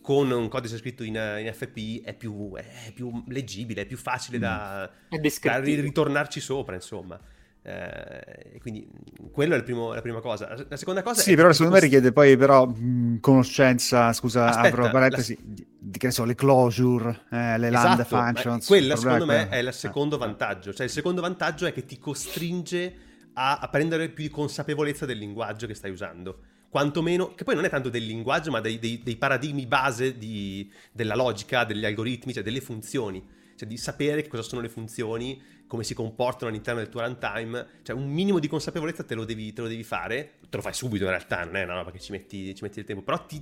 con 0.03 0.31
un 0.31 0.49
codice 0.49 0.79
scritto 0.79 1.03
in, 1.03 1.15
in 1.15 1.53
FP 1.53 2.03
è 2.03 2.15
più, 2.15 2.55
è 2.55 2.93
più 2.95 3.25
leggibile, 3.29 3.83
è 3.83 3.87
più 3.87 3.99
facile 3.99 4.39
da, 4.39 4.91
È 5.09 5.19
da 5.19 5.59
ri- 5.61 5.81
ritornarci 5.81 6.41
sopra, 6.41 6.75
insomma. 6.75 7.21
Eh, 7.63 8.59
quindi 8.61 8.89
quello 9.31 9.55
è 9.55 9.57
il 9.59 9.65
primo- 9.65 9.93
la 9.93 10.01
prima 10.01 10.21
cosa. 10.21 10.55
La 10.69 10.77
seconda 10.77 11.03
cosa 11.03 11.21
Sì, 11.21 11.33
è 11.33 11.37
però 11.37 11.53
secondo 11.53 11.73
me 11.75 11.81
cost- 11.81 11.93
richiede 11.93 12.13
poi 12.13 12.37
però 12.37 12.67
mh, 12.67 13.21
conoscenza, 13.21 14.13
scusa, 14.13 14.47
Aspetta, 14.47 14.69
apro 14.69 14.91
parentesi, 14.91 15.37
di, 15.43 15.67
di, 15.79 15.99
che 15.99 16.07
ne 16.07 16.13
so, 16.13 16.25
le 16.25 16.35
closure, 16.35 17.25
eh, 17.31 17.59
le 17.59 17.71
lambda 17.71 18.03
Esatto, 18.03 18.17
ma 18.17 18.25
functions. 18.33 18.67
Quella 18.67 18.97
secondo 18.97 19.27
me 19.27 19.49
è 19.49 19.59
il 19.59 19.73
secondo 19.73 20.17
Eh. 20.17 20.19
vantaggio. 20.19 20.73
Cioè 20.73 20.87
il 20.87 20.93
secondo 20.93 21.21
vantaggio 21.21 21.67
è 21.67 21.73
che 21.73 21.85
ti 21.85 21.99
costringe 21.99 22.95
a, 23.35 23.59
a 23.59 23.69
prendere 23.69 24.09
più 24.09 24.25
di 24.25 24.31
consapevolezza 24.31 25.05
del 25.05 25.19
linguaggio 25.19 25.67
che 25.67 25.75
stai 25.75 25.91
usando. 25.91 26.41
Quantomeno, 26.71 27.35
che 27.35 27.45
poi 27.45 27.55
non 27.55 27.65
è 27.65 27.69
tanto 27.71 27.89
del 27.89 28.05
linguaggio, 28.05 28.51
ma 28.51 28.61
dei, 28.61 28.79
dei- 28.79 29.03
dei 29.03 29.17
paradigmi 29.17 29.67
base 29.67 30.17
di- 30.19 30.71
della 30.93 31.15
logica, 31.15 31.65
degli 31.65 31.85
algoritmi, 31.85 32.33
cioè 32.33 32.43
delle 32.43 32.61
funzioni. 32.61 33.37
Cioè 33.57 33.67
di 33.67 33.77
sapere 33.77 34.23
che 34.23 34.29
cosa 34.29 34.43
sono 34.43 34.61
le 34.61 34.69
funzioni, 34.69 35.41
come 35.69 35.85
si 35.85 35.95
comportano 35.95 36.51
all'interno 36.51 36.81
del 36.81 36.89
tuo 36.89 37.01
runtime. 37.03 37.67
Cioè 37.83 37.95
un 37.95 38.09
minimo 38.09 38.41
di 38.41 38.49
consapevolezza 38.49 39.05
te 39.05 39.15
lo 39.15 39.25
devi, 39.25 39.53
te 39.53 39.61
lo 39.61 39.69
devi 39.69 39.85
fare. 39.85 40.39
Te 40.49 40.57
lo 40.57 40.63
fai 40.63 40.75
subito 40.75 41.05
in 41.05 41.11
realtà, 41.11 41.45
non 41.45 41.55
è 41.55 41.63
una 41.63 41.75
roba 41.75 41.93
che 41.93 42.01
ci 42.01 42.11
metti, 42.11 42.53
ci 42.55 42.65
metti 42.65 42.81
il 42.81 42.85
tempo. 42.85 43.03
Però 43.03 43.25
ti, 43.25 43.41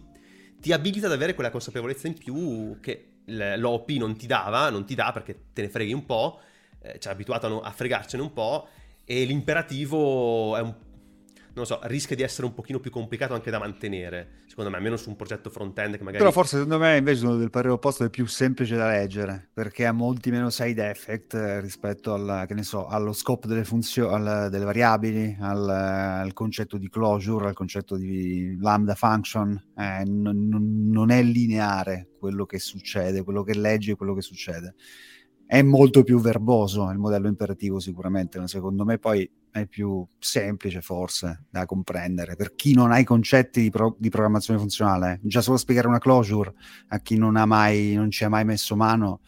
ti 0.60 0.72
abilita 0.72 1.06
ad 1.06 1.12
avere 1.12 1.34
quella 1.34 1.50
consapevolezza 1.50 2.08
in 2.08 2.18
più 2.18 2.78
che 2.80 3.12
l'OP 3.24 3.90
non 3.90 4.16
ti 4.16 4.26
dava, 4.26 4.68
non 4.68 4.84
ti 4.84 4.94
dà 4.94 5.12
perché 5.12 5.46
te 5.52 5.62
ne 5.62 5.68
freghi 5.68 5.92
un 5.92 6.04
po', 6.04 6.40
eh, 6.80 6.98
ci 6.98 7.08
ha 7.08 7.12
abituato 7.12 7.46
a, 7.46 7.48
no- 7.48 7.60
a 7.60 7.70
fregarcene 7.70 8.22
un 8.22 8.32
po' 8.32 8.68
e 9.04 9.24
l'imperativo 9.24 10.56
è 10.56 10.60
un 10.60 10.74
non 11.56 11.64
so, 11.64 11.80
rischia 11.84 12.14
di 12.14 12.22
essere 12.22 12.46
un 12.46 12.52
pochino 12.52 12.78
più 12.80 12.90
complicato 12.90 13.32
anche 13.32 13.50
da 13.50 13.58
mantenere, 13.58 14.42
secondo 14.46 14.70
me, 14.70 14.76
almeno 14.76 14.96
su 14.96 15.08
un 15.08 15.16
progetto 15.16 15.48
front-end 15.48 15.96
che 15.96 16.02
magari... 16.02 16.18
Però 16.18 16.30
forse 16.30 16.56
secondo 16.56 16.78
me 16.78 16.98
invece 16.98 17.20
sono 17.20 17.36
del 17.36 17.48
parere 17.48 17.72
opposto 17.72 18.04
è 18.04 18.10
più 18.10 18.26
semplice 18.26 18.76
da 18.76 18.88
leggere 18.88 19.48
perché 19.54 19.86
ha 19.86 19.92
molti 19.92 20.30
meno 20.30 20.50
side 20.50 20.90
effect 20.90 21.32
eh, 21.32 21.60
rispetto 21.60 22.12
al, 22.12 22.46
so, 22.60 22.86
allo 22.86 23.14
scope 23.14 23.48
delle 23.48 23.64
funzioni, 23.64 24.50
delle 24.50 24.64
variabili, 24.64 25.34
al, 25.40 25.66
al 25.66 26.32
concetto 26.34 26.76
di 26.76 26.90
closure, 26.90 27.46
al 27.46 27.54
concetto 27.54 27.96
di 27.96 28.58
lambda 28.60 28.94
function. 28.94 29.58
Eh, 29.76 30.02
non- 30.04 30.48
non 30.90 31.10
è 31.10 31.22
lineare 31.22 32.08
quello 32.18 32.44
che 32.44 32.58
succede, 32.58 33.22
quello 33.22 33.42
che 33.42 33.56
leggi 33.56 33.92
e 33.92 33.94
quello 33.94 34.14
che 34.14 34.22
succede. 34.22 34.74
È 35.46 35.62
molto 35.62 36.02
più 36.02 36.18
verboso 36.20 36.90
il 36.90 36.98
modello 36.98 37.28
imperativo 37.28 37.78
sicuramente, 37.78 38.38
ma 38.40 38.48
secondo 38.48 38.84
me 38.84 38.98
poi 38.98 39.30
è 39.50 39.66
più 39.66 40.04
semplice 40.18 40.80
forse 40.82 41.44
da 41.48 41.64
comprendere 41.66 42.34
per 42.36 42.54
chi 42.56 42.74
non 42.74 42.90
ha 42.90 42.98
i 42.98 43.04
concetti 43.04 43.60
di, 43.62 43.70
pro- 43.70 43.94
di 43.98 44.08
programmazione 44.10 44.58
funzionale. 44.58 45.20
Già 45.22 45.40
solo 45.40 45.56
spiegare 45.56 45.86
una 45.86 45.98
closure 45.98 46.52
a 46.88 46.98
chi 46.98 47.16
non 47.16 47.36
ha 47.36 47.46
mai, 47.46 47.94
non 47.94 48.10
ci 48.10 48.24
ha 48.24 48.28
mai 48.28 48.44
messo 48.44 48.74
mano 48.76 49.20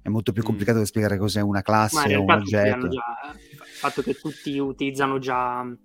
è 0.00 0.08
molto 0.08 0.30
più 0.30 0.42
Mm. 0.42 0.46
complicato 0.46 0.78
che 0.78 0.86
spiegare 0.86 1.18
cos'è 1.18 1.40
una 1.40 1.62
classe 1.62 2.14
o 2.14 2.22
un 2.22 2.30
oggetto. 2.30 2.86
già, 2.88 3.02
il 3.34 3.48
fatto 3.80 4.02
che 4.02 4.14
tutti 4.14 4.56
utilizzano 4.60 5.18
già 5.18 5.64
mh, 5.64 5.78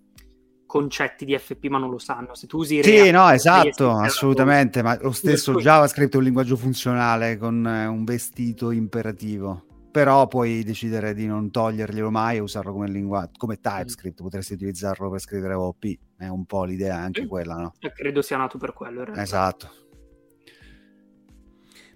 concetti 0.68 1.26
di 1.26 1.36
FP 1.36 1.66
ma 1.70 1.80
non 1.80 1.90
lo 1.90 1.98
sanno. 1.98 2.36
Se 2.36 2.46
tu 2.46 2.60
usi 2.60 2.84
Sì, 2.84 2.92
React, 2.92 3.12
no, 3.14 3.30
esatto, 3.32 3.90
assolutamente, 3.98 4.84
ma 4.84 4.96
lo 5.02 5.12
stesso 5.12 5.56
JavaScript 5.56 6.14
è 6.14 6.18
un 6.18 6.24
linguaggio 6.24 6.56
funzionale 6.56 7.38
con 7.40 7.66
eh, 7.66 7.88
un 7.88 8.04
vestito 8.04 8.70
imperativo. 8.70 9.66
Però 9.92 10.26
puoi 10.28 10.64
decidere 10.64 11.14
di 11.14 11.28
non 11.28 11.52
toglierglielo 11.52 12.10
mai 12.10 12.38
e 12.38 12.39
usarlo 12.39 12.72
come 12.72 12.89
linguaggio, 12.89 13.34
come 13.38 13.60
TypeScript, 13.60 14.22
potresti 14.22 14.54
utilizzarlo 14.54 15.10
per 15.10 15.20
scrivere 15.20 15.54
OP, 15.54 15.84
è 16.18 16.28
un 16.28 16.46
po' 16.46 16.64
l'idea 16.64 16.96
anche 16.96 17.28
quella, 17.28 17.56
no? 17.56 17.74
E 17.80 17.92
credo 17.92 18.22
sia 18.22 18.38
nato 18.38 18.58
per 18.58 18.72
quello. 18.74 19.00
in 19.00 19.06
realtà. 19.06 19.22
Esatto. 19.22 19.70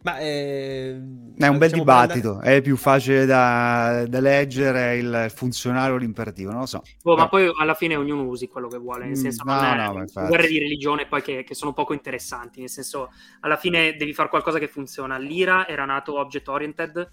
Ma 0.01 0.19
eh, 0.19 0.89
È 1.35 1.47
un 1.47 1.57
bel 1.57 1.69
diciamo, 1.71 1.83
per 1.83 1.93
andare- 1.95 2.19
dibattito, 2.21 2.39
è 2.41 2.61
più 2.61 2.75
facile 2.77 3.25
da, 3.25 4.05
da 4.07 4.19
leggere 4.19 4.97
il 4.97 5.31
funzionale 5.33 5.93
o 5.93 5.97
l'imperativo, 5.97 6.51
non 6.51 6.59
lo 6.59 6.65
so. 6.67 6.83
Boh, 7.01 7.15
ma 7.15 7.27
Però- 7.27 7.47
poi 7.51 7.51
alla 7.59 7.73
fine 7.73 7.95
ognuno 7.95 8.23
usi 8.27 8.47
quello 8.47 8.67
che 8.67 8.77
vuole, 8.77 9.05
nel 9.05 9.17
Mm, 9.17 9.21
senso 9.21 9.43
no, 9.45 9.53
non 9.55 9.63
è 9.63 9.87
no, 9.87 10.27
guerre 10.27 10.47
di 10.47 10.59
religione 10.59 11.07
poi 11.07 11.23
che, 11.23 11.43
che 11.43 11.55
sono 11.55 11.73
poco 11.73 11.93
interessanti, 11.93 12.59
nel 12.59 12.69
senso 12.69 13.09
alla 13.39 13.57
fine 13.57 13.95
devi 13.95 14.13
fare 14.13 14.29
qualcosa 14.29 14.59
che 14.59 14.67
funziona. 14.67 15.17
L'IRA 15.17 15.67
era 15.67 15.85
nato 15.85 16.19
object 16.19 16.47
oriented, 16.49 16.97
eh, 16.97 17.09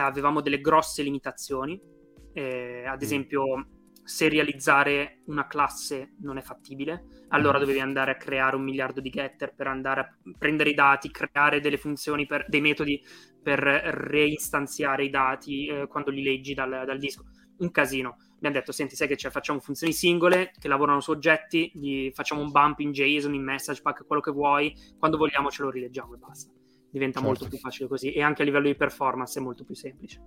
avevamo 0.00 0.40
delle 0.40 0.60
grosse 0.60 1.02
limitazioni, 1.02 1.80
eh, 2.32 2.84
ad 2.86 3.00
Mm. 3.00 3.04
esempio 3.04 3.44
serializzare 4.06 5.20
una 5.26 5.46
classe 5.46 6.14
non 6.20 6.36
è 6.36 6.42
fattibile, 6.42 7.24
allora 7.28 7.56
Mm. 7.56 7.60
dovevi 7.60 7.80
andare 7.80 8.10
a 8.10 8.16
creare 8.16 8.54
un 8.56 8.62
miliardo 8.62 9.00
di 9.00 9.08
getter 9.10 9.54
per 9.54 9.66
andare 9.66 10.00
a 10.00 10.16
prendere 10.38 10.70
i 10.70 10.74
dati, 10.74 11.10
creare 11.10 11.60
delle 11.60 11.78
funzioni, 11.78 12.26
per, 12.26 12.44
dei 12.48 12.60
metodi 12.60 13.02
per 13.42 13.58
reistanziare 13.60 15.04
i 15.04 15.10
dati 15.10 15.66
eh, 15.66 15.86
quando 15.86 16.10
li 16.10 16.22
leggi 16.22 16.54
dal, 16.54 16.82
dal 16.86 16.98
disco. 16.98 17.24
Un 17.58 17.70
casino. 17.70 18.16
Abbiamo 18.36 18.56
detto, 18.56 18.72
senti, 18.72 18.94
sai 18.96 19.08
che 19.08 19.14
c'è? 19.16 19.30
Facciamo 19.30 19.58
funzioni 19.60 19.92
singole 19.92 20.50
che 20.58 20.68
lavorano 20.68 21.00
su 21.00 21.10
oggetti, 21.10 21.70
gli 21.74 22.10
facciamo 22.12 22.42
un 22.42 22.50
bump 22.50 22.80
in 22.80 22.92
JSON, 22.92 23.32
in 23.34 23.42
message 23.42 23.80
pack, 23.80 24.04
quello 24.06 24.20
che 24.20 24.32
vuoi, 24.32 24.74
quando 24.98 25.16
vogliamo 25.16 25.50
ce 25.50 25.62
lo 25.62 25.70
rileggiamo 25.70 26.14
e 26.14 26.18
basta. 26.18 26.50
Diventa 26.94 27.18
Certo. 27.18 27.26
molto 27.26 27.48
più 27.48 27.58
facile 27.58 27.88
così 27.88 28.12
e 28.12 28.22
anche 28.22 28.42
a 28.42 28.44
livello 28.44 28.68
di 28.68 28.76
performance 28.76 29.40
è 29.40 29.42
molto 29.42 29.64
più 29.64 29.74
semplice. 29.74 30.20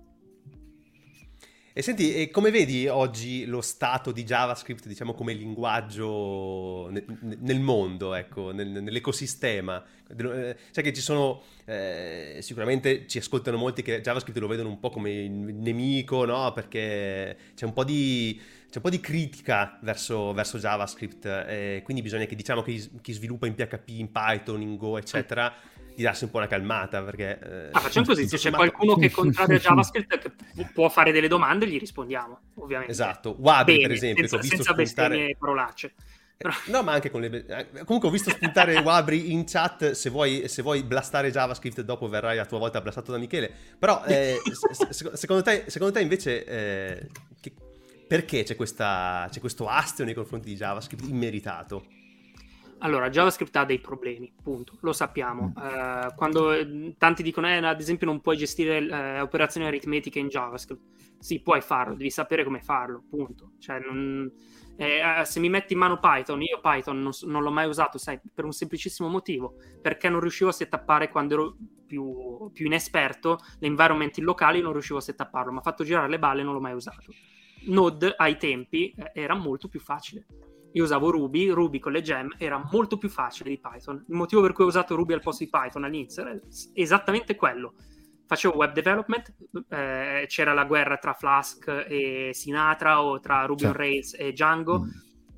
E 1.72 1.80
senti, 1.80 2.12
e 2.12 2.28
come 2.28 2.50
vedi 2.50 2.88
oggi 2.88 3.46
lo 3.46 3.62
stato 3.62 4.12
di 4.12 4.24
JavaScript, 4.24 4.86
diciamo, 4.86 5.14
come 5.14 5.32
linguaggio 5.32 6.88
nel, 6.90 7.04
nel 7.40 7.60
mondo, 7.60 8.12
ecco, 8.12 8.50
nel, 8.50 8.68
nell'ecosistema? 8.68 9.82
Sai 10.08 10.56
cioè 10.72 10.84
che 10.84 10.92
ci 10.92 11.00
sono, 11.00 11.40
eh, 11.64 12.40
sicuramente 12.40 13.06
ci 13.06 13.16
ascoltano 13.16 13.56
molti 13.56 13.80
che 13.80 14.02
JavaScript 14.02 14.38
lo 14.38 14.48
vedono 14.48 14.68
un 14.68 14.78
po' 14.78 14.90
come 14.90 15.10
il 15.10 15.30
nemico, 15.30 16.26
no? 16.26 16.52
Perché 16.52 17.36
c'è 17.54 17.64
un 17.64 17.72
po' 17.72 17.84
di 17.84 18.38
c'è 18.68 18.76
un 18.76 18.82
po' 18.82 18.90
di 18.90 19.00
critica 19.00 19.78
verso, 19.80 20.34
verso 20.34 20.58
JavaScript, 20.58 21.24
eh, 21.24 21.80
quindi 21.84 22.02
bisogna 22.02 22.26
che 22.26 22.34
diciamo 22.34 22.60
che 22.60 22.90
chi 23.00 23.12
sviluppa 23.14 23.46
in 23.46 23.54
PHP, 23.54 23.88
in 23.90 24.12
Python, 24.12 24.60
in 24.60 24.76
Go, 24.76 24.98
eccetera, 24.98 25.54
di 25.98 26.04
darsi 26.04 26.22
un 26.22 26.30
po' 26.30 26.36
una 26.36 26.46
calmata. 26.46 27.02
Perché, 27.02 27.38
eh, 27.40 27.68
ah, 27.72 27.80
facciamo 27.80 28.06
così: 28.06 28.26
se 28.30 28.36
c'è 28.36 28.52
qualcuno 28.52 28.94
che 28.94 29.06
è 29.06 29.10
contrario 29.10 29.56
a 29.56 29.60
JavaScript 29.60 30.18
che 30.54 30.70
può 30.72 30.88
fare 30.88 31.10
delle 31.10 31.26
domande, 31.26 31.66
gli 31.66 31.78
rispondiamo, 31.78 32.38
ovviamente. 32.54 32.92
Esatto, 32.92 33.34
Wabi, 33.38 33.80
per 33.80 33.90
esempio, 33.90 34.28
senza, 34.28 34.36
ho 34.36 34.40
visto 34.40 34.62
senza 34.62 34.72
spuntare... 34.72 35.36
parolacce. 35.36 35.92
Però... 36.36 36.52
No, 36.66 36.84
ma 36.84 36.92
anche 36.92 37.10
con 37.10 37.20
le. 37.20 37.44
Eh, 37.46 37.84
comunque 37.84 38.08
ho 38.08 38.12
visto 38.12 38.30
spuntare 38.30 38.78
Wabri 38.78 39.32
in 39.32 39.44
chat. 39.44 39.90
Se 39.90 40.08
vuoi, 40.08 40.46
se 40.46 40.62
vuoi, 40.62 40.84
blastare 40.84 41.32
JavaScript, 41.32 41.80
dopo 41.80 42.08
verrai 42.08 42.38
a 42.38 42.46
tua 42.46 42.58
volta 42.58 42.80
blastato 42.80 43.10
da 43.10 43.18
Michele. 43.18 43.50
Però, 43.76 44.04
eh, 44.04 44.38
secondo, 45.14 45.42
te, 45.42 45.64
secondo, 45.66 45.92
te, 45.92 46.00
invece, 46.00 46.44
eh, 46.44 47.06
che, 47.40 47.52
perché 48.06 48.44
c'è, 48.44 48.54
questa, 48.54 49.26
c'è 49.28 49.40
questo 49.40 49.66
astio 49.68 50.04
nei 50.04 50.14
confronti 50.14 50.48
di 50.48 50.54
JavaScript 50.54 51.08
immeritato? 51.08 51.84
Allora, 52.80 53.10
JavaScript 53.10 53.54
ha 53.56 53.64
dei 53.64 53.80
problemi, 53.80 54.32
punto, 54.40 54.78
lo 54.80 54.92
sappiamo. 54.92 55.52
Uh, 55.56 56.14
quando 56.14 56.52
tanti 56.96 57.22
dicono, 57.22 57.48
eh, 57.48 57.56
ad 57.56 57.80
esempio, 57.80 58.06
non 58.06 58.20
puoi 58.20 58.36
gestire 58.36 58.78
uh, 58.78 59.22
operazioni 59.22 59.66
aritmetiche 59.66 60.18
in 60.18 60.28
JavaScript. 60.28 60.82
Sì, 61.18 61.40
puoi 61.40 61.60
farlo, 61.60 61.94
devi 61.94 62.10
sapere 62.10 62.44
come 62.44 62.60
farlo, 62.60 63.02
punto. 63.08 63.52
Cioè, 63.58 63.80
non, 63.80 64.30
eh, 64.76 65.24
se 65.24 65.40
mi 65.40 65.48
metti 65.48 65.72
in 65.72 65.80
mano 65.80 65.98
Python, 65.98 66.40
io 66.40 66.60
Python 66.62 67.02
non, 67.02 67.10
non, 67.22 67.42
l'ho 67.42 67.50
mai 67.50 67.66
usato, 67.66 67.98
sai, 67.98 68.20
per 68.32 68.44
un 68.44 68.52
semplicissimo 68.52 69.08
motivo, 69.08 69.56
perché 69.82 70.08
non 70.08 70.20
riuscivo 70.20 70.50
a 70.50 70.52
settappare 70.52 71.10
quando 71.10 71.34
ero 71.34 71.56
più, 71.84 72.48
più 72.52 72.66
inesperto, 72.66 73.40
le 73.58 73.66
environment 73.66 74.16
locali 74.18 74.60
non 74.60 74.72
riuscivo 74.72 74.98
a 74.98 75.02
setapparlo, 75.02 75.50
ma 75.50 75.62
fatto 75.62 75.82
girare 75.82 76.08
le 76.08 76.20
balle 76.20 76.44
non 76.44 76.52
l'ho 76.52 76.60
mai 76.60 76.74
usato. 76.74 77.12
Node 77.66 78.14
ai 78.16 78.36
tempi 78.36 78.94
eh, 78.96 79.10
era 79.14 79.34
molto 79.34 79.66
più 79.66 79.80
facile. 79.80 80.26
Io 80.72 80.84
usavo 80.84 81.10
Ruby, 81.10 81.48
Ruby 81.48 81.78
con 81.78 81.92
le 81.92 82.02
gem 82.02 82.34
era 82.38 82.62
molto 82.70 82.98
più 82.98 83.08
facile 83.08 83.50
di 83.50 83.58
Python. 83.58 84.04
Il 84.08 84.14
motivo 84.14 84.42
per 84.42 84.52
cui 84.52 84.64
ho 84.64 84.68
usato 84.68 84.94
Ruby 84.94 85.14
al 85.14 85.20
posto 85.20 85.44
di 85.44 85.50
Python 85.50 85.84
all'inizio 85.84 86.22
era 86.22 86.38
esattamente 86.74 87.34
quello. 87.36 87.74
Facevo 88.26 88.56
web 88.56 88.72
development, 88.72 89.34
eh, 89.70 90.26
c'era 90.28 90.52
la 90.52 90.66
guerra 90.66 90.98
tra 90.98 91.14
Flask 91.14 91.86
e 91.88 92.30
Sinatra 92.34 93.02
o 93.02 93.20
tra 93.20 93.46
Ruby 93.46 93.64
on 93.64 93.72
Rails 93.72 94.14
e 94.18 94.32
Django. 94.32 94.80
Mm. 94.80 94.88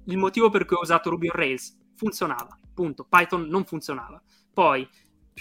Il 0.06 0.16
motivo 0.16 0.50
per 0.50 0.64
cui 0.64 0.76
ho 0.76 0.80
usato 0.80 1.10
Ruby 1.10 1.28
on 1.28 1.36
Rails 1.36 1.78
funzionava, 1.94 2.58
punto. 2.74 3.06
Python 3.08 3.46
non 3.46 3.64
funzionava. 3.64 4.20
Poi 4.52 4.88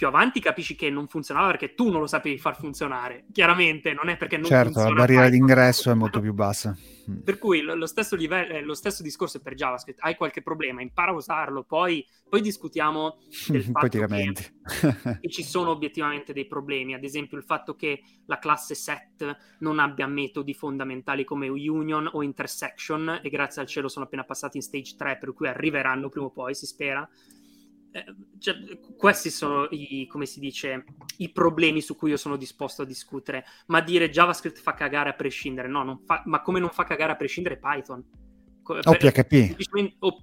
più 0.00 0.08
avanti 0.08 0.40
capisci 0.40 0.76
che 0.76 0.88
non 0.88 1.08
funzionava 1.08 1.48
perché 1.48 1.74
tu 1.74 1.90
non 1.90 2.00
lo 2.00 2.06
sapevi 2.06 2.38
far 2.38 2.56
funzionare. 2.56 3.26
Chiaramente 3.32 3.92
non 3.92 4.08
è 4.08 4.16
perché 4.16 4.38
non 4.38 4.46
certo, 4.46 4.72
funziona. 4.72 4.86
Certo, 4.86 4.98
la 4.98 5.06
barriera 5.06 5.28
d'ingresso 5.28 5.90
è 5.90 5.94
molto 5.94 6.20
più 6.20 6.32
bassa. 6.32 6.74
Mm. 7.10 7.18
Per 7.18 7.36
cui 7.36 7.60
lo, 7.60 7.74
lo, 7.74 7.84
stesso 7.84 8.16
livello, 8.16 8.54
eh, 8.54 8.62
lo 8.62 8.72
stesso 8.72 9.02
discorso 9.02 9.36
è 9.36 9.40
per 9.42 9.52
JavaScript. 9.52 9.98
Hai 10.00 10.16
qualche 10.16 10.40
problema, 10.40 10.80
impara 10.80 11.10
a 11.10 11.14
usarlo, 11.14 11.64
poi, 11.64 12.02
poi 12.26 12.40
discutiamo 12.40 13.18
del 13.48 13.62
fatto 13.62 13.88
che, 13.98 14.32
che, 15.20 15.28
ci 15.28 15.42
sono 15.42 15.68
obiettivamente 15.68 16.32
dei 16.32 16.46
problemi. 16.46 16.94
Ad 16.94 17.04
esempio 17.04 17.36
il 17.36 17.44
fatto 17.44 17.76
che 17.76 18.00
la 18.24 18.38
classe 18.38 18.74
set 18.74 19.36
non 19.58 19.78
abbia 19.78 20.06
metodi 20.06 20.54
fondamentali 20.54 21.24
come 21.24 21.46
union 21.48 22.08
o 22.10 22.22
intersection 22.22 23.20
e 23.22 23.28
grazie 23.28 23.60
al 23.60 23.68
cielo 23.68 23.88
sono 23.88 24.06
appena 24.06 24.24
passati 24.24 24.56
in 24.56 24.62
stage 24.62 24.94
3 24.96 25.18
per 25.18 25.34
cui 25.34 25.46
arriveranno 25.46 26.08
prima 26.08 26.24
o 26.24 26.30
poi, 26.30 26.54
si 26.54 26.64
spera 26.64 27.06
cioè, 28.38 28.54
questi 28.96 29.30
sono 29.30 29.66
i, 29.70 30.06
come 30.08 30.26
si 30.26 30.38
dice, 30.40 30.84
i 31.18 31.30
problemi 31.30 31.80
su 31.80 31.96
cui 31.96 32.10
io 32.10 32.16
sono 32.16 32.36
disposto 32.36 32.82
a 32.82 32.86
discutere. 32.86 33.44
Ma 33.66 33.80
dire 33.80 34.10
JavaScript 34.10 34.58
fa 34.58 34.74
cagare 34.74 35.10
a 35.10 35.14
prescindere, 35.14 35.68
no, 35.68 36.02
fa, 36.06 36.22
ma 36.26 36.40
come 36.40 36.60
non 36.60 36.70
fa 36.70 36.84
cagare 36.84 37.12
a 37.12 37.16
prescindere 37.16 37.58
Python? 37.58 38.04
O 38.62 38.96
per, 38.96 39.12
PHP. 39.12 39.56
O, 40.00 40.22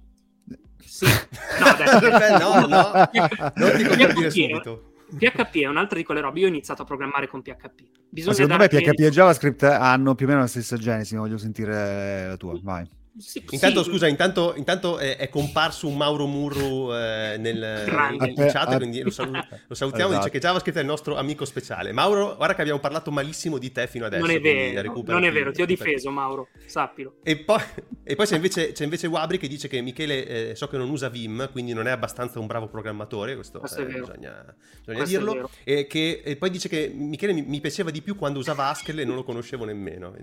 sì, 0.78 1.04
no, 1.60 1.66
adesso, 1.66 2.00
no, 2.38 2.66
no, 2.66 2.92
non 3.54 4.14
ti 4.14 4.30
subito. 4.30 4.92
PHP 5.08 5.56
è 5.62 5.66
un'altra 5.66 5.96
di 5.96 6.04
quelle 6.04 6.20
robe. 6.20 6.40
Io 6.40 6.46
ho 6.46 6.50
iniziato 6.50 6.82
a 6.82 6.84
programmare 6.84 7.28
con 7.28 7.42
PHP. 7.42 7.82
Bisogna 8.10 8.34
secondo 8.34 8.58
me 8.58 8.68
PHP 8.68 9.00
e 9.00 9.10
JavaScript 9.10 9.62
hanno 9.62 10.14
più 10.14 10.26
o 10.26 10.28
meno 10.28 10.40
la 10.40 10.46
stessa 10.46 10.76
genesi. 10.76 11.16
Voglio 11.16 11.38
sentire 11.38 12.26
la 12.28 12.36
tua. 12.36 12.58
Vai. 12.62 12.86
Sì, 13.18 13.44
intanto, 13.50 13.82
sì. 13.82 13.90
scusa, 13.90 14.06
intanto, 14.06 14.54
intanto 14.56 14.98
è, 14.98 15.16
è, 15.16 15.28
comparso 15.28 15.86
un 15.88 15.96
Mauro 15.96 16.26
Murru 16.26 16.92
eh, 16.94 17.36
nel, 17.38 17.84
in, 18.12 18.32
in, 18.36 18.48
chat, 18.50 18.76
quindi 18.76 19.02
lo, 19.02 19.10
salu- 19.10 19.36
lo 19.66 19.74
salutiamo. 19.74 20.10
Esatto. 20.10 20.24
Dice 20.26 20.38
che 20.38 20.44
JavaScript 20.44 20.78
è 20.78 20.80
il 20.80 20.86
nostro 20.86 21.16
amico 21.16 21.44
speciale. 21.44 21.92
Mauro, 21.92 22.36
guarda 22.36 22.54
che 22.54 22.60
abbiamo 22.60 22.80
parlato 22.80 23.10
malissimo 23.10 23.58
di 23.58 23.72
te 23.72 23.86
fino 23.86 24.06
adesso. 24.06 24.24
Non 24.24 24.34
è 24.34 24.40
vero, 24.40 25.02
non 25.06 25.24
è 25.24 25.32
vero 25.32 25.52
ti 25.52 25.62
ho 25.62 25.66
difeso, 25.66 26.10
Mauro, 26.10 26.48
sappilo. 26.66 27.16
E 27.22 27.36
poi, 27.36 27.60
e 28.04 28.14
poi 28.14 28.26
c'è, 28.26 28.36
invece, 28.36 28.72
c'è, 28.72 28.84
invece, 28.84 29.06
Wabri 29.08 29.38
che 29.38 29.48
dice 29.48 29.68
che 29.68 29.80
Michele, 29.80 30.50
eh, 30.50 30.54
so 30.54 30.68
che 30.68 30.76
non 30.76 30.88
usa 30.88 31.08
Vim, 31.08 31.50
quindi 31.50 31.72
non 31.72 31.86
è 31.86 31.90
abbastanza 31.90 32.38
un 32.38 32.46
bravo 32.46 32.68
programmatore. 32.68 33.34
Questo, 33.34 33.58
questo 33.58 33.80
eh, 33.80 33.86
bisogna, 33.86 34.54
bisogna 34.78 34.96
questo 34.96 35.04
dirlo. 35.04 35.50
E, 35.64 35.86
che, 35.86 36.22
e, 36.24 36.36
poi 36.36 36.50
dice 36.50 36.68
che 36.68 36.92
Michele 36.94 37.32
mi, 37.32 37.42
mi, 37.42 37.60
piaceva 37.60 37.90
di 37.90 38.00
più 38.02 38.16
quando 38.16 38.38
usava 38.38 38.68
Haskell 38.68 38.98
e 38.98 39.04
non 39.04 39.16
lo 39.16 39.24
conoscevo 39.24 39.64
nemmeno. 39.64 40.14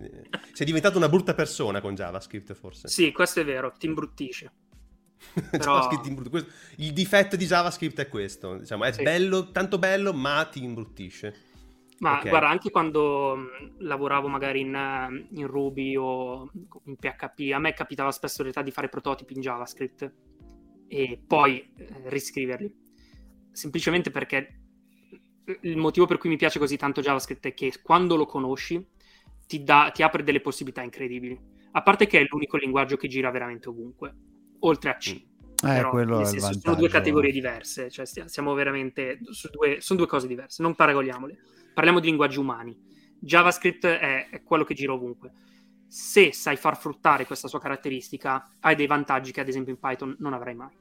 Sei 0.54 0.66
diventato 0.66 0.98
una 0.98 1.10
brutta 1.10 1.34
persona 1.34 1.82
con 1.82 1.96
JavaScript, 1.96 2.54
forse. 2.54 2.85
Sì, 2.86 3.12
questo 3.12 3.42
è 3.42 3.46
vero, 3.46 3.72
ti 3.78 3.86
imbruttisce. 3.86 4.52
Però... 5.52 5.90
Il 6.78 6.94
difetto 6.94 7.36
di 7.36 7.46
JavaScript 7.46 8.00
è 8.00 8.08
questo, 8.08 8.58
diciamo, 8.58 8.84
è 8.84 8.92
sì. 8.92 9.04
bello, 9.04 9.52
tanto 9.52 9.78
bello, 9.78 10.14
ma 10.14 10.48
ti 10.52 10.64
imbruttisce. 10.64 11.54
Ma 12.00 12.18
okay. 12.18 12.30
guarda, 12.30 12.50
anche 12.50 12.72
quando 12.72 13.38
lavoravo 13.78 14.28
magari 14.28 14.60
in, 14.60 15.28
in, 15.32 15.48
Ruby 15.48 15.96
o 15.96 16.52
in 16.86 16.98
PHP, 16.98 17.54
a 17.54 17.60
me 17.60 17.74
capitava 17.74 18.12
spesso 18.12 18.38
in 18.38 18.44
realtà 18.44 18.62
di 18.62 18.72
fare 18.72 18.90
prototipi 18.90 19.34
in 19.34 19.42
JavaScript 19.42 20.14
e 20.88 21.22
poi 21.26 21.60
eh, 21.78 21.88
riscriverli. 22.06 22.84
Semplicemente 23.52 24.12
perché 24.12 24.60
il 25.62 25.78
motivo 25.78 26.06
per 26.06 26.18
cui 26.18 26.30
mi 26.30 26.36
piace 26.36 26.60
così 26.60 26.76
tanto 26.76 27.02
JavaScript 27.02 27.48
è 27.48 27.54
che 27.54 27.72
quando 27.82 28.18
lo 28.18 28.26
conosci 28.26 28.86
ti, 29.48 29.64
dà, 29.64 29.90
ti 29.94 30.04
apre 30.04 30.24
delle 30.24 30.42
possibilità 30.42 30.82
incredibili 30.82 31.40
a 31.78 31.82
parte 31.82 32.08
che 32.08 32.22
è 32.22 32.26
l'unico 32.30 32.56
linguaggio 32.56 32.96
che 32.96 33.10
gira 33.10 33.30
veramente 33.32 33.68
ovunque, 33.68 34.16
oltre 34.60 34.90
a 34.92 34.96
C. 34.96 35.14
Mm. 35.14 35.68
Eh, 35.68 35.76
Però, 35.82 36.24
senso, 36.24 36.60
sono 36.60 36.76
due 36.76 36.90
categorie 36.90 37.32
diverse, 37.32 37.90
cioè 37.90 38.06
siamo 38.06 38.54
veramente 38.54 39.20
su 39.30 39.50
due, 39.50 39.82
sono 39.82 40.00
due 40.00 40.08
cose 40.08 40.28
diverse, 40.28 40.62
non 40.62 40.76
paragoniamole. 40.76 41.38
Parliamo 41.74 42.00
di 42.00 42.08
linguaggi 42.08 42.40
umani. 42.40 42.78
JavaScript 43.20 43.86
è, 43.86 44.30
è 44.30 44.44
quello 44.44 44.64
che 44.64 44.74
gira 44.74 44.94
ovunque. 44.94 45.32
Se 45.88 46.32
sai 46.34 46.56
far 46.56 46.78
fruttare 46.78 47.26
questa 47.26 47.48
sua 47.48 47.60
caratteristica, 47.60 48.56
hai 48.62 48.76
dei 48.76 48.88
vantaggi 48.88 49.32
che 49.32 49.42
ad 49.42 49.48
esempio 49.48 49.74
in 49.74 49.80
Python 49.80 50.16
non 50.20 50.34
avrai 50.34 50.56
mai. 50.56 50.74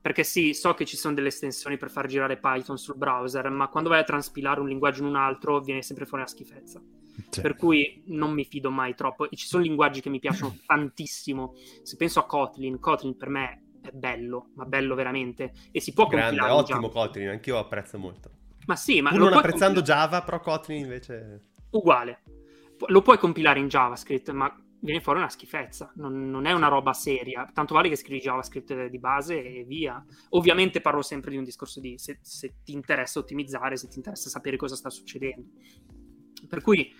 Perché 0.00 0.24
sì, 0.24 0.52
so 0.52 0.74
che 0.74 0.84
ci 0.84 0.96
sono 0.96 1.14
delle 1.14 1.28
estensioni 1.28 1.78
per 1.78 1.90
far 1.90 2.06
girare 2.06 2.38
Python 2.38 2.76
sul 2.76 2.96
browser, 2.96 3.48
ma 3.50 3.68
quando 3.68 3.88
vai 3.88 4.00
a 4.00 4.04
transpilare 4.04 4.60
un 4.60 4.68
linguaggio 4.68 5.00
in 5.00 5.08
un 5.08 5.16
altro 5.16 5.60
viene 5.60 5.80
sempre 5.82 6.04
fuori 6.04 6.22
una 6.22 6.32
schifezza. 6.32 6.82
Sì. 7.30 7.40
Per 7.40 7.56
cui 7.56 8.02
non 8.06 8.32
mi 8.32 8.44
fido 8.44 8.70
mai 8.70 8.94
troppo. 8.94 9.30
E 9.30 9.36
ci 9.36 9.46
sono 9.46 9.62
linguaggi 9.62 10.00
che 10.00 10.10
mi 10.10 10.18
piacciono 10.18 10.58
tantissimo. 10.66 11.54
Se 11.82 11.96
penso 11.96 12.20
a 12.20 12.26
Kotlin, 12.26 12.78
Kotlin 12.78 13.16
per 13.16 13.28
me 13.28 13.62
è 13.82 13.90
bello, 13.92 14.50
ma 14.54 14.64
bello 14.64 14.94
veramente. 14.94 15.52
E 15.70 15.80
si 15.80 15.92
può 15.92 16.06
Grande, 16.06 16.38
compilare. 16.38 16.52
ottimo 16.52 16.88
Kotlin, 16.88 17.28
anch'io 17.28 17.58
apprezzo 17.58 17.98
molto. 17.98 18.30
Ma 18.66 18.76
sì, 18.76 19.00
ma... 19.00 19.10
Pur 19.10 19.18
non 19.18 19.32
apprezzando 19.32 19.76
compilare... 19.76 20.08
Java, 20.08 20.22
però 20.22 20.40
Kotlin 20.40 20.78
invece... 20.78 21.40
Uguale. 21.70 22.22
Lo 22.86 23.02
puoi 23.02 23.18
compilare 23.18 23.60
in 23.60 23.68
JavaScript, 23.68 24.30
ma 24.30 24.52
viene 24.84 25.00
fuori 25.00 25.18
una 25.18 25.30
schifezza, 25.30 25.90
non, 25.96 26.28
non, 26.28 26.44
è 26.44 26.52
una 26.52 26.68
roba 26.68 26.92
seria. 26.92 27.48
Tanto 27.52 27.74
vale 27.74 27.88
che 27.88 27.96
scrivi 27.96 28.20
JavaScript 28.20 28.86
di 28.86 28.98
base 28.98 29.42
e 29.42 29.64
via. 29.64 30.04
Ovviamente 30.30 30.80
parlo 30.80 31.02
sempre 31.02 31.30
di 31.30 31.38
un 31.38 31.44
discorso 31.44 31.80
di 31.80 31.98
se, 31.98 32.18
se, 32.20 32.56
ti 32.62 32.72
interessa 32.72 33.18
ottimizzare, 33.18 33.76
se 33.76 33.88
ti 33.88 33.96
interessa 33.96 34.28
sapere 34.28 34.56
cosa 34.56 34.76
sta 34.76 34.90
succedendo. 34.90 35.48
Per 36.48 36.60
cui 36.60 36.92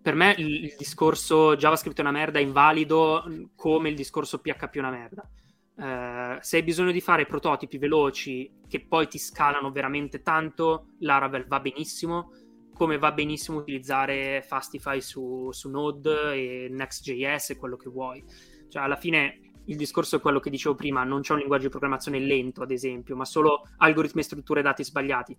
per 0.00 0.14
me 0.14 0.34
il, 0.38 0.64
il, 0.64 0.74
discorso 0.78 1.56
JavaScript 1.56 1.98
è 1.98 2.00
una 2.00 2.12
merda 2.12 2.38
è 2.38 2.42
invalido 2.42 3.24
come 3.56 3.88
il 3.88 3.96
discorso 3.96 4.38
PHP 4.38 4.76
è 4.76 4.78
una 4.78 4.90
merda. 4.90 5.28
Uh, 5.74 6.38
se 6.40 6.56
hai 6.56 6.62
bisogno 6.62 6.90
di 6.90 7.00
fare 7.00 7.26
prototipi 7.26 7.76
veloci 7.76 8.60
che 8.66 8.86
poi 8.86 9.08
ti 9.08 9.18
scalano 9.18 9.70
veramente 9.72 10.22
tanto, 10.22 10.90
Laravel 11.00 11.46
va 11.46 11.60
benissimo, 11.60 12.30
come 12.72 12.98
va 12.98 13.10
benissimo 13.12 13.58
utilizzare 13.58 14.42
Fastify 14.46 15.00
su, 15.00 15.50
su 15.50 15.68
Node 15.68 16.34
e 16.34 16.68
Next.js 16.70 17.50
e 17.50 17.56
quello 17.56 17.76
che 17.76 17.90
vuoi. 17.90 18.24
Cioè, 18.68 18.82
alla 18.82 18.96
fine 18.96 19.40
il 19.66 19.76
discorso 19.76 20.16
è 20.16 20.20
quello 20.20 20.40
che 20.40 20.50
dicevo 20.50 20.74
prima, 20.74 21.02
non 21.02 21.22
c'è 21.22 21.32
un 21.32 21.40
linguaggio 21.40 21.64
di 21.64 21.70
programmazione 21.70 22.20
lento, 22.20 22.62
ad 22.62 22.70
esempio, 22.70 23.16
ma 23.16 23.24
solo 23.24 23.68
algoritmi 23.78 24.20
e 24.20 24.24
strutture 24.24 24.62
dati 24.62 24.84
sbagliati 24.84 25.36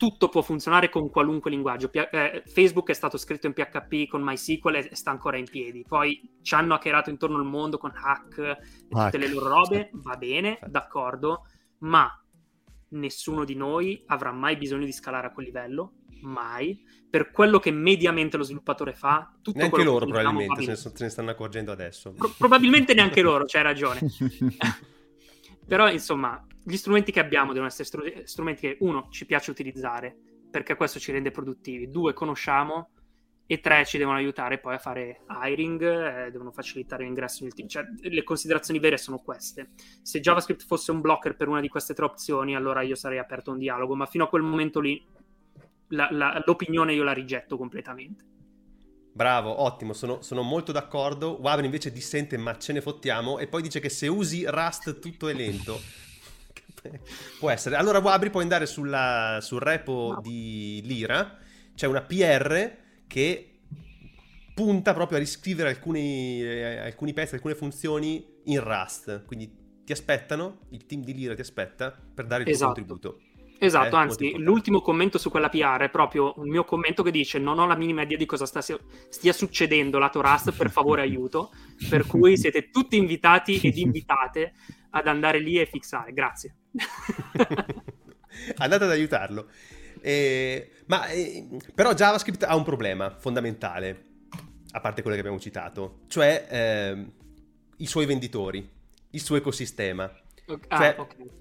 tutto 0.00 0.30
può 0.30 0.40
funzionare 0.40 0.88
con 0.88 1.10
qualunque 1.10 1.50
linguaggio. 1.50 1.90
P- 1.90 2.08
eh, 2.10 2.42
Facebook 2.46 2.88
è 2.88 2.94
stato 2.94 3.18
scritto 3.18 3.46
in 3.46 3.52
PHP 3.52 4.08
con 4.08 4.22
MySQL 4.22 4.76
e 4.76 4.96
sta 4.96 5.10
ancora 5.10 5.36
in 5.36 5.44
piedi. 5.44 5.84
Poi 5.86 6.38
ci 6.40 6.54
hanno 6.54 6.72
hackerato 6.72 7.10
intorno 7.10 7.36
al 7.36 7.44
mondo 7.44 7.76
con 7.76 7.92
hack 7.94 8.38
e 8.38 8.56
tutte 8.88 9.18
le 9.18 9.28
loro 9.28 9.48
robe, 9.48 9.90
va 9.92 10.16
bene, 10.16 10.58
d'accordo, 10.68 11.44
ma 11.80 12.10
nessuno 12.92 13.44
di 13.44 13.54
noi 13.54 14.02
avrà 14.06 14.32
mai 14.32 14.56
bisogno 14.56 14.86
di 14.86 14.92
scalare 14.92 15.26
a 15.26 15.32
quel 15.32 15.44
livello, 15.44 15.96
mai. 16.22 16.82
Per 17.10 17.30
quello 17.30 17.58
che 17.58 17.70
mediamente 17.70 18.38
lo 18.38 18.42
sviluppatore 18.42 18.94
fa, 18.94 19.30
tutto 19.42 19.58
neanche 19.58 19.84
loro 19.84 20.06
probabilmente 20.06 20.62
se 20.62 20.70
ne, 20.70 20.76
se 20.76 21.04
ne, 21.04 21.10
stanno 21.10 21.30
accorgendo 21.30 21.72
adesso. 21.72 22.12
Pro- 22.12 22.32
probabilmente 22.38 22.94
neanche 22.94 23.20
loro, 23.20 23.44
c'hai 23.44 23.62
ragione. 23.62 24.00
Però 25.70 25.88
insomma, 25.88 26.44
gli 26.64 26.74
strumenti 26.76 27.12
che 27.12 27.20
abbiamo 27.20 27.52
devono 27.52 27.68
essere 27.68 28.26
strumenti 28.26 28.60
che 28.60 28.76
uno 28.80 29.06
ci 29.08 29.24
piace 29.24 29.52
utilizzare 29.52 30.16
perché 30.50 30.74
questo 30.74 30.98
ci 30.98 31.12
rende 31.12 31.30
produttivi, 31.30 31.88
due 31.90 32.12
conosciamo 32.12 32.90
e 33.46 33.60
tre 33.60 33.84
ci 33.84 33.96
devono 33.96 34.16
aiutare 34.16 34.58
poi 34.58 34.74
a 34.74 34.78
fare 34.78 35.20
hiring, 35.28 35.80
eh, 35.80 36.30
devono 36.32 36.50
facilitare 36.50 37.04
l'ingresso 37.04 37.44
nel 37.44 37.54
team. 37.54 37.68
Cioè, 37.68 37.84
le 38.00 38.24
considerazioni 38.24 38.80
vere 38.80 38.96
sono 38.96 39.18
queste. 39.18 39.70
Se 40.02 40.18
JavaScript 40.18 40.66
fosse 40.66 40.90
un 40.90 41.00
blocker 41.00 41.36
per 41.36 41.46
una 41.46 41.60
di 41.60 41.68
queste 41.68 41.94
tre 41.94 42.04
opzioni, 42.04 42.56
allora 42.56 42.82
io 42.82 42.96
sarei 42.96 43.18
aperto 43.18 43.50
a 43.50 43.52
un 43.52 43.60
dialogo, 43.60 43.94
ma 43.94 44.06
fino 44.06 44.24
a 44.24 44.28
quel 44.28 44.42
momento 44.42 44.80
lì 44.80 45.00
la, 45.90 46.08
la, 46.10 46.42
l'opinione 46.44 46.94
io 46.94 47.04
la 47.04 47.12
rigetto 47.12 47.56
completamente. 47.56 48.24
Bravo, 49.12 49.62
ottimo, 49.62 49.92
sono, 49.92 50.22
sono, 50.22 50.42
molto 50.42 50.72
d'accordo. 50.72 51.38
Wabner 51.40 51.64
invece 51.64 51.92
dissente, 51.92 52.36
ma 52.36 52.56
ce 52.58 52.72
ne 52.72 52.80
fottiamo. 52.80 53.38
E 53.38 53.46
poi 53.46 53.62
dice 53.62 53.80
che 53.80 53.88
se 53.88 54.06
usi 54.06 54.44
Rust 54.46 54.98
tutto 54.98 55.28
è 55.28 55.34
lento. 55.34 55.80
Può 57.38 57.50
essere. 57.50 57.76
Allora, 57.76 57.98
Wabri 57.98 58.30
puoi 58.30 58.42
andare 58.42 58.66
sulla, 58.66 59.38
sul 59.42 59.60
repo 59.60 60.12
no. 60.14 60.20
di 60.20 60.80
Lira. 60.84 61.38
C'è 61.74 61.86
una 61.86 62.02
PR 62.02 62.76
che 63.06 63.60
punta 64.54 64.94
proprio 64.94 65.18
a 65.18 65.20
riscrivere 65.20 65.68
alcuni, 65.70 66.42
eh, 66.42 66.78
alcuni 66.78 67.12
pezzi, 67.12 67.34
alcune 67.34 67.54
funzioni 67.54 68.24
in 68.44 68.62
Rust. 68.62 69.24
Quindi 69.24 69.82
ti 69.84 69.92
aspettano, 69.92 70.60
il 70.70 70.86
team 70.86 71.02
di 71.02 71.14
Lira 71.14 71.34
ti 71.34 71.40
aspetta 71.40 71.90
per 71.90 72.26
dare 72.26 72.44
il 72.44 72.48
esatto. 72.48 72.72
tuo 72.72 72.84
contributo. 72.84 73.20
Esatto, 73.62 73.96
eh, 73.96 73.98
anzi, 73.98 74.38
l'ultimo 74.38 74.80
commento 74.80 75.18
su 75.18 75.30
quella 75.30 75.50
PR 75.50 75.82
è 75.82 75.90
proprio 75.90 76.32
un 76.38 76.48
mio 76.48 76.64
commento 76.64 77.02
che 77.02 77.10
dice 77.10 77.38
non 77.38 77.58
ho 77.58 77.66
la 77.66 77.76
minima 77.76 78.00
idea 78.02 78.16
di 78.16 78.24
cosa 78.24 78.46
sta, 78.46 78.62
stia 78.62 79.32
succedendo 79.34 79.98
lato 79.98 80.22
Rust, 80.22 80.52
per 80.52 80.70
favore 80.72 81.02
aiuto, 81.02 81.52
per 81.90 82.06
cui 82.06 82.38
siete 82.38 82.70
tutti 82.70 82.96
invitati 82.96 83.60
ed 83.60 83.76
invitate 83.76 84.54
ad 84.90 85.06
andare 85.06 85.40
lì 85.40 85.58
e 85.58 85.66
fixare, 85.66 86.14
grazie. 86.14 86.54
Andate 88.56 88.84
ad 88.84 88.90
aiutarlo. 88.90 89.48
Eh, 90.00 90.70
ma 90.86 91.08
eh, 91.08 91.46
però 91.74 91.92
JavaScript 91.92 92.44
ha 92.44 92.56
un 92.56 92.64
problema 92.64 93.14
fondamentale, 93.18 94.04
a 94.70 94.80
parte 94.80 95.02
quello 95.02 95.16
che 95.16 95.22
abbiamo 95.22 95.38
citato, 95.38 96.00
cioè 96.08 96.46
eh, 96.48 97.06
i 97.76 97.86
suoi 97.86 98.06
venditori, 98.06 98.66
il 99.10 99.20
suo 99.20 99.36
ecosistema. 99.36 100.10
Okay. 100.46 100.78
Cioè, 100.78 100.94
ah, 100.96 101.00
okay 101.02 101.40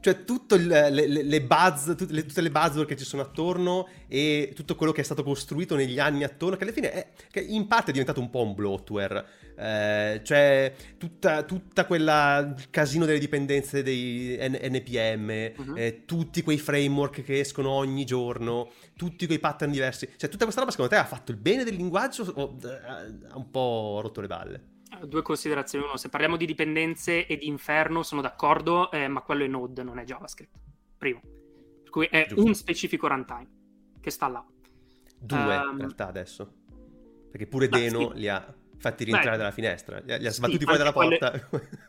cioè 0.00 0.24
tutte 0.24 0.56
le, 0.56 0.90
le, 0.90 1.22
le, 1.22 1.42
buzz, 1.42 1.86
tutte 1.86 2.06
le, 2.08 2.24
tutte 2.24 2.40
le 2.40 2.50
buzzword 2.50 2.88
che 2.88 2.96
ci 2.96 3.04
sono 3.04 3.22
attorno 3.22 3.88
e 4.08 4.52
tutto 4.54 4.74
quello 4.74 4.92
che 4.92 5.02
è 5.02 5.04
stato 5.04 5.22
costruito 5.22 5.76
negli 5.76 5.98
anni 5.98 6.24
attorno, 6.24 6.56
che 6.56 6.64
alla 6.64 6.72
fine 6.72 6.92
è, 6.92 7.08
che 7.30 7.40
in 7.40 7.66
parte 7.66 7.90
è 7.90 7.92
diventato 7.92 8.20
un 8.20 8.30
po' 8.30 8.42
un 8.42 8.54
bloatware. 8.54 9.26
Eh, 9.56 10.20
cioè 10.24 10.72
tutta, 10.96 11.42
tutta 11.42 11.84
quella 11.84 12.54
casino 12.70 13.04
delle 13.04 13.18
dipendenze 13.18 13.82
dei 13.82 14.38
N- 14.40 14.58
NPM, 14.58 15.52
uh-huh. 15.56 15.64
Mhm. 15.64 15.76
eh, 15.76 16.04
tutti 16.06 16.42
quei 16.42 16.58
framework 16.58 17.22
che 17.22 17.40
escono 17.40 17.68
ogni 17.70 18.06
giorno, 18.06 18.70
tutti 18.96 19.26
quei 19.26 19.38
pattern 19.38 19.70
diversi. 19.70 20.08
Cioè 20.16 20.30
tutta 20.30 20.44
questa 20.44 20.60
roba 20.60 20.72
secondo 20.72 20.92
te 20.94 20.98
ha 20.98 21.04
fatto 21.04 21.30
il 21.30 21.36
bene 21.36 21.62
del 21.62 21.74
linguaggio 21.74 22.30
o 22.34 22.56
eh, 22.62 23.28
ha 23.28 23.36
un 23.36 23.50
po' 23.50 24.00
rotto 24.02 24.22
le 24.22 24.26
balle? 24.26 24.69
Due 25.06 25.22
considerazioni. 25.22 25.84
Uno, 25.84 25.96
se 25.96 26.08
parliamo 26.08 26.36
di 26.36 26.46
dipendenze 26.46 27.26
e 27.26 27.36
di 27.36 27.46
inferno, 27.46 28.02
sono 28.02 28.20
d'accordo, 28.20 28.90
eh, 28.90 29.08
ma 29.08 29.22
quello 29.22 29.44
è 29.44 29.48
Node, 29.48 29.82
non 29.82 29.98
è 29.98 30.04
JavaScript. 30.04 30.56
Primo. 30.96 31.20
Per 31.82 31.90
cui 31.90 32.06
è 32.06 32.26
Giusto. 32.28 32.44
un 32.44 32.54
specifico 32.54 33.08
runtime 33.08 33.48
che 34.00 34.10
sta 34.10 34.28
là. 34.28 34.44
Due, 35.18 35.38
um, 35.38 35.44
in 35.44 35.52
ehm, 35.52 35.78
realtà, 35.78 36.08
adesso. 36.08 36.52
Perché 37.30 37.46
pure 37.46 37.68
Deno 37.68 38.10
sì. 38.12 38.18
li 38.18 38.28
ha 38.28 38.54
fatti 38.80 39.04
rientrare 39.04 39.32
Beh, 39.32 39.36
dalla 39.36 39.50
finestra, 39.50 40.00
li 40.00 40.12
ha, 40.12 40.16
li 40.16 40.26
ha 40.26 40.30
sbattuti 40.30 40.60
sì, 40.60 40.64
fuori 40.64 40.78
dalla 40.78 40.92
porta. 40.92 41.48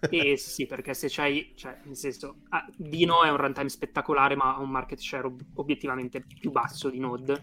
eh 0.10 0.36
sì, 0.38 0.66
perché 0.66 0.93
se 0.93 1.08
c'hai, 1.10 1.54
cioè, 1.56 1.80
nel 1.84 1.95
senso, 1.95 2.41
ah, 2.49 2.68
Dino 2.76 3.24
è 3.24 3.30
un 3.30 3.38
runtime 3.38 3.70
spettacolare, 3.70 4.36
ma 4.36 4.56
ha 4.56 4.60
un 4.60 4.70
market 4.70 4.99
share 4.99 5.26
ob- 5.26 5.41
obiettivamente 5.56 6.22
più 6.22 6.52
basso 6.52 6.89
di 6.89 6.99
Node. 6.99 7.41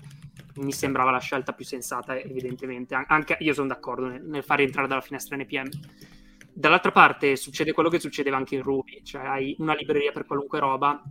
Mi 0.58 0.72
sembrava 0.72 1.10
la 1.10 1.18
scelta 1.18 1.52
più 1.52 1.64
sensata, 1.64 2.18
evidentemente. 2.18 2.94
An- 2.94 3.04
anche 3.08 3.36
io 3.40 3.52
sono 3.52 3.68
d'accordo 3.68 4.06
nel, 4.06 4.22
nel 4.22 4.42
far 4.42 4.58
rientrare 4.58 4.88
dalla 4.88 5.00
finestra 5.00 5.36
NPM. 5.36 5.68
Dall'altra 6.52 6.90
parte 6.90 7.36
succede 7.36 7.72
quello 7.72 7.88
che 7.88 8.00
succedeva 8.00 8.36
anche 8.36 8.56
in 8.56 8.62
Ruby, 8.62 9.02
cioè 9.04 9.24
hai 9.24 9.54
una 9.58 9.74
libreria 9.74 10.10
per 10.10 10.26
qualunque 10.26 10.58
roba 10.58 11.02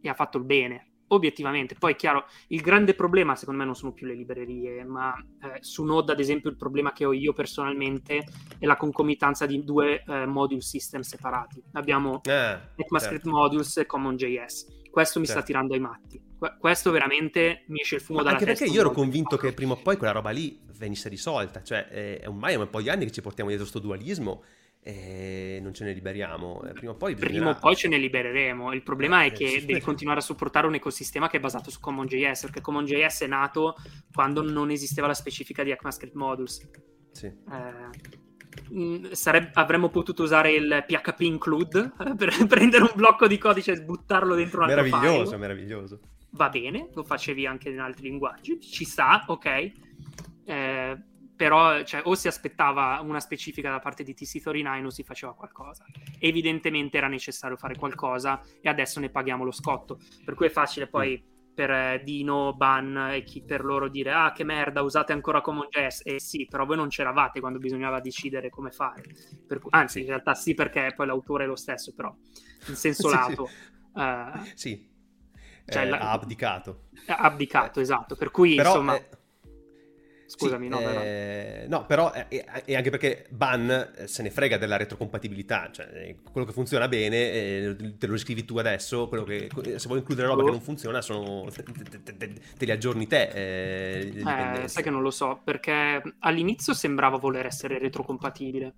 e 0.00 0.08
ha 0.08 0.14
fatto 0.14 0.38
il 0.38 0.44
bene 0.44 0.94
obiettivamente. 1.08 1.74
Poi 1.74 1.92
è 1.92 1.96
chiaro, 1.96 2.26
il 2.48 2.60
grande 2.60 2.94
problema 2.94 3.34
secondo 3.36 3.60
me 3.60 3.66
non 3.66 3.74
sono 3.74 3.92
più 3.92 4.06
le 4.06 4.14
librerie, 4.14 4.84
ma 4.84 5.14
eh, 5.14 5.58
su 5.60 5.84
Node 5.84 6.12
ad 6.12 6.20
esempio 6.20 6.50
il 6.50 6.56
problema 6.56 6.92
che 6.92 7.04
ho 7.04 7.12
io 7.12 7.32
personalmente 7.32 8.24
è 8.58 8.66
la 8.66 8.76
concomitanza 8.76 9.46
di 9.46 9.62
due 9.64 10.02
eh, 10.06 10.26
module 10.26 10.60
system 10.60 11.02
separati. 11.02 11.62
Abbiamo 11.72 12.20
eh, 12.24 12.58
ECMAScript 12.76 13.24
certo. 13.24 13.30
Modules 13.30 13.76
e 13.76 13.86
CommonJS. 13.86 14.82
Questo 14.90 15.18
mi 15.18 15.26
certo. 15.26 15.40
sta 15.40 15.42
tirando 15.42 15.74
ai 15.74 15.80
matti. 15.80 16.22
Questo 16.58 16.90
veramente 16.90 17.62
mi 17.66 17.80
esce 17.80 17.96
il 17.96 18.00
fumo 18.00 18.18
ma 18.18 18.24
dalla 18.24 18.36
anche 18.36 18.46
testa. 18.46 18.64
Anche 18.64 18.74
perché 18.74 18.88
io 18.88 18.92
ero 18.92 19.02
convinto 19.02 19.36
che 19.36 19.52
prima 19.52 19.72
o 19.72 19.76
poi 19.76 19.96
quella 19.96 20.12
roba 20.12 20.30
lì 20.30 20.60
venisse 20.78 21.08
risolta. 21.08 21.62
Cioè, 21.62 21.88
eh, 21.90 22.18
è 22.18 22.28
ormai 22.28 22.54
è 22.54 22.56
un 22.56 22.70
po' 22.70 22.80
di 22.80 22.88
anni 22.90 23.04
che 23.04 23.12
ci 23.12 23.20
portiamo 23.20 23.50
dietro 23.50 23.68
questo 23.68 23.86
dualismo 23.86 24.42
e 24.86 25.58
non 25.62 25.72
ce 25.72 25.84
ne 25.84 25.92
liberiamo. 25.92 26.62
Eh, 26.64 26.72
prima 26.72 26.92
o 26.92 26.94
poi, 26.94 27.14
bisognerà... 27.14 27.38
Prima 27.38 27.56
o 27.56 27.58
poi 27.58 27.74
ce 27.74 27.88
ne 27.88 27.96
libereremo. 27.96 28.72
Il 28.72 28.82
problema 28.82 29.24
è 29.24 29.32
che 29.32 29.64
devi 29.64 29.80
continuare 29.80 30.20
a 30.20 30.22
supportare 30.22 30.66
un 30.66 30.74
ecosistema 30.74 31.28
che 31.28 31.38
è 31.38 31.40
basato 31.40 31.70
su 31.70 31.80
CommonJS, 31.80 32.42
perché 32.42 32.60
CommonJS 32.60 33.22
è 33.22 33.26
nato 33.26 33.76
quando 34.12 34.42
non 34.42 34.70
esisteva 34.70 35.06
la 35.06 35.14
specifica 35.14 35.62
di 35.62 35.70
ECMAScript 35.70 36.14
Modules. 36.14 36.68
Sì. 37.12 37.26
Eh, 37.26 39.12
sareb- 39.12 39.50
avremmo 39.54 39.88
potuto 39.88 40.22
usare 40.22 40.52
il 40.52 40.84
PHP 40.86 41.20
include 41.20 41.92
eh, 41.98 42.14
per 42.14 42.34
prendere 42.46 42.82
un 42.82 42.92
blocco 42.94 43.26
di 43.26 43.38
codice 43.38 43.72
e 43.72 43.82
buttarlo 43.82 44.34
dentro 44.34 44.62
un 44.62 44.68
altro 44.68 44.82
meraviglioso, 44.82 45.24
file. 45.24 45.36
Meraviglioso, 45.38 46.00
Va 46.34 46.48
bene, 46.48 46.90
lo 46.92 47.04
facevi 47.04 47.46
anche 47.46 47.70
in 47.70 47.80
altri 47.80 48.08
linguaggi, 48.08 48.60
ci 48.60 48.84
sta, 48.84 49.24
ok. 49.26 49.72
Eh, 50.44 50.98
però 51.36 51.82
cioè, 51.82 52.02
o 52.04 52.14
si 52.14 52.28
aspettava 52.28 53.00
una 53.02 53.18
specifica 53.18 53.70
da 53.70 53.80
parte 53.80 54.04
di 54.04 54.14
TC39 54.14 54.84
o 54.84 54.90
si 54.90 55.02
faceva 55.02 55.34
qualcosa. 55.34 55.84
Evidentemente 56.18 56.96
era 56.96 57.08
necessario 57.08 57.56
fare 57.56 57.76
qualcosa 57.76 58.40
e 58.60 58.68
adesso 58.68 59.00
ne 59.00 59.10
paghiamo 59.10 59.44
lo 59.44 59.50
scotto. 59.50 59.98
Per 60.24 60.34
cui 60.34 60.46
è 60.46 60.50
facile 60.50 60.86
poi 60.86 61.20
mm. 61.20 61.54
per 61.54 61.70
eh, 61.70 62.00
Dino, 62.04 62.54
Ban 62.54 63.10
e 63.12 63.22
chi 63.24 63.42
per 63.42 63.64
loro 63.64 63.88
dire 63.88 64.12
ah 64.12 64.32
che 64.32 64.44
merda 64.44 64.82
usate 64.82 65.12
ancora 65.12 65.40
CommonJS 65.40 66.02
eh 66.04 66.20
sì 66.20 66.46
però 66.48 66.64
voi 66.64 66.76
non 66.76 66.88
c'eravate 66.88 67.40
quando 67.40 67.58
bisognava 67.58 68.00
decidere 68.00 68.48
come 68.48 68.70
fare 68.70 69.02
cui, 69.46 69.70
anzi 69.70 70.00
in 70.00 70.06
realtà 70.06 70.34
sì 70.34 70.54
perché 70.54 70.92
poi 70.96 71.06
l'autore 71.06 71.44
è 71.44 71.46
lo 71.46 71.56
stesso 71.56 71.92
però 71.94 72.14
in 72.68 72.74
senso 72.74 73.06
sì, 73.08 73.14
lato 73.14 73.46
sì, 73.46 74.00
uh, 74.00 74.50
sì. 74.54 74.93
Cioè, 75.66 75.82
eh, 75.82 75.88
la... 75.88 75.98
ha 75.98 76.10
abdicato 76.12 76.88
ha 77.06 77.16
abdicato 77.16 77.78
eh, 77.78 77.82
esatto 77.82 78.16
per 78.16 78.30
cui 78.30 78.54
però, 78.54 78.70
insomma 78.70 78.96
eh 78.96 79.08
Scusami, 80.26 80.64
sì, 80.64 80.70
no, 80.70 80.80
eh, 80.80 81.66
no, 81.68 81.84
però 81.84 82.10
e 82.12 82.44
eh, 82.64 82.74
anche 82.74 82.90
perché 82.90 83.26
Ban 83.30 83.92
eh, 83.94 84.06
se 84.08 84.22
ne 84.22 84.30
frega 84.30 84.56
della 84.56 84.76
retrocompatibilità, 84.76 85.70
cioè 85.70 86.16
quello 86.32 86.46
che 86.46 86.52
funziona 86.52 86.88
bene 86.88 87.96
te 87.98 88.06
lo 88.06 88.16
scrivi 88.16 88.44
tu 88.44 88.56
adesso, 88.56 89.06
quello 89.06 89.22
che, 89.22 89.48
se 89.76 89.86
vuoi 89.86 89.98
includere 89.98 90.28
roba 90.28 90.42
oh. 90.42 90.46
che 90.46 90.50
non 90.50 90.60
funziona 90.60 91.02
sono, 91.02 91.46
te, 91.52 91.62
te, 91.62 92.16
te, 92.16 92.32
te 92.56 92.64
li 92.64 92.70
aggiorni 92.70 93.06
te. 93.06 94.12
Eh, 94.22 94.68
sai 94.68 94.82
che 94.82 94.90
non 94.90 95.02
lo 95.02 95.10
so, 95.10 95.40
perché 95.44 96.02
all'inizio 96.20 96.72
sembrava 96.72 97.18
voler 97.18 97.44
essere 97.44 97.78
retrocompatibile, 97.78 98.74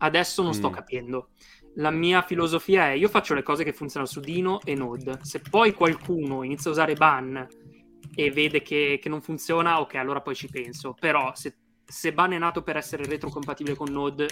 adesso 0.00 0.42
non 0.42 0.54
sto 0.54 0.70
mm. 0.70 0.72
capendo. 0.72 1.30
La 1.74 1.90
mia 1.90 2.22
filosofia 2.22 2.90
è 2.90 2.92
io 2.92 3.08
faccio 3.08 3.34
le 3.34 3.42
cose 3.42 3.64
che 3.64 3.72
funzionano 3.72 4.10
su 4.10 4.20
Dino 4.20 4.60
e 4.62 4.74
Node, 4.74 5.20
se 5.22 5.40
poi 5.40 5.72
qualcuno 5.72 6.42
inizia 6.42 6.70
a 6.70 6.72
usare 6.72 6.94
Ban 6.94 7.46
e 8.14 8.30
vede 8.30 8.60
che, 8.62 8.98
che, 9.00 9.08
non 9.08 9.22
funziona, 9.22 9.80
ok, 9.80 9.94
allora 9.94 10.20
poi 10.20 10.34
ci 10.34 10.48
penso. 10.48 10.94
Però 10.98 11.32
se, 11.34 11.56
se 11.84 12.12
Ban 12.12 12.32
è 12.32 12.38
nato 12.38 12.62
per 12.62 12.76
essere 12.76 13.04
retrocompatibile 13.04 13.76
con 13.76 13.90
Node, 13.90 14.26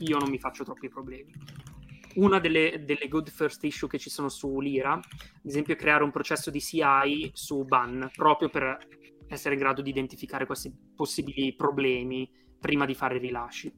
io 0.00 0.18
non 0.18 0.30
mi 0.30 0.38
faccio 0.38 0.64
troppi 0.64 0.88
problemi. 0.88 1.32
Una 2.14 2.40
delle, 2.40 2.82
delle, 2.84 3.08
good 3.08 3.28
first 3.30 3.62
issue 3.64 3.88
che 3.88 3.98
ci 3.98 4.10
sono 4.10 4.28
su 4.28 4.58
Lira, 4.58 4.94
ad 4.94 5.02
esempio, 5.44 5.74
è 5.74 5.76
creare 5.76 6.02
un 6.02 6.10
processo 6.10 6.50
di 6.50 6.60
CI 6.60 7.30
su 7.32 7.62
Ban, 7.64 8.10
proprio 8.14 8.48
per 8.48 8.78
essere 9.28 9.54
in 9.54 9.60
grado 9.60 9.80
di 9.80 9.90
identificare 9.90 10.46
questi 10.46 10.74
possibili 10.96 11.54
problemi 11.54 12.28
prima 12.58 12.84
di 12.84 12.94
fare 12.94 13.18
rilasci. 13.18 13.72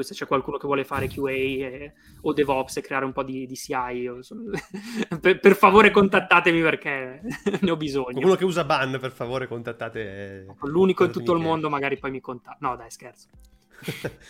Se 0.00 0.14
c'è 0.14 0.26
qualcuno 0.26 0.56
che 0.56 0.66
vuole 0.66 0.84
fare 0.84 1.08
QA 1.08 1.30
e, 1.30 1.92
o 2.22 2.32
DevOps 2.32 2.76
e 2.78 2.80
creare 2.80 3.04
un 3.04 3.12
po' 3.12 3.22
di, 3.22 3.46
di 3.46 3.54
CI, 3.54 4.10
sono... 4.20 4.44
per, 5.20 5.40
per, 5.40 5.54
favore 5.54 5.90
contattatemi 5.90 6.60
perché 6.62 7.20
ne 7.60 7.70
ho 7.70 7.76
bisogno. 7.76 8.12
Qualcuno 8.12 8.36
che 8.36 8.44
usa 8.44 8.64
ban, 8.64 8.98
per 9.00 9.12
favore 9.12 9.46
contattate. 9.46 10.46
L'unico 10.62 11.04
in 11.04 11.12
tutto 11.12 11.32
il 11.32 11.40
mondo 11.40 11.68
magari 11.68 11.98
poi 11.98 12.10
mi 12.10 12.20
contatta. 12.20 12.56
No 12.60 12.76
dai, 12.76 12.90
scherzo. 12.90 13.28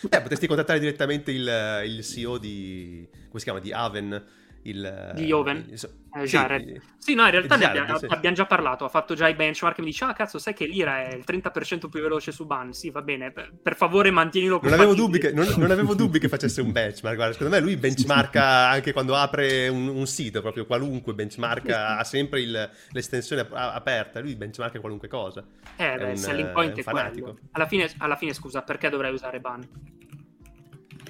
Beh, 0.09 0.21
potresti 0.21 0.47
contattare 0.47 0.79
direttamente 0.79 1.31
il, 1.31 1.83
il 1.85 2.03
CEO 2.03 2.37
di... 2.37 3.07
come 3.27 3.39
si 3.39 3.43
chiama? 3.43 3.59
Di 3.59 3.71
Aven 3.71 4.41
il, 4.63 5.11
di 5.15 5.31
Oven. 5.31 5.65
Il, 5.69 5.89
eh, 6.15 6.25
Jared. 6.25 6.67
Sì, 6.67 6.81
sì, 6.97 7.13
no, 7.15 7.25
in 7.25 7.31
realtà 7.31 7.57
Jared, 7.57 7.77
abbiamo, 7.81 7.99
sì. 7.99 8.05
abbiamo, 8.09 8.35
già 8.35 8.45
parlato. 8.45 8.85
Ha 8.85 8.89
fatto 8.89 9.13
già 9.13 9.27
i 9.27 9.33
benchmark. 9.33 9.79
Mi 9.79 9.85
dice, 9.85 10.05
ah, 10.05 10.13
cazzo, 10.13 10.37
sai 10.37 10.53
che 10.53 10.65
l'ira 10.65 11.07
è 11.07 11.15
il 11.15 11.23
30% 11.25 11.89
più 11.89 12.01
veloce 12.01 12.31
su 12.31 12.45
ban. 12.45 12.73
Sì, 12.73 12.89
va 12.89 13.01
bene. 13.01 13.31
Per, 13.31 13.51
per 13.61 13.75
favore, 13.75 14.11
mantienilo 14.11 14.59
non 14.61 14.73
avevo, 14.73 14.93
dubbi 14.93 15.19
che, 15.19 15.31
non, 15.31 15.47
non 15.57 15.71
avevo 15.71 15.95
dubbi 15.95 16.19
che 16.19 16.27
facesse 16.29 16.61
un 16.61 16.71
benchmark. 16.71 17.15
Guarda, 17.15 17.33
secondo 17.33 17.55
me 17.55 17.61
lui 17.61 17.77
benchmarka 17.77 18.69
anche 18.69 18.93
quando 18.93 19.15
apre 19.15 19.67
un, 19.67 19.87
un 19.87 20.05
sito, 20.05 20.41
proprio 20.41 20.65
qualunque 20.65 21.13
benchmarka, 21.13 21.97
ha 21.97 22.03
sempre 22.03 22.41
il, 22.41 22.69
l'estensione 22.91 23.47
aperta. 23.51 24.19
Lui 24.19 24.35
benchmarka 24.35 24.79
qualunque 24.79 25.07
cosa. 25.07 25.43
Eh, 25.75 25.95
beh, 25.97 26.03
un, 26.03 26.17
selling 26.17 26.51
point 26.51 26.75
è, 26.75 26.79
è 26.79 26.83
fanatico. 26.83 27.37
Alla 27.51 27.65
fine, 27.65 27.89
alla 27.97 28.15
fine, 28.15 28.33
scusa, 28.33 28.61
perché 28.61 28.89
dovrei 28.89 29.13
usare 29.13 29.39
ban? 29.39 29.67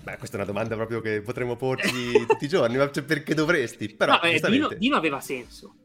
Beh, 0.04 0.18
questa 0.18 0.36
è 0.36 0.42
una 0.42 0.52
domanda 0.52 0.76
proprio 0.76 1.00
che 1.00 1.22
potremmo 1.22 1.56
porci 1.56 2.26
tutti 2.28 2.46
i 2.46 2.50
giorni, 2.50 2.76
ma 2.76 2.92
cioè, 2.92 3.04
perché 3.04 3.34
dovresti? 3.34 3.88
Però, 3.96 4.14
no, 4.14 4.22
eh, 4.22 4.40
Dino, 4.40 4.68
Dino, 4.68 4.98
aveva 4.98 5.22
senso. 5.22 5.76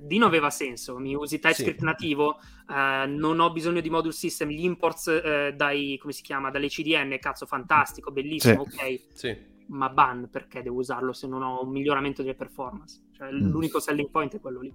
Dino 0.00 0.26
aveva 0.26 0.50
senso, 0.50 0.98
mi 0.98 1.14
usi 1.14 1.38
TypeScript 1.38 1.78
sì. 1.78 1.84
nativo, 1.84 2.40
eh, 2.68 3.06
non 3.06 3.38
ho 3.38 3.52
bisogno 3.52 3.80
di 3.80 3.88
module 3.88 4.12
system, 4.12 4.48
gli 4.48 4.64
imports 4.64 5.06
eh, 5.06 5.52
dai, 5.54 5.96
come 6.00 6.12
si 6.12 6.22
chiama, 6.22 6.50
dalle 6.50 6.66
CDN, 6.68 7.16
cazzo, 7.20 7.46
fantastico, 7.46 8.10
bellissimo, 8.10 8.66
sì. 8.68 8.76
ok. 8.76 9.00
Sì. 9.12 9.50
Ma 9.68 9.88
ban, 9.90 10.28
perché 10.28 10.60
devo 10.62 10.78
usarlo 10.78 11.12
se 11.12 11.28
non 11.28 11.42
ho 11.42 11.62
un 11.62 11.70
miglioramento 11.70 12.22
delle 12.22 12.34
performance? 12.34 13.00
Cioè, 13.12 13.30
mm. 13.30 13.48
l'unico 13.48 13.78
selling 13.78 14.10
point 14.10 14.34
è 14.34 14.40
quello 14.40 14.60
lì. 14.60 14.74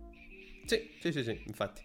Sì, 0.63 0.91
sì, 1.01 1.11
sì, 1.11 1.23
sì 1.23 1.43
infatti. 1.45 1.81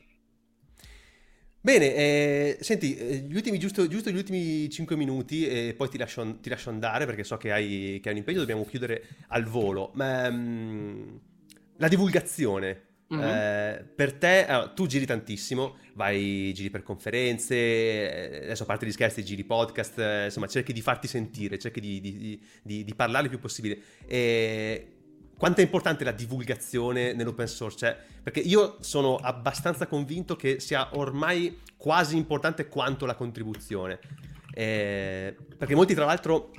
Bene, 1.65 1.95
eh, 1.95 2.59
senti, 2.61 2.97
eh, 2.97 3.19
gli 3.19 3.37
ultimi, 3.37 3.57
giusto, 3.57 3.87
giusto, 3.87 4.11
gli 4.11 4.17
ultimi 4.17 4.69
5 4.69 4.97
minuti 4.97 5.47
e 5.47 5.75
poi 5.77 5.89
ti 5.89 5.97
lascio, 5.97 6.41
ti 6.41 6.49
lascio 6.49 6.71
andare 6.71 7.07
perché 7.07 7.23
so 7.23 7.37
che 7.37 7.53
hai, 7.53 8.01
che 8.03 8.09
hai, 8.09 8.15
un 8.15 8.19
impegno, 8.19 8.41
dobbiamo 8.41 8.65
chiudere 8.65 9.05
al 9.29 9.45
volo. 9.45 9.93
Ma, 9.95 10.27
um, 10.27 11.21
la 11.77 11.87
divulgazione, 11.87 12.83
mm-hmm. 13.15 13.23
eh, 13.23 13.85
per 13.95 14.13
te, 14.15 14.45
allora, 14.45 14.71
tu 14.71 14.89
giri 14.89 15.07
tantissimo, 15.07 15.77
vai, 15.95 16.51
giri 16.53 16.69
per 16.69 16.83
conferenze, 16.83 17.55
eh, 17.55 18.43
adesso 18.43 18.65
a 18.65 18.67
parte 18.67 18.85
gli 18.85 18.91
scherzi, 18.91 19.25
giri 19.25 19.45
podcast, 19.45 20.01
eh, 20.01 20.25
insomma 20.25 20.49
cerchi 20.49 20.73
di 20.73 20.81
farti 20.81 21.07
sentire, 21.07 21.61
cerchi 21.61 21.79
di, 21.79 22.01
di, 22.01 22.43
di, 22.61 22.83
di 22.83 22.95
parlare 22.97 23.27
il 23.27 23.31
più 23.31 23.39
possibile. 23.39 23.79
E 24.05 24.92
quanto 25.43 25.61
è 25.61 25.65
importante 25.65 26.05
la 26.05 26.13
divulgazione 26.13 27.15
nell'open 27.15 27.49
source? 27.49 27.77
Cioè, 27.77 27.99
perché 28.23 28.39
io 28.39 28.77
sono 28.79 29.17
abbastanza 29.17 29.89
convinto 29.89 30.37
che 30.37 30.61
sia 30.61 30.91
ormai 30.93 31.59
quasi 31.77 32.17
importante 32.17 32.69
quanto 32.69 33.07
la 33.07 33.17
contribuzione. 33.17 33.99
Eh, 34.55 35.35
perché 35.59 35.75
molti, 35.75 35.95
tra 35.95 36.05
l'altro, 36.05 36.53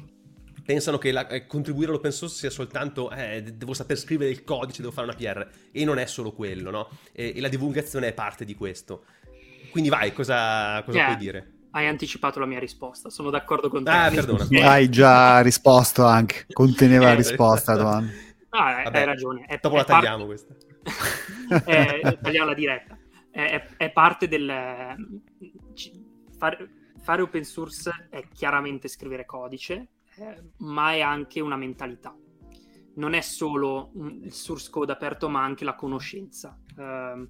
pensano 0.65 0.97
che 0.97 1.13
la, 1.13 1.25
eh, 1.29 1.47
contribuire 1.47 1.91
all'open 1.91 2.11
source 2.11 2.35
sia 2.35 2.49
soltanto 2.49 3.09
eh, 3.09 3.41
devo 3.55 3.73
saper 3.73 3.97
scrivere 3.97 4.31
il 4.31 4.43
codice, 4.43 4.81
devo 4.81 4.91
fare 4.91 5.07
una 5.07 5.15
PR. 5.15 5.47
E 5.71 5.85
non 5.85 5.97
è 5.97 6.05
solo 6.05 6.33
quello, 6.33 6.69
no? 6.69 6.89
E, 7.13 7.31
e 7.37 7.39
la 7.39 7.47
divulgazione 7.47 8.09
è 8.09 8.13
parte 8.13 8.43
di 8.43 8.53
questo. 8.53 9.05
Quindi 9.71 9.87
vai, 9.87 10.11
cosa, 10.11 10.83
cosa 10.83 10.97
yeah. 10.97 11.05
puoi 11.05 11.17
dire? 11.19 11.51
Hai 11.71 11.87
anticipato 11.87 12.37
la 12.41 12.45
mia 12.45 12.59
risposta, 12.59 13.09
sono 13.09 13.29
d'accordo 13.29 13.69
con 13.69 13.85
te. 13.85 13.89
Ah, 13.89 14.11
perdona. 14.13 14.45
Hai 14.69 14.89
già 14.89 15.39
risposto 15.39 16.03
anche, 16.03 16.47
conteneva 16.51 17.05
la 17.07 17.13
eh, 17.13 17.15
risposta, 17.15 17.77
domanda. 17.77 18.31
Ah, 18.55 18.83
Vabbè, 18.83 18.99
hai 18.99 19.05
ragione. 19.05 19.45
È, 19.45 19.57
dopo 19.59 19.75
è 19.75 19.77
la 19.79 19.83
tagliamo 19.83 20.27
parte... 20.27 20.45
questa. 20.83 21.65
è, 21.65 22.19
tagliamo 22.21 22.45
la 22.45 22.53
diretta. 22.53 22.97
È, 23.31 23.67
è 23.77 23.91
parte 23.91 24.27
del... 24.27 24.95
Fare, 26.37 26.69
fare, 27.01 27.21
open 27.23 27.43
source 27.43 28.07
è 28.11 28.27
chiaramente 28.31 28.87
scrivere 28.87 29.25
codice, 29.25 29.87
eh, 30.17 30.43
ma 30.57 30.91
è 30.91 31.01
anche 31.01 31.39
una 31.39 31.55
mentalità. 31.55 32.15
Non 32.95 33.13
è 33.13 33.21
solo 33.21 33.91
il 33.95 34.31
source 34.31 34.69
code 34.69 34.91
aperto, 34.91 35.29
ma 35.29 35.43
anche 35.43 35.65
la 35.65 35.73
conoscenza. 35.73 36.55
Uh, 36.75 37.25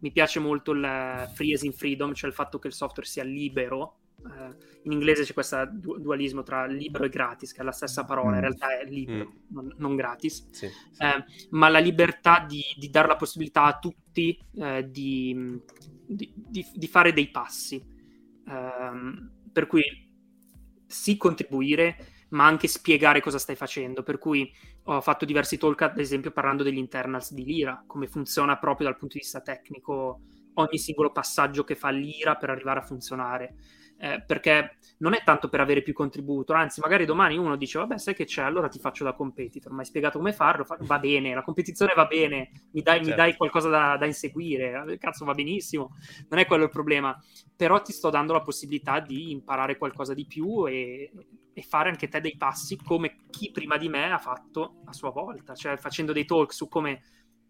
mi 0.00 0.12
piace 0.12 0.40
molto 0.40 0.72
il 0.72 1.30
free 1.34 1.54
as 1.54 1.62
in 1.62 1.72
freedom, 1.72 2.12
cioè 2.12 2.28
il 2.28 2.36
fatto 2.36 2.58
che 2.58 2.66
il 2.66 2.74
software 2.74 3.08
sia 3.08 3.24
libero 3.24 4.00
eh, 4.24 4.74
in 4.82 4.92
inglese 4.92 5.24
c'è 5.24 5.32
questo 5.32 5.68
dualismo 5.70 6.42
tra 6.42 6.66
libero 6.66 7.04
e 7.04 7.08
gratis, 7.08 7.52
che 7.52 7.60
è 7.60 7.64
la 7.64 7.72
stessa 7.72 8.04
parola, 8.04 8.32
in 8.32 8.38
mm. 8.38 8.40
realtà 8.40 8.78
è 8.78 8.84
libero, 8.84 9.30
mm. 9.30 9.54
non, 9.54 9.74
non, 9.78 9.96
gratis, 9.96 10.48
sì, 10.50 10.68
sì. 10.68 11.02
Eh, 11.02 11.24
ma 11.50 11.68
la 11.68 11.78
libertà 11.78 12.44
di, 12.46 12.62
di, 12.76 12.88
dare 12.90 13.08
la 13.08 13.16
possibilità 13.16 13.64
a 13.64 13.78
tutti 13.78 14.38
eh, 14.56 14.88
di, 14.90 15.60
di, 16.06 16.32
di, 16.72 16.86
fare 16.86 17.12
dei 17.12 17.30
passi. 17.30 17.84
Ehm, 18.48 19.30
per 19.52 19.66
cui 19.66 19.82
sì 20.86 21.16
contribuire, 21.16 21.96
ma 22.30 22.46
anche 22.46 22.68
spiegare 22.68 23.20
cosa 23.20 23.38
stai 23.38 23.56
facendo. 23.56 24.02
Per 24.02 24.18
cui 24.18 24.52
ho 24.84 25.00
fatto 25.00 25.24
diversi 25.24 25.58
talk, 25.58 25.82
ad 25.82 25.98
esempio, 25.98 26.30
parlando 26.30 26.62
degli 26.62 26.78
internals 26.78 27.32
di 27.32 27.44
Lira, 27.44 27.82
come 27.86 28.06
funziona 28.06 28.58
proprio 28.58 28.86
dal 28.86 28.96
punto 28.96 29.14
di 29.14 29.20
vista 29.20 29.40
tecnico 29.40 30.20
ogni 30.54 30.78
singolo 30.78 31.12
passaggio 31.12 31.64
che 31.64 31.74
fa 31.74 31.90
Lira 31.90 32.36
per 32.36 32.50
arrivare 32.50 32.80
a 32.80 32.84
funzionare 32.84 33.56
eh, 33.98 34.22
perché 34.26 34.76
non 34.98 35.14
è 35.14 35.22
tanto 35.24 35.48
per 35.48 35.60
avere 35.60 35.82
più 35.82 35.92
contributo, 35.92 36.52
anzi 36.52 36.80
magari 36.80 37.04
domani 37.04 37.36
uno 37.36 37.56
dice 37.56 37.78
vabbè 37.78 37.98
sai 37.98 38.14
che 38.14 38.24
c'è, 38.24 38.42
allora 38.42 38.68
ti 38.68 38.78
faccio 38.78 39.04
da 39.04 39.12
competitor, 39.12 39.72
mi 39.72 39.80
hai 39.80 39.84
spiegato 39.84 40.18
come 40.18 40.32
farlo, 40.32 40.64
fa- 40.64 40.78
va 40.80 40.98
bene, 40.98 41.34
la 41.34 41.42
competizione 41.42 41.92
va 41.94 42.06
bene, 42.06 42.50
mi 42.72 42.82
dai, 42.82 42.96
certo. 42.96 43.10
mi 43.10 43.16
dai 43.16 43.36
qualcosa 43.36 43.68
da, 43.68 43.96
da, 43.96 44.06
inseguire, 44.06 44.84
eh, 44.88 44.98
cazzo 44.98 45.24
va 45.24 45.34
benissimo, 45.34 45.96
non 46.28 46.40
è 46.40 46.46
quello 46.46 46.64
il 46.64 46.70
problema, 46.70 47.18
però 47.54 47.80
ti 47.82 47.92
sto 47.92 48.10
dando 48.10 48.32
la 48.32 48.42
possibilità 48.42 49.00
di 49.00 49.30
imparare 49.30 49.76
qualcosa 49.76 50.14
di 50.14 50.26
più 50.26 50.66
e, 50.66 51.10
e 51.52 51.62
fare 51.62 51.90
anche 51.90 52.08
te 52.08 52.20
dei 52.20 52.36
passi 52.36 52.76
come 52.76 53.16
chi 53.30 53.50
prima 53.50 53.76
di 53.76 53.88
me 53.88 54.12
ha 54.12 54.18
fatto 54.18 54.82
a 54.86 54.92
sua 54.92 55.10
volta, 55.10 55.54
cioè 55.54 55.76
facendo 55.76 56.12
dei 56.12 56.24
talk 56.24 56.52
su 56.52 56.68
come 56.68 57.02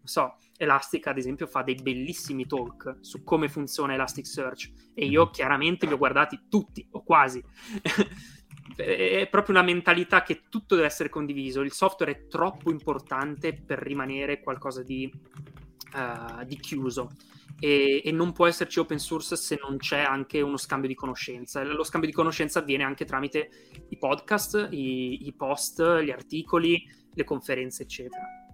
so, 0.07 0.37
Elastic 0.57 1.05
ad 1.07 1.17
esempio 1.17 1.47
fa 1.47 1.61
dei 1.61 1.75
bellissimi 1.75 2.45
talk 2.45 2.97
su 3.01 3.23
come 3.23 3.47
funziona 3.47 3.93
Elasticsearch 3.93 4.71
e 4.93 5.05
io 5.05 5.25
mhm. 5.25 5.31
chiaramente 5.31 5.85
li 5.85 5.93
ho 5.93 5.97
guardati 5.97 6.45
tutti 6.49 6.87
o 6.91 7.03
quasi. 7.03 7.43
è 8.75 9.27
proprio 9.29 9.55
una 9.55 9.63
mentalità 9.63 10.23
che 10.23 10.43
tutto 10.49 10.75
deve 10.75 10.87
essere 10.87 11.09
condiviso, 11.09 11.61
il 11.61 11.71
software 11.71 12.11
è 12.11 12.27
troppo 12.27 12.69
importante 12.69 13.53
per 13.53 13.79
rimanere 13.79 14.41
qualcosa 14.41 14.83
di, 14.83 15.11
uh, 15.93 16.43
di 16.43 16.57
chiuso. 16.57 17.09
E, 17.59 18.03
e, 18.05 18.11
non 18.11 18.33
può 18.33 18.45
esserci 18.45 18.77
open 18.77 18.99
source 18.99 19.35
se 19.35 19.57
non 19.59 19.77
c'è 19.77 20.01
anche 20.01 20.41
uno 20.41 20.57
scambio 20.57 20.87
di 20.87 20.93
conoscenza. 20.93 21.63
Lo 21.63 21.83
scambio 21.83 22.09
di 22.09 22.15
conoscenza 22.15 22.59
avviene 22.59 22.83
anche 22.83 23.03
tramite 23.03 23.49
i 23.89 23.97
podcast, 23.97 24.67
i, 24.71 25.25
i 25.25 25.33
post, 25.33 26.01
gli 26.01 26.11
articoli, 26.11 26.79
le 27.13 27.23
conferenze, 27.23 27.83
eccetera. 27.83 28.46